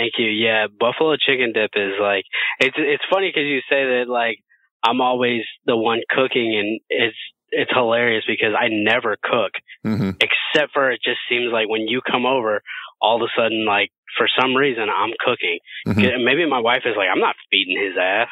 Thank 0.00 0.12
you. 0.16 0.28
Yeah, 0.28 0.66
buffalo 0.78 1.16
chicken 1.16 1.52
dip 1.52 1.72
is 1.76 1.92
like 2.00 2.24
it's 2.58 2.76
it's 2.78 3.04
funny 3.12 3.28
because 3.28 3.44
you 3.44 3.60
say 3.68 3.84
that 3.84 4.04
like 4.08 4.38
I'm 4.82 5.02
always 5.02 5.42
the 5.66 5.76
one 5.76 6.00
cooking, 6.08 6.56
and 6.58 6.80
it's 6.88 7.16
it's 7.50 7.70
hilarious 7.74 8.24
because 8.26 8.54
I 8.58 8.68
never 8.70 9.16
cook 9.22 9.52
hmm 9.84 10.10
except 10.20 10.72
for 10.72 10.90
it 10.90 11.00
just 11.04 11.18
seems 11.28 11.52
like 11.52 11.68
when 11.68 11.82
you 11.88 12.00
come 12.00 12.24
over, 12.24 12.62
all 13.00 13.16
of 13.16 13.28
a 13.28 13.32
sudden 13.40 13.66
like 13.66 13.90
for 14.16 14.26
some 14.40 14.54
reason 14.56 14.84
I'm 14.88 15.12
cooking. 15.18 15.58
Mhm. 15.86 16.24
Maybe 16.24 16.46
my 16.48 16.60
wife 16.60 16.82
is 16.84 16.96
like, 16.96 17.08
I'm 17.12 17.20
not 17.20 17.36
feeding 17.50 17.78
his 17.78 17.96
ass. 18.00 18.28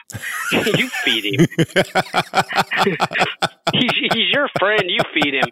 you 0.78 0.88
feed 1.04 1.24
him. 1.24 1.46
he's, 3.72 3.90
he's 4.12 4.30
your 4.32 4.48
friend. 4.58 4.84
You 4.86 5.00
feed 5.14 5.34
him. 5.34 5.50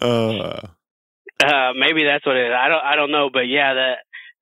uh, 0.00 0.60
Uh, 1.42 1.72
maybe 1.74 2.04
that's 2.04 2.24
what 2.24 2.36
it 2.36 2.46
is. 2.46 2.52
I 2.54 2.68
don't. 2.68 2.84
I 2.84 2.94
don't 2.96 3.10
know. 3.10 3.28
But 3.32 3.48
yeah, 3.48 3.74
that 3.74 3.94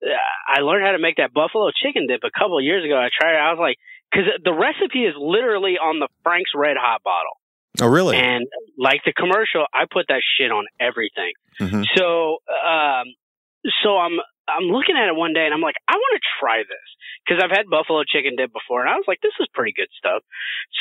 I 0.03 0.61
learned 0.61 0.85
how 0.85 0.93
to 0.93 0.99
make 0.99 1.17
that 1.17 1.33
buffalo 1.33 1.71
chicken 1.71 2.07
dip 2.07 2.21
a 2.25 2.31
couple 2.33 2.59
of 2.59 2.65
years 2.65 2.85
ago. 2.85 2.97
I 2.97 3.09
tried 3.13 3.35
it. 3.35 3.41
I 3.41 3.53
was 3.53 3.61
like, 3.61 3.77
because 4.11 4.27
the 4.43 4.53
recipe 4.53 5.05
is 5.05 5.15
literally 5.19 5.77
on 5.79 6.01
the 6.01 6.09
Frank's 6.23 6.51
Red 6.55 6.77
Hot 6.81 7.03
bottle, 7.05 7.37
oh, 7.81 7.87
really? 7.87 8.17
and 8.17 8.47
like 8.79 9.03
the 9.05 9.13
commercial, 9.13 9.67
I 9.73 9.85
put 9.91 10.07
that 10.09 10.23
shit 10.39 10.51
on 10.51 10.67
everything. 10.81 11.33
Mhm. 11.61 11.85
So, 11.95 12.39
um, 12.49 13.07
so 13.85 13.99
I'm 13.99 14.19
I'm 14.49 14.67
looking 14.67 14.97
at 14.97 15.07
it 15.07 15.15
one 15.15 15.33
day, 15.33 15.45
and 15.45 15.55
I'm 15.55 15.61
like, 15.61 15.77
I 15.87 15.95
want 15.95 16.15
to 16.19 16.23
try 16.41 16.59
this 16.67 16.89
because 17.23 17.39
I've 17.43 17.55
had 17.55 17.71
buffalo 17.71 18.03
chicken 18.03 18.35
dip 18.35 18.53
before, 18.53 18.81
and 18.81 18.91
I 18.91 18.97
was 18.97 19.05
like, 19.07 19.21
this 19.23 19.37
is 19.39 19.47
pretty 19.55 19.73
good 19.77 19.89
stuff. 19.97 20.25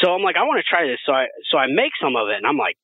So 0.01 0.09
I'm 0.15 0.23
like, 0.23 0.37
I 0.37 0.43
want 0.43 0.57
to 0.57 0.67
try 0.67 0.87
this. 0.87 0.97
So 1.05 1.13
I 1.13 1.27
so 1.51 1.57
I 1.59 1.67
make 1.67 1.93
some 2.01 2.15
of 2.15 2.29
it, 2.29 2.37
and 2.41 2.47
I'm 2.47 2.57
like, 2.57 2.77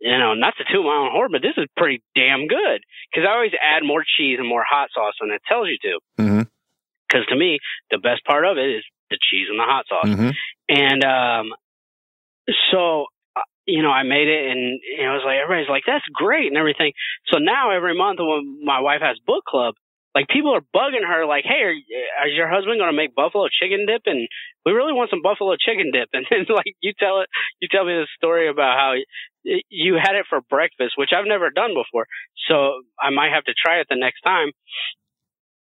you 0.00 0.18
know, 0.18 0.34
not 0.34 0.54
to 0.58 0.64
toot 0.64 0.84
my 0.84 0.96
own 0.96 1.10
horn, 1.12 1.30
but 1.32 1.42
this 1.42 1.56
is 1.56 1.66
pretty 1.76 2.02
damn 2.14 2.46
good 2.46 2.82
because 3.10 3.26
I 3.28 3.32
always 3.32 3.52
add 3.60 3.84
more 3.84 4.04
cheese 4.04 4.38
and 4.38 4.48
more 4.48 4.64
hot 4.68 4.88
sauce 4.94 5.14
when 5.20 5.30
it 5.30 5.42
tells 5.48 5.68
you 5.68 5.78
to. 5.82 5.98
Because 7.08 7.26
to 7.28 7.36
me, 7.36 7.58
the 7.90 7.98
best 7.98 8.24
part 8.24 8.44
of 8.44 8.58
it 8.58 8.68
is 8.68 8.84
the 9.10 9.18
cheese 9.30 9.46
and 9.48 9.58
the 9.58 9.64
hot 9.64 9.86
sauce. 9.88 10.08
Mhm. 10.08 10.34
And 10.68 11.04
um, 11.04 11.54
so, 12.72 13.06
uh, 13.36 13.42
you 13.66 13.82
know, 13.82 13.90
I 13.90 14.02
made 14.02 14.28
it, 14.28 14.50
and 14.50 14.80
you 14.82 15.04
know, 15.04 15.12
I 15.12 15.14
was 15.14 15.24
like, 15.24 15.38
everybody's 15.42 15.68
like, 15.70 15.84
"That's 15.86 16.04
great" 16.12 16.48
and 16.48 16.56
everything. 16.56 16.92
So 17.32 17.38
now 17.38 17.70
every 17.70 17.94
month 17.96 18.18
when 18.20 18.60
my 18.64 18.80
wife 18.80 19.00
has 19.00 19.18
book 19.26 19.44
club, 19.44 19.74
like 20.14 20.28
people 20.28 20.54
are 20.54 20.62
bugging 20.74 21.06
her, 21.06 21.26
like, 21.26 21.44
"Hey, 21.44 21.62
are, 21.62 22.28
is 22.28 22.34
your 22.34 22.48
husband 22.48 22.78
going 22.78 22.90
to 22.90 22.96
make 22.96 23.14
buffalo 23.14 23.48
chicken 23.48 23.86
dip?" 23.86 24.02
And 24.06 24.28
we 24.64 24.72
really 24.72 24.92
want 24.92 25.10
some 25.10 25.22
buffalo 25.22 25.56
chicken 25.56 25.90
dip. 25.92 26.08
And 26.14 26.26
then 26.30 26.46
like 26.54 26.74
you 26.80 26.92
tell 26.98 27.20
it, 27.20 27.28
you 27.60 27.68
tell 27.68 27.84
me 27.84 27.94
this 27.94 28.08
story 28.16 28.48
about 28.48 28.76
how 28.76 28.94
you 29.68 29.94
had 29.94 30.14
it 30.16 30.26
for 30.28 30.40
breakfast, 30.40 30.94
which 30.96 31.10
I've 31.16 31.26
never 31.26 31.50
done 31.50 31.74
before. 31.74 32.06
So 32.48 32.82
I 32.98 33.10
might 33.10 33.32
have 33.32 33.44
to 33.44 33.54
try 33.54 33.80
it 33.80 33.86
the 33.90 33.96
next 33.96 34.22
time. 34.22 34.50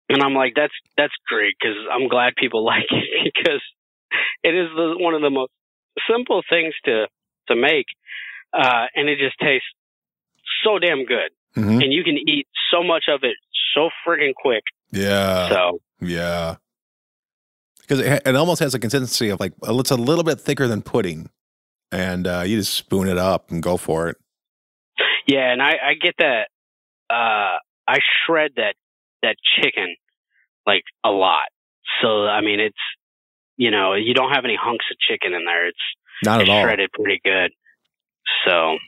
And 0.08 0.22
I'm 0.22 0.34
like, 0.34 0.54
that's 0.56 0.72
that's 0.96 1.12
great 1.28 1.54
because 1.60 1.76
I'm 1.90 2.08
glad 2.08 2.34
people 2.36 2.64
like 2.72 2.86
it 2.90 3.32
because 3.34 3.62
it 4.42 4.54
is 4.54 4.68
the, 4.74 4.94
one 4.98 5.14
of 5.14 5.22
the 5.22 5.30
most 5.30 5.52
simple 6.10 6.42
things 6.48 6.74
to 6.84 7.06
to 7.48 7.56
make, 7.56 7.86
uh, 8.52 8.86
and 8.94 9.08
it 9.08 9.18
just 9.18 9.38
tastes 9.38 9.66
so 10.64 10.78
damn 10.78 11.04
good, 11.04 11.30
Mhm. 11.56 11.82
and 11.82 11.92
you 11.92 12.04
can 12.04 12.16
eat 12.18 12.46
so 12.72 12.82
much 12.82 13.04
of 13.08 13.20
it 13.24 13.36
so 13.74 13.88
friggin' 14.06 14.34
quick. 14.34 14.62
Yeah. 14.92 15.48
So 15.48 15.78
Yeah. 16.00 16.56
because 17.80 18.00
it, 18.00 18.22
it 18.26 18.36
almost 18.36 18.60
has 18.60 18.74
a 18.74 18.78
consistency 18.78 19.28
of 19.30 19.38
like 19.40 19.52
it's 19.62 19.90
a 19.90 19.96
little 19.96 20.24
bit 20.24 20.40
thicker 20.40 20.66
than 20.66 20.82
pudding, 20.82 21.30
and 21.92 22.26
uh, 22.26 22.42
you 22.46 22.58
just 22.58 22.74
spoon 22.74 23.08
it 23.08 23.18
up 23.18 23.50
and 23.50 23.62
go 23.62 23.76
for 23.76 24.08
it. 24.08 24.16
Yeah, 25.26 25.52
and 25.52 25.62
I, 25.62 25.70
I 25.70 25.94
get 26.00 26.14
that. 26.18 26.48
Uh, 27.08 27.58
I 27.88 27.98
shred 28.26 28.52
that 28.56 28.74
that 29.22 29.36
chicken 29.60 29.96
like 30.66 30.82
a 31.04 31.10
lot. 31.10 31.48
So 32.02 32.26
I 32.26 32.40
mean, 32.40 32.60
it's 32.60 32.76
you 33.56 33.70
know, 33.70 33.94
you 33.94 34.14
don't 34.14 34.32
have 34.32 34.44
any 34.44 34.56
hunks 34.60 34.86
of 34.90 34.96
chicken 34.98 35.34
in 35.34 35.44
there. 35.44 35.68
It's 35.68 35.78
not 36.24 36.36
at 36.36 36.42
it's 36.42 36.50
all 36.50 36.62
shredded 36.62 36.90
pretty 36.92 37.20
good. 37.22 37.50
So, 38.46 38.78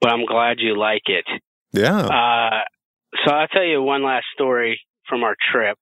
but 0.00 0.12
I'm 0.12 0.26
glad 0.26 0.58
you 0.60 0.78
like 0.78 1.02
it. 1.06 1.24
Yeah. 1.72 2.06
Uh, 2.06 2.60
so 3.24 3.32
I'll 3.32 3.48
tell 3.48 3.64
you 3.64 3.82
one 3.82 4.04
last 4.04 4.26
story 4.32 4.80
from 5.08 5.24
our 5.24 5.34
trip. 5.52 5.76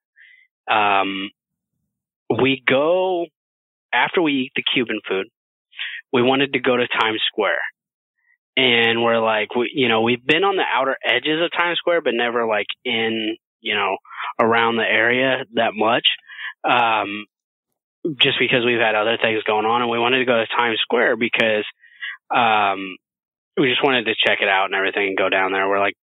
Um, 0.71 1.31
we 2.31 2.63
go 2.67 3.27
after 3.93 4.23
we 4.23 4.33
eat 4.33 4.53
the 4.57 4.63
Cuban 4.73 5.01
food. 5.07 5.27
We 6.13 6.23
wanted 6.23 6.53
to 6.53 6.61
go 6.61 6.77
to 6.77 6.87
Times 6.87 7.21
Square, 7.27 7.61
and 8.57 9.03
we're 9.03 9.23
like, 9.23 9.55
we, 9.55 9.71
you 9.75 9.89
know, 9.89 10.03
we've 10.03 10.25
been 10.25 10.45
on 10.45 10.57
the 10.57 10.63
outer 10.63 10.97
edges 11.05 11.43
of 11.43 11.51
Times 11.53 11.79
Square, 11.79 12.03
but 12.03 12.15
never 12.15 12.47
like 12.47 12.67
in, 12.85 13.37
you 13.61 13.75
know, 13.75 13.97
around 14.41 14.77
the 14.77 14.83
area 14.85 15.45
that 15.55 15.73
much. 15.75 16.07
Um, 16.65 17.27
just 18.21 18.39
because 18.39 18.65
we've 18.65 18.81
had 18.81 18.95
other 18.95 19.19
things 19.21 19.43
going 19.43 19.67
on, 19.67 19.83
and 19.83 19.91
we 19.91 19.99
wanted 19.99 20.19
to 20.19 20.25
go 20.25 20.37
to 20.37 20.47
Times 20.47 20.79
Square 20.81 21.17
because 21.17 21.65
um, 22.35 22.97
we 23.57 23.69
just 23.69 23.85
wanted 23.85 24.05
to 24.05 24.15
check 24.15 24.39
it 24.41 24.49
out 24.49 24.67
and 24.67 24.75
everything 24.75 25.09
and 25.09 25.17
go 25.17 25.29
down 25.29 25.53
there. 25.53 25.69
We're 25.69 25.81
like, 25.81 25.97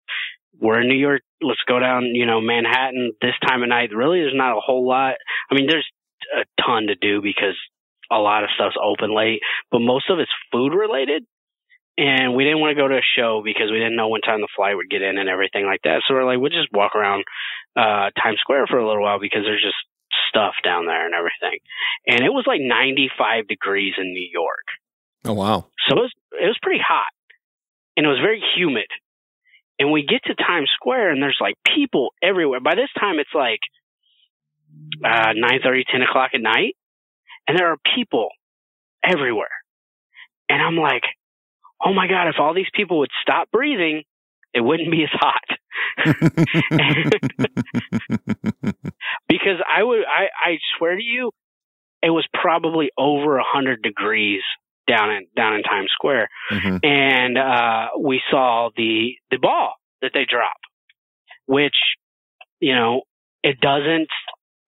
we're 0.60 0.80
in 0.80 0.88
New 0.88 0.98
York. 0.98 1.22
Let's 1.42 1.62
go 1.66 1.78
down, 1.78 2.14
you 2.14 2.26
know, 2.26 2.40
Manhattan 2.40 3.12
this 3.20 3.34
time 3.46 3.62
of 3.62 3.68
night. 3.68 3.90
Really, 3.94 4.20
there's 4.20 4.36
not 4.36 4.56
a 4.56 4.60
whole 4.60 4.86
lot. 4.86 5.14
I 5.50 5.54
mean, 5.54 5.66
there's 5.66 5.88
a 6.36 6.44
ton 6.62 6.86
to 6.88 6.94
do 6.94 7.20
because 7.22 7.56
a 8.10 8.18
lot 8.18 8.44
of 8.44 8.50
stuff's 8.54 8.76
open 8.80 9.14
late, 9.14 9.40
but 9.70 9.80
most 9.80 10.10
of 10.10 10.18
it's 10.18 10.30
food 10.52 10.74
related. 10.74 11.24
And 11.96 12.34
we 12.34 12.42
didn't 12.42 12.58
want 12.58 12.74
to 12.74 12.82
go 12.82 12.88
to 12.88 12.98
a 12.98 13.12
show 13.16 13.40
because 13.44 13.70
we 13.70 13.78
didn't 13.78 13.94
know 13.94 14.08
when 14.08 14.20
time 14.20 14.40
the 14.40 14.50
flight 14.56 14.74
would 14.74 14.90
get 14.90 15.02
in 15.02 15.16
and 15.16 15.28
everything 15.28 15.64
like 15.64 15.82
that. 15.84 16.02
So 16.02 16.14
we're 16.14 16.26
like, 16.26 16.40
we'll 16.42 16.50
just 16.50 16.72
walk 16.72 16.96
around 16.96 17.22
uh, 17.76 18.10
Times 18.18 18.42
Square 18.42 18.66
for 18.66 18.78
a 18.78 18.86
little 18.86 19.02
while 19.02 19.20
because 19.20 19.42
there's 19.46 19.62
just 19.62 19.78
stuff 20.28 20.54
down 20.64 20.86
there 20.86 21.06
and 21.06 21.14
everything. 21.14 21.62
And 22.06 22.26
it 22.26 22.34
was 22.34 22.44
like 22.46 22.60
95 22.60 23.46
degrees 23.46 23.94
in 23.96 24.12
New 24.12 24.26
York. 24.26 24.66
Oh 25.24 25.32
wow! 25.32 25.66
So 25.88 25.96
it 25.96 26.00
was 26.00 26.12
it 26.32 26.46
was 26.46 26.58
pretty 26.60 26.82
hot, 26.86 27.08
and 27.96 28.04
it 28.04 28.08
was 28.08 28.20
very 28.20 28.42
humid. 28.56 28.88
And 29.78 29.90
we 29.90 30.04
get 30.06 30.22
to 30.24 30.34
Times 30.34 30.70
Square, 30.74 31.10
and 31.10 31.22
there's 31.22 31.38
like 31.40 31.54
people 31.74 32.10
everywhere. 32.22 32.60
By 32.60 32.74
this 32.74 32.92
time, 32.98 33.18
it's 33.18 33.34
like 33.34 33.60
uh, 35.02 35.32
9 35.34 35.60
30, 35.62 35.84
10 35.90 36.02
o'clock 36.02 36.30
at 36.34 36.42
night, 36.42 36.76
and 37.46 37.58
there 37.58 37.68
are 37.72 37.76
people 37.94 38.28
everywhere. 39.04 39.48
And 40.48 40.62
I'm 40.62 40.76
like, 40.76 41.02
oh 41.84 41.92
my 41.92 42.06
God, 42.06 42.28
if 42.28 42.36
all 42.38 42.54
these 42.54 42.70
people 42.74 42.98
would 43.00 43.10
stop 43.22 43.50
breathing, 43.50 44.04
it 44.52 44.60
wouldn't 44.60 44.90
be 44.90 45.04
as 45.04 45.10
hot. 45.12 45.42
because 49.28 49.58
I 49.68 49.82
would, 49.82 50.00
I, 50.00 50.28
I 50.42 50.58
swear 50.78 50.96
to 50.96 51.02
you, 51.02 51.32
it 52.02 52.10
was 52.10 52.26
probably 52.32 52.90
over 52.98 53.38
a 53.38 53.44
hundred 53.44 53.82
degrees 53.82 54.42
down 54.86 55.10
in 55.10 55.26
down 55.34 55.54
in 55.54 55.62
Times 55.62 55.90
Square, 55.94 56.28
mm-hmm. 56.50 56.76
and 56.82 57.38
uh, 57.38 57.88
we 57.98 58.20
saw 58.30 58.68
the 58.76 59.14
the 59.30 59.38
ball 59.38 59.72
that 60.02 60.10
they 60.12 60.26
drop, 60.28 60.58
which 61.46 61.74
you 62.60 62.74
know 62.74 63.02
it 63.42 63.58
doesn't 63.60 64.08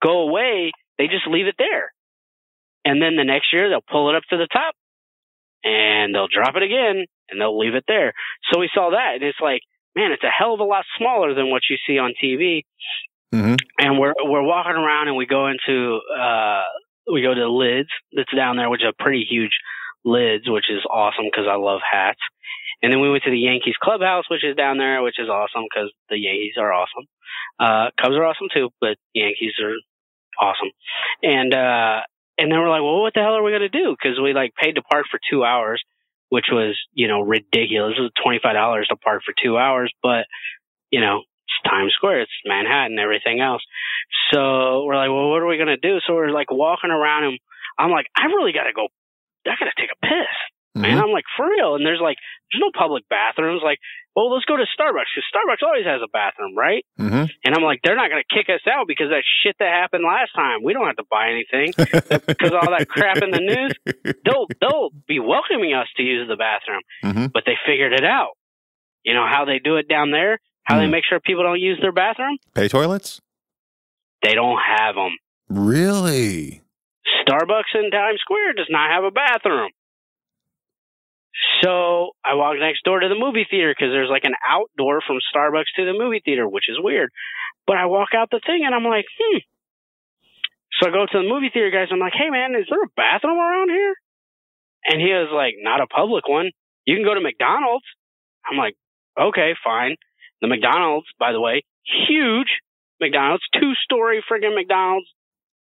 go 0.02 0.20
away. 0.20 0.72
They 0.96 1.08
just 1.08 1.26
leave 1.26 1.46
it 1.46 1.56
there, 1.58 1.92
and 2.86 3.02
then 3.02 3.16
the 3.16 3.24
next 3.24 3.52
year 3.52 3.68
they'll 3.68 3.82
pull 3.82 4.08
it 4.08 4.16
up 4.16 4.22
to 4.30 4.36
the 4.38 4.46
top, 4.46 4.74
and 5.64 6.14
they'll 6.14 6.30
drop 6.30 6.54
it 6.54 6.62
again, 6.62 7.04
and 7.28 7.40
they'll 7.40 7.58
leave 7.58 7.74
it 7.74 7.84
there. 7.88 8.14
So 8.50 8.60
we 8.60 8.70
saw 8.72 8.90
that, 8.90 9.18
and 9.18 9.24
it's 9.24 9.42
like, 9.42 9.60
man, 9.96 10.12
it's 10.12 10.22
a 10.22 10.30
hell 10.30 10.54
of 10.54 10.60
a 10.60 10.64
lot 10.64 10.84
smaller 10.96 11.34
than 11.34 11.50
what 11.50 11.62
you 11.68 11.76
see 11.84 11.98
on 11.98 12.14
TV. 12.22 12.62
Mm-hmm. 13.34 13.56
And 13.80 13.98
we're 13.98 14.14
we're 14.22 14.46
walking 14.46 14.78
around, 14.78 15.08
and 15.08 15.16
we 15.16 15.26
go 15.26 15.48
into 15.48 15.98
uh, 16.14 16.62
we 17.12 17.22
go 17.22 17.34
to 17.34 17.50
lids 17.50 17.90
that's 18.14 18.32
down 18.34 18.56
there, 18.56 18.70
which 18.70 18.82
is 18.82 18.94
a 18.96 19.02
pretty 19.02 19.26
huge 19.28 19.58
lids, 20.04 20.48
which 20.48 20.70
is 20.70 20.86
awesome 20.88 21.26
because 21.26 21.50
I 21.50 21.56
love 21.56 21.80
hats. 21.82 22.20
And 22.82 22.92
then 22.92 23.00
we 23.00 23.10
went 23.10 23.24
to 23.24 23.30
the 23.30 23.38
Yankees 23.38 23.74
clubhouse, 23.82 24.30
which 24.30 24.44
is 24.44 24.54
down 24.54 24.78
there, 24.78 25.02
which 25.02 25.18
is 25.18 25.28
awesome 25.28 25.64
because 25.64 25.90
the 26.08 26.18
Yankees 26.18 26.54
are 26.56 26.72
awesome. 26.72 27.04
Uh, 27.58 27.90
Cubs 28.00 28.14
are 28.14 28.24
awesome 28.24 28.48
too, 28.52 28.68
but 28.80 28.96
Yankees 29.14 29.54
are 29.60 29.74
awesome. 30.38 30.70
And, 31.22 31.54
uh, 31.54 32.02
and 32.38 32.50
then 32.50 32.58
we're 32.58 32.70
like, 32.70 32.82
well, 32.82 33.02
what 33.02 33.14
the 33.14 33.20
hell 33.20 33.36
are 33.36 33.42
we 33.42 33.50
going 33.50 33.62
to 33.62 33.68
do? 33.68 33.96
Cause 34.00 34.20
we 34.22 34.32
like 34.32 34.54
paid 34.54 34.72
to 34.74 34.82
park 34.82 35.06
for 35.10 35.18
two 35.30 35.44
hours, 35.44 35.82
which 36.28 36.46
was, 36.50 36.78
you 36.92 37.08
know, 37.08 37.20
ridiculous. 37.20 37.94
It 37.98 38.02
was 38.02 38.12
$25 38.24 38.88
to 38.88 38.96
park 38.96 39.22
for 39.24 39.34
two 39.42 39.56
hours, 39.56 39.92
but, 40.02 40.26
you 40.90 41.00
know, 41.00 41.22
it's 41.46 41.70
Times 41.70 41.92
Square, 41.96 42.22
it's 42.22 42.32
Manhattan, 42.44 42.98
everything 42.98 43.40
else. 43.40 43.62
So 44.32 44.84
we're 44.84 44.96
like, 44.96 45.08
well, 45.08 45.30
what 45.30 45.42
are 45.42 45.46
we 45.46 45.56
going 45.56 45.68
to 45.68 45.76
do? 45.76 45.98
So 46.06 46.14
we're 46.14 46.30
like 46.30 46.50
walking 46.50 46.90
around 46.90 47.24
and 47.24 47.38
I'm 47.78 47.90
like, 47.90 48.06
I 48.16 48.26
really 48.26 48.52
got 48.52 48.64
to 48.64 48.72
go 48.72 48.88
I 49.46 49.54
gotta 49.58 49.76
take 49.78 49.90
a 49.94 50.00
piss. 50.06 50.36
Mm-hmm. 50.76 50.82
Man, 50.82 50.98
I'm 50.98 51.10
like, 51.10 51.24
for 51.36 51.48
real. 51.48 51.74
And 51.74 51.86
there's 51.86 52.02
like, 52.02 52.18
there's 52.50 52.62
no 52.62 52.70
public 52.76 53.04
bathrooms. 53.08 53.62
Like, 53.64 53.78
well, 54.16 54.32
let's 54.32 54.46
go 54.46 54.56
to 54.56 54.64
Starbucks 54.64 55.12
because 55.12 55.28
Starbucks 55.28 55.62
always 55.62 55.84
has 55.84 56.00
a 56.02 56.08
bathroom, 56.08 56.56
right? 56.56 56.84
Mm-hmm. 56.98 57.28
And 57.44 57.54
I'm 57.54 57.62
like, 57.62 57.80
they're 57.84 57.96
not 57.96 58.08
going 58.08 58.24
to 58.26 58.34
kick 58.34 58.48
us 58.48 58.64
out 58.66 58.88
because 58.88 59.10
that 59.10 59.22
shit 59.44 59.56
that 59.58 59.68
happened 59.68 60.04
last 60.04 60.32
time. 60.34 60.64
We 60.64 60.72
don't 60.72 60.86
have 60.86 60.96
to 60.96 61.04
buy 61.10 61.28
anything 61.28 61.74
because 61.76 62.52
all 62.56 62.72
that 62.72 62.88
crap 62.88 63.18
in 63.18 63.30
the 63.30 63.44
news. 63.44 63.76
They'll 64.24 64.48
they'll 64.58 64.88
be 65.06 65.20
welcoming 65.20 65.74
us 65.74 65.88
to 65.98 66.02
use 66.02 66.26
the 66.28 66.36
bathroom, 66.36 66.80
mm-hmm. 67.04 67.26
but 67.34 67.44
they 67.44 67.60
figured 67.66 67.92
it 67.92 68.04
out. 68.04 68.32
You 69.04 69.12
know 69.12 69.26
how 69.28 69.44
they 69.44 69.60
do 69.62 69.76
it 69.76 69.86
down 69.86 70.10
there? 70.10 70.40
How 70.64 70.76
mm. 70.76 70.80
they 70.80 70.86
make 70.88 71.04
sure 71.08 71.20
people 71.20 71.44
don't 71.44 71.60
use 71.60 71.78
their 71.80 71.92
bathroom? 71.92 72.38
Pay 72.54 72.68
toilets? 72.68 73.20
They 74.22 74.34
don't 74.34 74.58
have 74.58 74.96
them. 74.96 75.12
Really? 75.48 76.62
Starbucks 77.22 77.74
in 77.74 77.90
Times 77.90 78.18
Square 78.20 78.54
does 78.54 78.66
not 78.68 78.90
have 78.90 79.04
a 79.04 79.12
bathroom. 79.12 79.70
So 81.62 82.12
I 82.24 82.34
walk 82.34 82.56
next 82.58 82.84
door 82.84 83.00
to 83.00 83.08
the 83.08 83.18
movie 83.18 83.46
theater 83.48 83.74
because 83.76 83.92
there's 83.92 84.10
like 84.10 84.24
an 84.24 84.36
outdoor 84.46 85.00
from 85.06 85.18
Starbucks 85.32 85.72
to 85.76 85.84
the 85.84 85.92
movie 85.92 86.22
theater, 86.24 86.48
which 86.48 86.68
is 86.68 86.76
weird. 86.80 87.10
But 87.66 87.76
I 87.76 87.86
walk 87.86 88.10
out 88.16 88.28
the 88.30 88.40
thing 88.44 88.62
and 88.64 88.74
I'm 88.74 88.84
like, 88.84 89.06
hmm. 89.18 89.38
So 90.80 90.88
I 90.88 90.92
go 90.92 91.06
to 91.06 91.18
the 91.18 91.28
movie 91.28 91.50
theater 91.52 91.70
guys. 91.70 91.88
I'm 91.90 91.98
like, 91.98 92.12
hey 92.16 92.30
man, 92.30 92.54
is 92.54 92.66
there 92.68 92.82
a 92.82 92.92
bathroom 92.96 93.38
around 93.38 93.70
here? 93.70 93.94
And 94.84 95.00
he 95.00 95.08
was 95.08 95.30
like, 95.34 95.54
not 95.60 95.80
a 95.80 95.86
public 95.86 96.28
one. 96.28 96.50
You 96.84 96.96
can 96.96 97.04
go 97.04 97.14
to 97.14 97.20
McDonald's. 97.20 97.84
I'm 98.48 98.56
like, 98.56 98.76
okay, 99.18 99.52
fine. 99.64 99.96
The 100.40 100.48
McDonald's, 100.48 101.06
by 101.18 101.32
the 101.32 101.40
way, 101.40 101.64
huge 102.08 102.60
McDonald's, 103.00 103.42
two 103.52 103.72
story 103.84 104.22
friggin' 104.30 104.54
McDonald's, 104.54 105.08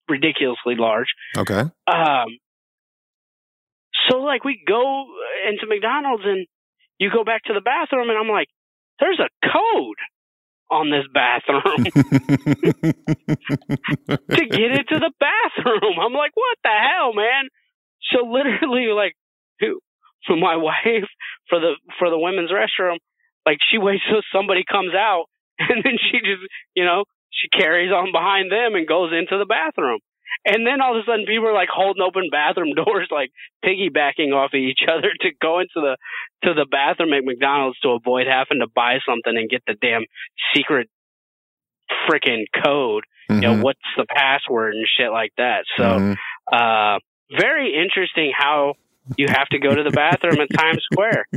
ridiculously 0.09 0.75
large. 0.75 1.07
Okay. 1.37 1.61
Um, 1.87 2.27
so 4.09 4.17
like 4.19 4.43
we 4.43 4.61
go 4.67 5.05
into 5.47 5.67
McDonald's 5.67 6.23
and 6.25 6.45
you 6.99 7.09
go 7.11 7.23
back 7.23 7.43
to 7.45 7.53
the 7.53 7.61
bathroom 7.61 8.09
and 8.09 8.17
I'm 8.17 8.29
like, 8.29 8.47
there's 8.99 9.19
a 9.19 9.29
code 9.45 9.97
on 10.71 10.89
this 10.89 11.05
bathroom 11.13 11.85
to 11.85 11.93
get 14.45 14.71
into 14.71 14.99
the 14.99 15.11
bathroom. 15.19 15.99
I'm 16.01 16.13
like, 16.13 16.31
what 16.33 16.57
the 16.63 16.69
hell, 16.69 17.13
man? 17.13 17.49
So 18.11 18.25
literally 18.25 18.87
like 18.87 19.15
for 20.27 20.35
my 20.35 20.55
wife 20.57 21.07
for 21.49 21.59
the 21.59 21.73
for 21.99 22.09
the 22.09 22.17
women's 22.17 22.51
restroom, 22.51 22.97
like 23.45 23.57
she 23.71 23.77
waits 23.77 24.03
till 24.09 24.21
somebody 24.33 24.63
comes 24.69 24.93
out 24.93 25.25
and 25.59 25.83
then 25.83 25.97
she 25.99 26.19
just 26.19 26.41
you 26.75 26.85
know, 26.85 27.03
she 27.29 27.49
carries 27.49 27.91
on 27.91 28.11
behind 28.11 28.51
them 28.51 28.75
and 28.75 28.87
goes 28.87 29.11
into 29.11 29.37
the 29.37 29.45
bathroom. 29.45 29.99
And 30.45 30.65
then 30.67 30.81
all 30.81 30.97
of 30.97 31.03
a 31.03 31.05
sudden, 31.05 31.25
people 31.25 31.47
are 31.47 31.53
like 31.53 31.69
holding 31.69 32.01
open 32.01 32.29
bathroom 32.31 32.73
doors, 32.75 33.07
like 33.11 33.31
piggybacking 33.63 34.33
off 34.33 34.53
of 34.53 34.59
each 34.59 34.81
other 34.87 35.09
to 35.21 35.29
go 35.41 35.59
into 35.59 35.75
the 35.75 35.97
to 36.43 36.53
the 36.53 36.65
bathroom 36.69 37.13
at 37.13 37.23
McDonald's 37.23 37.79
to 37.79 37.89
avoid 37.89 38.27
having 38.27 38.59
to 38.59 38.67
buy 38.67 38.99
something 39.07 39.35
and 39.35 39.49
get 39.49 39.63
the 39.65 39.75
damn 39.75 40.05
secret 40.53 40.89
freaking 42.09 42.45
code. 42.63 43.05
Mm-hmm. 43.29 43.35
You 43.35 43.41
know, 43.41 43.53
mm-hmm. 43.53 43.61
what's 43.63 43.79
the 43.97 44.05
password 44.05 44.75
and 44.75 44.85
shit 44.97 45.11
like 45.11 45.31
that. 45.37 45.63
So, 45.77 45.83
mm-hmm. 45.83 46.13
uh, 46.51 46.99
very 47.39 47.73
interesting 47.73 48.33
how 48.37 48.73
you 49.17 49.27
have 49.27 49.47
to 49.49 49.59
go 49.59 49.73
to 49.73 49.83
the 49.83 49.91
bathroom 49.91 50.39
in 50.39 50.47
Times 50.47 50.83
Square. 50.91 51.25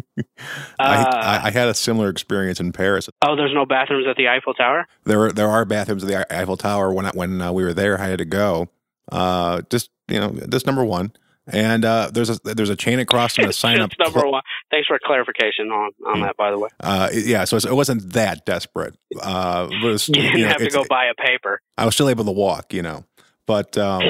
Uh, 0.78 1.11
I, 1.11 1.40
I, 1.44 1.51
had 1.51 1.68
a 1.68 1.74
similar 1.74 2.11
experience 2.11 2.61
in 2.61 2.70
Paris. 2.70 3.09
Oh, 3.22 3.34
there's 3.34 3.55
no 3.55 3.64
bathrooms 3.64 4.07
at 4.07 4.16
the 4.16 4.28
Eiffel 4.28 4.53
Tower. 4.53 4.86
There 5.05 5.24
are 5.24 5.32
there 5.32 5.49
are 5.49 5.64
bathrooms 5.64 6.05
at 6.05 6.09
the 6.09 6.34
Eiffel 6.34 6.59
Tower. 6.59 6.92
When 6.92 7.07
I, 7.07 7.11
when 7.14 7.40
uh, 7.40 7.53
we 7.53 7.64
were 7.64 7.72
there, 7.72 7.99
I 7.99 8.09
had 8.09 8.18
to 8.18 8.26
go. 8.26 8.68
Uh, 9.11 9.62
just 9.70 9.90
you 10.09 10.18
know, 10.20 10.28
this 10.30 10.66
number 10.66 10.84
one. 10.84 11.12
And 11.48 11.84
uh, 11.84 12.11
there's 12.12 12.28
a 12.28 12.40
there's 12.42 12.70
a 12.70 12.76
chain 12.76 12.98
across 12.98 13.38
and 13.38 13.46
a 13.46 13.52
sign 13.64 13.80
up. 13.80 13.92
number 14.00 14.18
cl- 14.18 14.32
one. 14.32 14.42
Thanks 14.72 14.88
for 14.88 14.98
clarification 15.04 15.70
on 15.70 15.92
on 16.04 16.20
that, 16.22 16.36
by 16.36 16.50
the 16.50 16.59
way. 16.59 16.68
Uh, 16.80 17.09
yeah, 17.12 17.44
so 17.44 17.57
it 17.57 17.72
wasn't 17.72 18.12
that 18.14 18.44
desperate. 18.44 18.96
Uh, 19.22 19.68
was, 19.80 20.09
you 20.12 20.14
didn't 20.14 20.38
you 20.38 20.42
know, 20.42 20.48
have 20.48 20.59
to 20.59 20.70
go 20.70 20.84
buy 20.88 21.04
a 21.04 21.14
paper. 21.14 21.61
I 21.78 21.84
was 21.84 21.94
still 21.94 22.09
able 22.09 22.24
to 22.24 22.32
walk, 22.32 22.74
you 22.74 22.82
know. 22.82 23.04
but 23.46 23.78
um, 23.78 24.02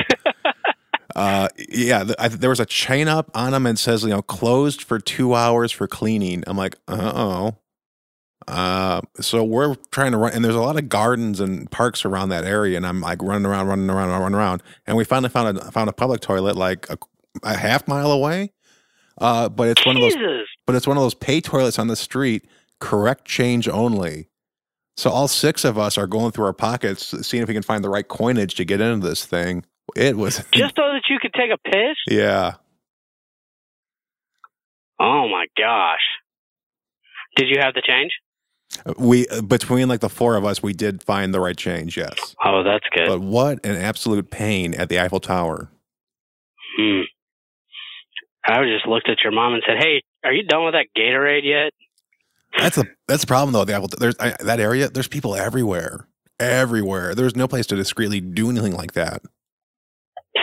uh, 1.14 1.49
yeah, 1.68 2.05
th- 2.05 2.16
I, 2.18 2.28
there 2.28 2.49
was 2.49 2.61
a 2.61 2.64
chain 2.66 3.07
up 3.07 3.30
on 3.34 3.53
them 3.53 3.66
and 3.66 3.78
says 3.78 4.03
you 4.03 4.09
know 4.09 4.22
closed 4.22 4.82
for 4.82 4.99
two 4.99 5.34
hours 5.34 5.70
for 5.72 5.86
cleaning. 5.86 6.42
I'm 6.47 6.57
like, 6.57 6.76
uh 6.88 7.12
oh. 7.14 7.57
Uh, 8.49 9.01
so 9.20 9.42
we're 9.42 9.74
trying 9.90 10.12
to 10.12 10.18
run, 10.18 10.32
and 10.32 10.44
there's 10.44 10.55
a 10.55 10.61
lot 10.61 10.78
of 10.78 10.88
gardens 10.88 11.40
and 11.40 11.70
parks 11.70 12.05
around 12.05 12.28
that 12.28 12.44
area, 12.44 12.76
and 12.76 12.86
I'm 12.86 13.01
like 13.01 13.20
running 13.22 13.44
around, 13.44 13.66
running 13.66 13.90
around, 13.90 14.09
running 14.09 14.36
around, 14.36 14.62
and 14.86 14.97
we 14.97 15.05
finally 15.05 15.30
found 15.30 15.59
a 15.59 15.72
found 15.72 15.90
a 15.90 15.92
public 15.92 16.20
toilet 16.20 16.57
like 16.57 16.88
a, 16.88 16.97
a 17.42 17.57
half 17.57 17.88
mile 17.88 18.12
away. 18.12 18.53
Uh, 19.18 19.49
but 19.49 19.68
it's 19.68 19.84
one 19.84 19.97
of 19.97 20.03
those, 20.03 20.14
but 20.66 20.76
it's 20.76 20.86
one 20.86 20.97
of 20.97 21.03
those 21.03 21.14
pay 21.14 21.40
toilets 21.40 21.78
on 21.78 21.88
the 21.88 21.97
street, 21.97 22.44
correct 22.78 23.24
change 23.24 23.66
only. 23.68 24.28
So 24.97 25.11
all 25.11 25.28
six 25.28 25.64
of 25.64 25.76
us 25.76 25.99
are 25.99 26.07
going 26.07 26.32
through 26.32 26.47
our 26.47 26.53
pockets, 26.53 27.14
seeing 27.26 27.42
if 27.42 27.49
we 27.49 27.55
can 27.55 27.62
find 27.62 27.82
the 27.82 27.90
right 27.90 28.07
coinage 28.07 28.55
to 28.55 28.64
get 28.64 28.80
into 28.80 29.07
this 29.07 29.26
thing. 29.26 29.64
It 29.94 30.16
was 30.16 30.36
Just 30.53 30.76
so 30.76 30.82
that 30.82 31.03
you 31.09 31.18
could 31.20 31.34
take 31.34 31.51
a 31.51 31.59
piss? 31.59 31.97
yeah. 32.09 32.55
Oh 34.99 35.28
my 35.28 35.47
gosh. 35.59 36.01
Did 37.36 37.49
you 37.49 37.61
have 37.61 37.74
the 37.74 37.82
change? 37.86 38.12
We 38.99 39.27
between 39.47 39.89
like 39.89 40.01
the 40.01 40.09
four 40.09 40.37
of 40.37 40.45
us, 40.45 40.62
we 40.62 40.73
did 40.73 41.03
find 41.03 41.33
the 41.33 41.41
right 41.41 41.57
change. 41.57 41.97
Yes, 41.97 42.37
Oh, 42.45 42.62
that's 42.62 42.85
good. 42.95 43.09
but 43.09 43.21
what 43.21 43.64
an 43.64 43.77
absolute 43.77 44.31
pain 44.31 44.75
at 44.75 44.89
the 44.89 45.01
Eiffel 45.01 45.21
Tower. 45.21 45.71
Hmm. 46.79 47.01
I 48.45 48.62
just 48.64 48.87
looked 48.87 49.09
at 49.09 49.19
your 49.25 49.33
mom 49.33 49.55
and 49.55 49.62
said, 49.67 49.79
"Hey, 49.79 50.03
are 50.25 50.33
you 50.33 50.45
done 50.45 50.64
with 50.64 50.75
that 50.75 50.87
Gatorade 50.97 51.45
yet?" 51.45 51.73
That's 52.59 52.79
a 52.79 52.85
that's 53.09 53.23
the 53.23 53.27
problem 53.27 53.53
though. 53.53 53.64
The 53.64 53.75
Eiffel 53.77 53.89
there's 53.99 54.17
I, 54.21 54.37
that 54.41 54.61
area. 54.61 54.89
There's 54.89 55.09
people 55.09 55.35
everywhere, 55.35 56.07
everywhere. 56.39 57.14
There's 57.14 57.35
no 57.35 57.49
place 57.49 57.67
to 57.69 57.77
discreetly 57.77 58.21
do 58.21 58.51
anything 58.51 58.75
like 58.75 58.93
that. 58.93 59.23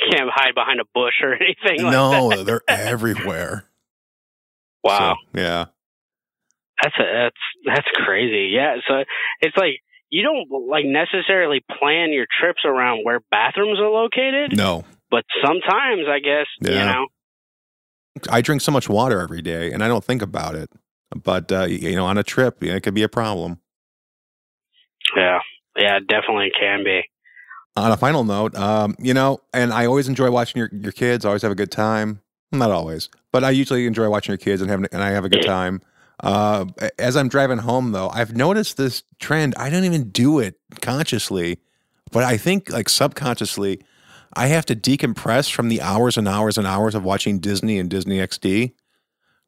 You 0.00 0.16
can't 0.16 0.30
hide 0.32 0.54
behind 0.54 0.80
a 0.80 0.84
bush 0.94 1.14
or 1.22 1.34
anything 1.42 1.84
like 1.84 1.92
no, 1.92 2.30
that. 2.30 2.46
they're 2.46 2.62
everywhere. 2.68 3.64
Wow, 4.84 5.16
So, 5.34 5.38
yeah. 5.40 5.64
That's 6.82 6.94
a, 6.98 7.02
that's 7.02 7.36
that's 7.66 7.88
crazy. 7.94 8.50
Yeah, 8.54 8.76
so 8.86 9.04
it's 9.40 9.56
like 9.56 9.80
you 10.10 10.22
don't 10.22 10.68
like 10.68 10.84
necessarily 10.84 11.64
plan 11.78 12.12
your 12.12 12.26
trips 12.40 12.62
around 12.64 13.04
where 13.04 13.20
bathrooms 13.30 13.78
are 13.78 13.90
located, 13.90 14.56
No, 14.56 14.84
but 15.10 15.24
sometimes 15.44 16.06
I 16.08 16.18
guess 16.20 16.46
you 16.60 16.70
know. 16.74 17.06
I 18.30 18.40
drink 18.40 18.62
so 18.62 18.72
much 18.72 18.88
water 18.88 19.20
every 19.20 19.42
day, 19.42 19.72
and 19.72 19.84
I 19.84 19.88
don't 19.88 20.02
think 20.02 20.22
about 20.22 20.56
it. 20.56 20.70
But 21.22 21.52
uh, 21.52 21.64
you 21.64 21.94
know, 21.94 22.06
on 22.06 22.18
a 22.18 22.22
trip, 22.22 22.62
yeah, 22.62 22.74
it 22.74 22.82
could 22.82 22.94
be 22.94 23.02
a 23.02 23.08
problem. 23.08 23.60
Yeah, 25.16 25.38
yeah, 25.76 25.96
it 25.98 26.06
definitely 26.06 26.50
can 26.58 26.84
be. 26.84 27.02
On 27.76 27.92
a 27.92 27.96
final 27.96 28.24
note, 28.24 28.56
um, 28.56 28.96
you 28.98 29.14
know, 29.14 29.38
and 29.54 29.72
I 29.72 29.86
always 29.86 30.08
enjoy 30.08 30.30
watching 30.30 30.58
your, 30.58 30.68
your 30.72 30.90
kids. 30.90 31.24
I 31.24 31.28
always 31.28 31.42
have 31.42 31.52
a 31.52 31.56
good 31.56 31.70
time. 31.70 32.20
Not 32.50 32.70
always, 32.70 33.08
but 33.30 33.44
I 33.44 33.50
usually 33.50 33.86
enjoy 33.86 34.08
watching 34.08 34.32
your 34.32 34.38
kids 34.38 34.60
and 34.60 34.70
having 34.70 34.86
and 34.90 35.02
I 35.02 35.10
have 35.10 35.24
a 35.24 35.28
good 35.28 35.44
time. 35.44 35.82
Uh, 36.20 36.66
as 36.98 37.16
I'm 37.16 37.28
driving 37.28 37.58
home, 37.58 37.92
though, 37.92 38.08
I've 38.10 38.34
noticed 38.36 38.76
this 38.76 39.04
trend. 39.20 39.54
I 39.56 39.70
don't 39.70 39.84
even 39.84 40.10
do 40.10 40.38
it 40.40 40.58
consciously, 40.80 41.58
but 42.10 42.24
I 42.24 42.36
think 42.36 42.70
like 42.70 42.88
subconsciously, 42.88 43.80
I 44.34 44.48
have 44.48 44.66
to 44.66 44.76
decompress 44.76 45.50
from 45.52 45.68
the 45.68 45.80
hours 45.80 46.16
and 46.16 46.26
hours 46.26 46.58
and 46.58 46.66
hours 46.66 46.94
of 46.94 47.04
watching 47.04 47.38
Disney 47.38 47.78
and 47.78 47.88
Disney 47.88 48.18
XD. 48.18 48.72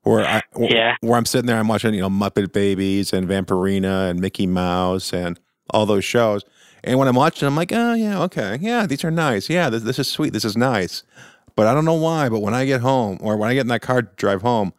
Where 0.03 0.25
I 0.25 0.43
where, 0.53 0.73
Yeah. 0.73 0.97
where 1.01 1.19
I'm 1.19 1.27
sitting 1.27 1.47
there, 1.47 1.59
I'm 1.59 1.69
watching 1.69 1.93
you 1.93 2.01
know 2.01 2.09
Muppet 2.09 2.53
Babies 2.53 3.13
and 3.13 3.29
Vampirina 3.29 4.09
and 4.09 4.21
Mickey 4.21 4.47
Mouse 4.47 5.13
and 5.13 5.39
all 5.71 5.87
those 5.87 6.05
shows. 6.05 6.43
And 6.83 6.99
when 6.99 7.09
I'm 7.09 7.15
watching, 7.17 7.47
I'm 7.47 7.57
like, 7.57 7.73
oh 7.73 7.93
yeah, 7.95 8.23
okay, 8.23 8.57
yeah, 8.61 8.87
these 8.87 9.05
are 9.05 9.11
nice. 9.11 9.51
Yeah, 9.51 9.69
this, 9.69 9.83
this 9.83 9.99
is 9.99 10.09
sweet. 10.09 10.33
This 10.33 10.45
is 10.47 10.57
nice. 10.57 11.03
But 11.57 11.67
I 11.67 11.75
don't 11.75 11.85
know 11.85 11.95
why. 11.95 12.31
But 12.31 12.39
when 12.41 12.55
I 12.55 12.65
get 12.65 12.81
home, 12.81 13.19
or 13.21 13.37
when 13.37 13.51
I 13.51 13.55
get 13.55 13.63
in 13.63 13.69
that 13.69 13.83
car 13.83 14.01
to 14.01 14.09
drive 14.17 14.41
home, 14.41 14.73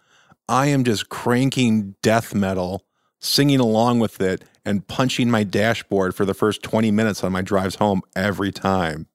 I 0.52 0.66
am 0.66 0.84
just 0.84 1.08
cranking 1.08 1.96
death 2.02 2.36
metal, 2.36 2.86
singing 3.22 3.62
along 3.62 4.02
with 4.02 4.20
it, 4.20 4.44
and 4.66 4.86
punching 4.86 5.32
my 5.32 5.46
dashboard 5.46 6.14
for 6.14 6.26
the 6.26 6.34
first 6.34 6.62
20 6.62 6.92
minutes 6.92 7.24
on 7.24 7.32
my 7.32 7.42
drives 7.42 7.76
home 7.76 8.02
every 8.18 8.52
time. 8.52 9.08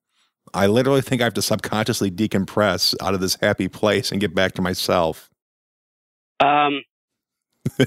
I 0.55 0.67
literally 0.67 1.03
think 1.03 1.21
I 1.21 1.25
have 1.25 1.35
to 1.35 1.43
subconsciously 1.43 2.11
decompress 2.11 2.95
out 3.03 3.13
of 3.13 3.21
this 3.21 3.37
happy 3.43 3.69
place 3.69 4.11
and 4.11 4.19
get 4.19 4.35
back 4.35 4.53
to 4.55 4.63
myself. 4.63 5.29
Um, 6.41 6.81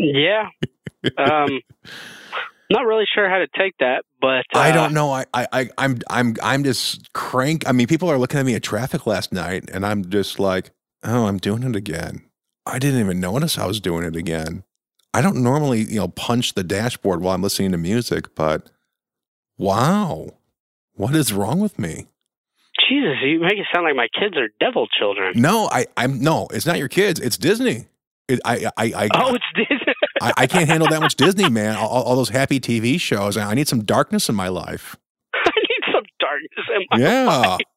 yeah. 0.00 0.48
Um, 1.16 1.60
not 2.68 2.84
really 2.84 3.04
sure 3.14 3.30
how 3.30 3.38
to 3.38 3.46
take 3.56 3.74
that, 3.78 4.02
but 4.20 4.44
uh, 4.56 4.58
I 4.58 4.72
don't 4.72 4.92
know. 4.92 5.12
I, 5.12 5.26
I, 5.32 5.46
I, 5.52 5.70
I'm, 5.78 6.00
I'm, 6.10 6.34
I'm 6.42 6.64
just 6.64 7.12
crank. 7.12 7.68
I 7.68 7.70
mean, 7.70 7.86
people 7.86 8.10
are 8.10 8.18
looking 8.18 8.40
at 8.40 8.46
me 8.46 8.56
at 8.56 8.64
traffic 8.64 9.06
last 9.06 9.32
night, 9.32 9.70
and 9.72 9.86
I'm 9.86 10.10
just 10.10 10.40
like, 10.40 10.72
oh, 11.04 11.26
I'm 11.26 11.38
doing 11.38 11.62
it 11.62 11.76
again. 11.76 12.22
I 12.66 12.78
didn't 12.78 13.00
even 13.00 13.20
notice 13.20 13.58
I 13.58 13.66
was 13.66 13.80
doing 13.80 14.04
it 14.04 14.16
again. 14.16 14.64
I 15.14 15.22
don't 15.22 15.42
normally, 15.42 15.82
you 15.84 15.96
know, 15.96 16.08
punch 16.08 16.54
the 16.54 16.62
dashboard 16.62 17.22
while 17.22 17.34
I'm 17.34 17.42
listening 17.42 17.72
to 17.72 17.78
music, 17.78 18.34
but 18.34 18.70
wow, 19.56 20.28
what 20.94 21.14
is 21.14 21.32
wrong 21.32 21.60
with 21.60 21.78
me? 21.78 22.08
Jesus, 22.88 23.16
you 23.22 23.40
make 23.40 23.58
it 23.58 23.66
sound 23.74 23.84
like 23.86 23.96
my 23.96 24.08
kids 24.18 24.36
are 24.36 24.48
devil 24.60 24.86
children. 24.86 25.32
No, 25.34 25.68
I, 25.70 25.86
I'm 25.96 26.20
no. 26.20 26.46
It's 26.52 26.66
not 26.66 26.78
your 26.78 26.88
kids. 26.88 27.20
It's 27.20 27.36
Disney. 27.36 27.86
It, 28.28 28.40
I, 28.44 28.66
I, 28.76 28.92
I, 28.94 29.08
Oh, 29.14 29.34
it's 29.34 29.44
Disney. 29.54 29.94
I, 30.20 30.32
I 30.36 30.46
can't 30.46 30.68
handle 30.68 30.88
that 30.88 31.00
much 31.00 31.14
Disney, 31.14 31.48
man. 31.48 31.76
All, 31.76 31.88
all 31.88 32.16
those 32.16 32.28
happy 32.28 32.60
TV 32.60 33.00
shows. 33.00 33.36
I 33.36 33.54
need 33.54 33.68
some 33.68 33.84
darkness 33.84 34.28
in 34.28 34.34
my 34.34 34.48
life. 34.48 34.96
I 35.34 35.50
need 35.56 35.92
some 35.92 36.04
darkness 36.18 36.66
in 36.74 36.86
my 36.90 36.96
life. 36.96 37.58
Yeah. 37.60 37.67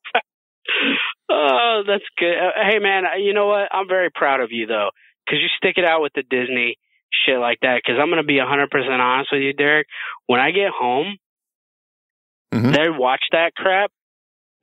Oh, 1.42 1.84
that's 1.88 2.04
good. 2.18 2.34
Uh, 2.38 2.52
hey, 2.70 2.80
man, 2.80 3.04
uh, 3.06 3.18
you 3.18 3.34
know 3.34 3.48
what? 3.48 3.70
I'm 3.72 3.88
very 3.88 4.10
proud 4.14 4.42
of 4.42 4.50
you, 4.52 4.68
though, 4.68 4.90
because 5.26 5.40
you 5.42 5.48
stick 5.58 5.76
it 5.78 5.86
out 5.86 6.02
with 6.02 6.14
the 6.14 6.24
Disney 6.24 6.78
shit 7.26 7.38
like 7.40 7.60
that. 7.62 7.82
Because 7.84 8.00
I'm 8.02 8.10
going 8.10 8.22
to 8.22 8.28
be 8.28 8.40
100% 8.40 8.68
honest 9.00 9.30
with 9.32 9.42
you, 9.42 9.54
Derek. 9.54 9.88
When 10.28 10.40
I 10.40 10.52
get 10.52 10.70
home, 10.70 11.18
Mhm. 12.54 12.74
they 12.76 12.90
watch 12.90 13.24
that 13.32 13.56
crap. 13.56 13.92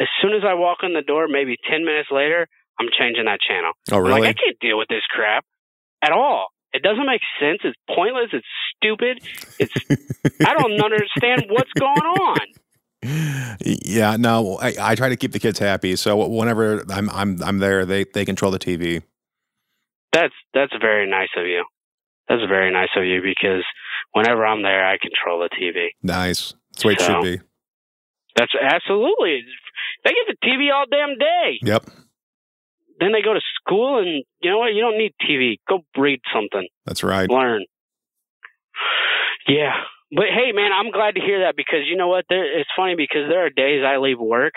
As 0.00 0.08
soon 0.22 0.32
as 0.34 0.44
I 0.44 0.54
walk 0.54 0.78
in 0.82 0.92
the 0.92 1.02
door, 1.02 1.26
maybe 1.28 1.56
10 1.68 1.84
minutes 1.84 2.10
later, 2.10 2.46
I'm 2.78 2.88
changing 2.96 3.24
that 3.24 3.40
channel. 3.40 3.72
Oh, 3.90 3.96
I'm 3.96 4.02
really? 4.04 4.20
like, 4.20 4.36
I 4.36 4.42
can't 4.44 4.58
deal 4.60 4.78
with 4.78 4.88
this 4.88 5.02
crap 5.10 5.44
at 6.02 6.12
all. 6.12 6.48
It 6.72 6.82
doesn't 6.82 7.06
make 7.06 7.22
sense. 7.40 7.58
It's 7.64 7.76
pointless. 7.88 8.28
It's 8.32 8.46
stupid. 8.76 9.18
It's 9.58 9.72
I 10.46 10.54
don't 10.54 10.80
understand 10.80 11.46
what's 11.48 11.72
going 11.72 12.06
on. 12.06 12.46
Yeah, 13.60 14.16
no, 14.16 14.58
I, 14.60 14.74
I 14.80 14.94
try 14.94 15.08
to 15.08 15.16
keep 15.16 15.32
the 15.32 15.38
kids 15.38 15.58
happy. 15.58 15.96
So 15.96 16.26
whenever 16.26 16.84
I'm 16.90 17.08
I'm 17.10 17.42
I'm 17.42 17.58
there, 17.58 17.84
they 17.84 18.04
they 18.04 18.24
control 18.24 18.50
the 18.50 18.58
TV. 18.58 19.02
That's 20.12 20.34
that's 20.54 20.72
very 20.80 21.08
nice 21.08 21.28
of 21.36 21.46
you. 21.46 21.64
That's 22.28 22.42
very 22.48 22.72
nice 22.72 22.90
of 22.96 23.04
you 23.04 23.22
because 23.22 23.64
whenever 24.12 24.44
I'm 24.44 24.62
there, 24.62 24.86
I 24.86 24.98
control 24.98 25.40
the 25.40 25.50
TV. 25.56 25.88
Nice. 26.02 26.54
That's 26.72 26.82
the 26.82 26.88
way 26.88 26.92
it 26.94 27.00
should 27.00 27.22
be. 27.22 27.40
That's 28.36 28.52
absolutely. 28.54 29.42
They 30.04 30.10
get 30.10 30.26
the 30.28 30.46
TV 30.46 30.72
all 30.72 30.84
damn 30.90 31.18
day. 31.18 31.58
Yep, 31.62 31.86
Then 33.00 33.12
they 33.12 33.22
go 33.22 33.34
to 33.34 33.40
school, 33.60 33.98
and 33.98 34.22
you 34.40 34.50
know 34.50 34.58
what? 34.58 34.72
You 34.74 34.82
don't 34.82 34.98
need 34.98 35.12
TV. 35.20 35.56
Go 35.68 35.80
read 35.96 36.20
something. 36.32 36.68
that's 36.86 37.02
right. 37.02 37.28
learn. 37.28 37.64
Yeah. 39.48 39.72
But 40.10 40.26
hey, 40.34 40.52
man, 40.52 40.70
I'm 40.72 40.90
glad 40.90 41.14
to 41.16 41.20
hear 41.20 41.40
that 41.40 41.56
because 41.56 41.80
you 41.86 41.96
know 41.96 42.08
what? 42.08 42.24
There, 42.28 42.58
it's 42.58 42.70
funny 42.76 42.94
because 42.96 43.28
there 43.28 43.44
are 43.44 43.50
days 43.50 43.84
I 43.86 43.98
leave 43.98 44.18
work 44.18 44.54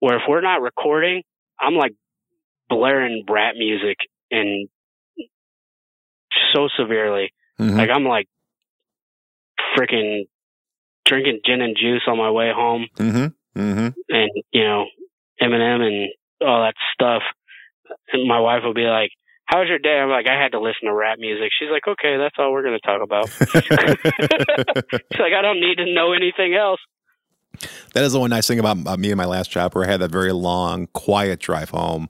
where 0.00 0.16
if 0.16 0.22
we're 0.28 0.40
not 0.40 0.62
recording, 0.62 1.22
I'm 1.60 1.74
like 1.74 1.92
blaring 2.68 3.24
rap 3.28 3.54
music 3.56 3.96
and 4.30 4.68
so 6.52 6.68
severely. 6.76 7.32
Mhm. 7.60 7.76
Like 7.76 7.90
I'm 7.90 8.04
like 8.04 8.26
freaking 9.76 10.26
drinking 11.06 11.40
gin 11.44 11.60
and 11.60 11.76
juice 11.76 12.02
on 12.06 12.18
my 12.18 12.30
way 12.30 12.50
home 12.54 12.86
Mm-hmm. 12.96 13.60
Mm-hmm. 13.60 13.88
and, 14.08 14.30
you 14.52 14.64
know, 14.64 14.86
Eminem 15.40 15.82
and 15.82 16.08
all 16.40 16.62
that 16.64 16.74
stuff. 16.94 17.22
And 18.12 18.26
my 18.26 18.40
wife 18.40 18.62
will 18.64 18.74
be 18.74 18.86
like, 18.86 19.10
how 19.46 19.60
was 19.60 19.68
your 19.68 19.78
day? 19.78 19.98
I'm 19.98 20.08
like, 20.08 20.26
I 20.26 20.40
had 20.40 20.52
to 20.52 20.60
listen 20.60 20.86
to 20.88 20.94
rap 20.94 21.18
music. 21.18 21.50
She's 21.58 21.68
like, 21.70 21.86
okay, 21.86 22.16
that's 22.16 22.34
all 22.38 22.52
we're 22.52 22.62
going 22.62 22.78
to 22.80 22.86
talk 22.86 23.02
about. 23.02 23.28
She's 23.30 25.20
like, 25.20 25.32
I 25.32 25.42
don't 25.42 25.60
need 25.60 25.76
to 25.76 25.92
know 25.92 26.12
anything 26.12 26.54
else. 26.54 26.80
that 27.92 28.04
is 28.04 28.12
the 28.12 28.20
one 28.20 28.30
nice 28.30 28.46
thing 28.46 28.58
about, 28.58 28.78
about 28.78 28.98
me 28.98 29.10
and 29.10 29.18
my 29.18 29.26
last 29.26 29.50
job, 29.50 29.74
where 29.74 29.84
I 29.84 29.90
had 29.90 30.00
that 30.00 30.10
very 30.10 30.32
long, 30.32 30.88
quiet 30.94 31.40
drive 31.40 31.70
home, 31.70 32.08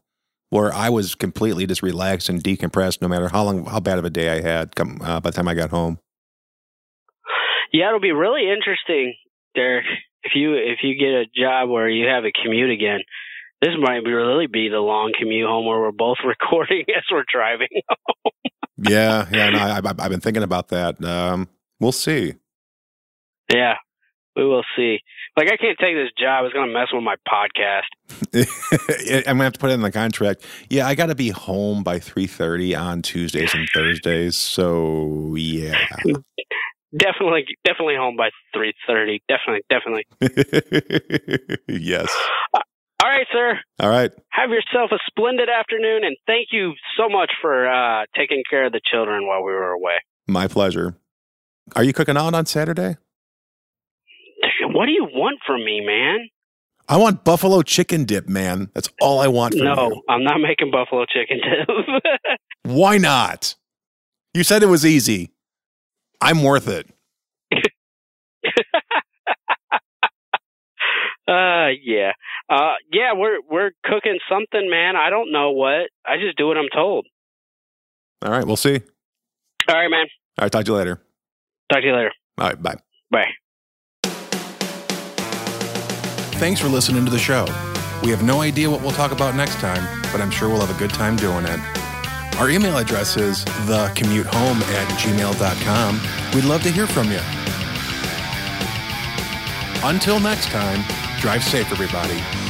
where 0.50 0.72
I 0.72 0.90
was 0.90 1.14
completely 1.16 1.66
just 1.66 1.82
relaxed 1.82 2.28
and 2.28 2.42
decompressed, 2.42 3.02
no 3.02 3.08
matter 3.08 3.28
how 3.28 3.42
long, 3.42 3.66
how 3.66 3.80
bad 3.80 3.98
of 3.98 4.04
a 4.04 4.10
day 4.10 4.38
I 4.38 4.40
had. 4.40 4.76
Come 4.76 5.00
uh, 5.02 5.20
by 5.20 5.30
the 5.30 5.36
time 5.36 5.48
I 5.48 5.54
got 5.54 5.70
home. 5.70 5.98
Yeah, 7.72 7.88
it'll 7.88 7.98
be 8.00 8.12
really 8.12 8.48
interesting, 8.48 9.14
Derek, 9.56 9.84
if 10.22 10.32
you 10.36 10.54
if 10.54 10.78
you 10.84 10.94
get 10.96 11.08
a 11.08 11.24
job 11.34 11.68
where 11.68 11.88
you 11.88 12.06
have 12.06 12.24
a 12.24 12.30
commute 12.30 12.70
again. 12.70 13.00
This 13.64 13.72
might 13.80 14.04
be 14.04 14.12
really 14.12 14.46
be 14.46 14.68
the 14.68 14.76
long 14.76 15.14
commute 15.18 15.46
home 15.48 15.64
where 15.64 15.80
we're 15.80 15.90
both 15.90 16.18
recording 16.26 16.84
as 16.94 17.02
we're 17.10 17.24
driving. 17.32 17.68
Yeah, 18.76 19.26
yeah. 19.32 19.48
No, 19.48 19.58
I, 19.58 19.80
I've 19.82 20.10
been 20.10 20.20
thinking 20.20 20.42
about 20.42 20.68
that. 20.68 21.02
Um, 21.02 21.48
we'll 21.80 21.90
see. 21.90 22.34
yeah, 23.50 23.76
we 24.36 24.44
will 24.44 24.64
see. 24.76 24.98
Like 25.34 25.46
I 25.50 25.56
can't 25.56 25.78
take 25.78 25.94
this 25.94 26.10
job; 26.18 26.44
it's 26.44 26.52
going 26.52 26.68
to 26.68 26.74
mess 26.74 26.88
with 26.92 27.02
my 27.02 27.14
podcast. 27.26 27.88
I'm 29.26 29.38
gonna 29.38 29.44
have 29.44 29.54
to 29.54 29.58
put 29.58 29.70
it 29.70 29.74
in 29.74 29.80
the 29.80 29.90
contract. 29.90 30.44
Yeah, 30.68 30.86
I 30.86 30.94
got 30.94 31.06
to 31.06 31.14
be 31.14 31.30
home 31.30 31.82
by 31.82 32.00
three 32.00 32.26
thirty 32.26 32.74
on 32.74 33.00
Tuesdays 33.00 33.54
and 33.54 33.66
Thursdays. 33.72 34.36
So 34.36 35.36
yeah, 35.36 35.78
Definitely, 36.96 37.46
definitely 37.64 37.96
home 37.96 38.16
by 38.16 38.28
three 38.52 38.74
thirty. 38.86 39.22
Definitely, 39.26 39.62
definitely. 39.70 40.04
yes. 41.66 42.14
All 43.04 43.10
right, 43.10 43.26
sir. 43.30 43.60
All 43.80 43.90
right. 43.90 44.10
Have 44.30 44.48
yourself 44.48 44.90
a 44.90 44.98
splendid 45.06 45.50
afternoon, 45.50 46.04
and 46.04 46.16
thank 46.26 46.48
you 46.52 46.72
so 46.96 47.06
much 47.10 47.30
for 47.42 47.68
uh, 47.68 48.06
taking 48.16 48.42
care 48.48 48.64
of 48.64 48.72
the 48.72 48.80
children 48.90 49.26
while 49.26 49.44
we 49.44 49.52
were 49.52 49.72
away. 49.72 49.96
My 50.26 50.48
pleasure. 50.48 50.96
Are 51.76 51.84
you 51.84 51.92
cooking 51.92 52.16
out 52.16 52.32
on 52.32 52.46
Saturday? 52.46 52.96
What 54.62 54.86
do 54.86 54.92
you 54.92 55.06
want 55.12 55.38
from 55.46 55.66
me, 55.66 55.82
man? 55.84 56.30
I 56.88 56.96
want 56.96 57.24
buffalo 57.24 57.60
chicken 57.60 58.06
dip, 58.06 58.26
man. 58.26 58.70
That's 58.72 58.88
all 59.02 59.20
I 59.20 59.28
want 59.28 59.52
from 59.52 59.66
no, 59.66 59.90
you. 59.90 60.02
I'm 60.08 60.24
not 60.24 60.38
making 60.40 60.70
buffalo 60.70 61.04
chicken 61.04 61.42
dip. 61.42 61.68
Why 62.62 62.96
not? 62.96 63.54
You 64.32 64.44
said 64.44 64.62
it 64.62 64.68
was 64.68 64.86
easy. 64.86 65.30
I'm 66.22 66.42
worth 66.42 66.68
it. 66.68 66.88
uh 71.28 71.68
yeah. 71.82 72.12
Uh 72.48 72.74
yeah, 72.92 73.12
we're 73.14 73.38
we're 73.50 73.70
cooking 73.84 74.18
something, 74.28 74.68
man. 74.70 74.96
I 74.96 75.10
don't 75.10 75.32
know 75.32 75.50
what. 75.52 75.88
I 76.04 76.18
just 76.18 76.36
do 76.36 76.46
what 76.46 76.58
I'm 76.58 76.68
told. 76.74 77.06
All 78.24 78.30
right, 78.30 78.44
we'll 78.46 78.56
see. 78.56 78.80
All 79.68 79.74
right, 79.74 79.88
man. 79.88 80.06
All 80.38 80.44
right, 80.44 80.52
talk 80.52 80.64
to 80.64 80.72
you 80.72 80.76
later. 80.76 81.00
Talk 81.72 81.80
to 81.80 81.86
you 81.86 81.94
later. 81.94 82.12
All 82.38 82.48
right, 82.48 82.62
bye. 82.62 82.76
Bye. 83.10 83.28
Thanks 86.38 86.60
for 86.60 86.68
listening 86.68 87.04
to 87.04 87.10
the 87.10 87.18
show. 87.18 87.46
We 88.02 88.10
have 88.10 88.22
no 88.22 88.42
idea 88.42 88.68
what 88.68 88.82
we'll 88.82 88.90
talk 88.90 89.12
about 89.12 89.34
next 89.34 89.54
time, 89.56 89.82
but 90.12 90.20
I'm 90.20 90.30
sure 90.30 90.48
we'll 90.48 90.60
have 90.60 90.74
a 90.74 90.78
good 90.78 90.90
time 90.90 91.16
doing 91.16 91.46
it. 91.46 91.60
Our 92.38 92.50
email 92.50 92.76
address 92.76 93.16
is 93.16 93.44
thecommutehome 93.66 94.60
at 94.74 94.88
gmail.com. 94.98 96.00
We'd 96.34 96.44
love 96.44 96.62
to 96.64 96.70
hear 96.70 96.86
from 96.86 97.10
you. 97.10 97.20
Until 99.84 100.18
next 100.18 100.46
time, 100.46 100.82
drive 101.20 101.44
safe, 101.44 101.70
everybody. 101.70 102.43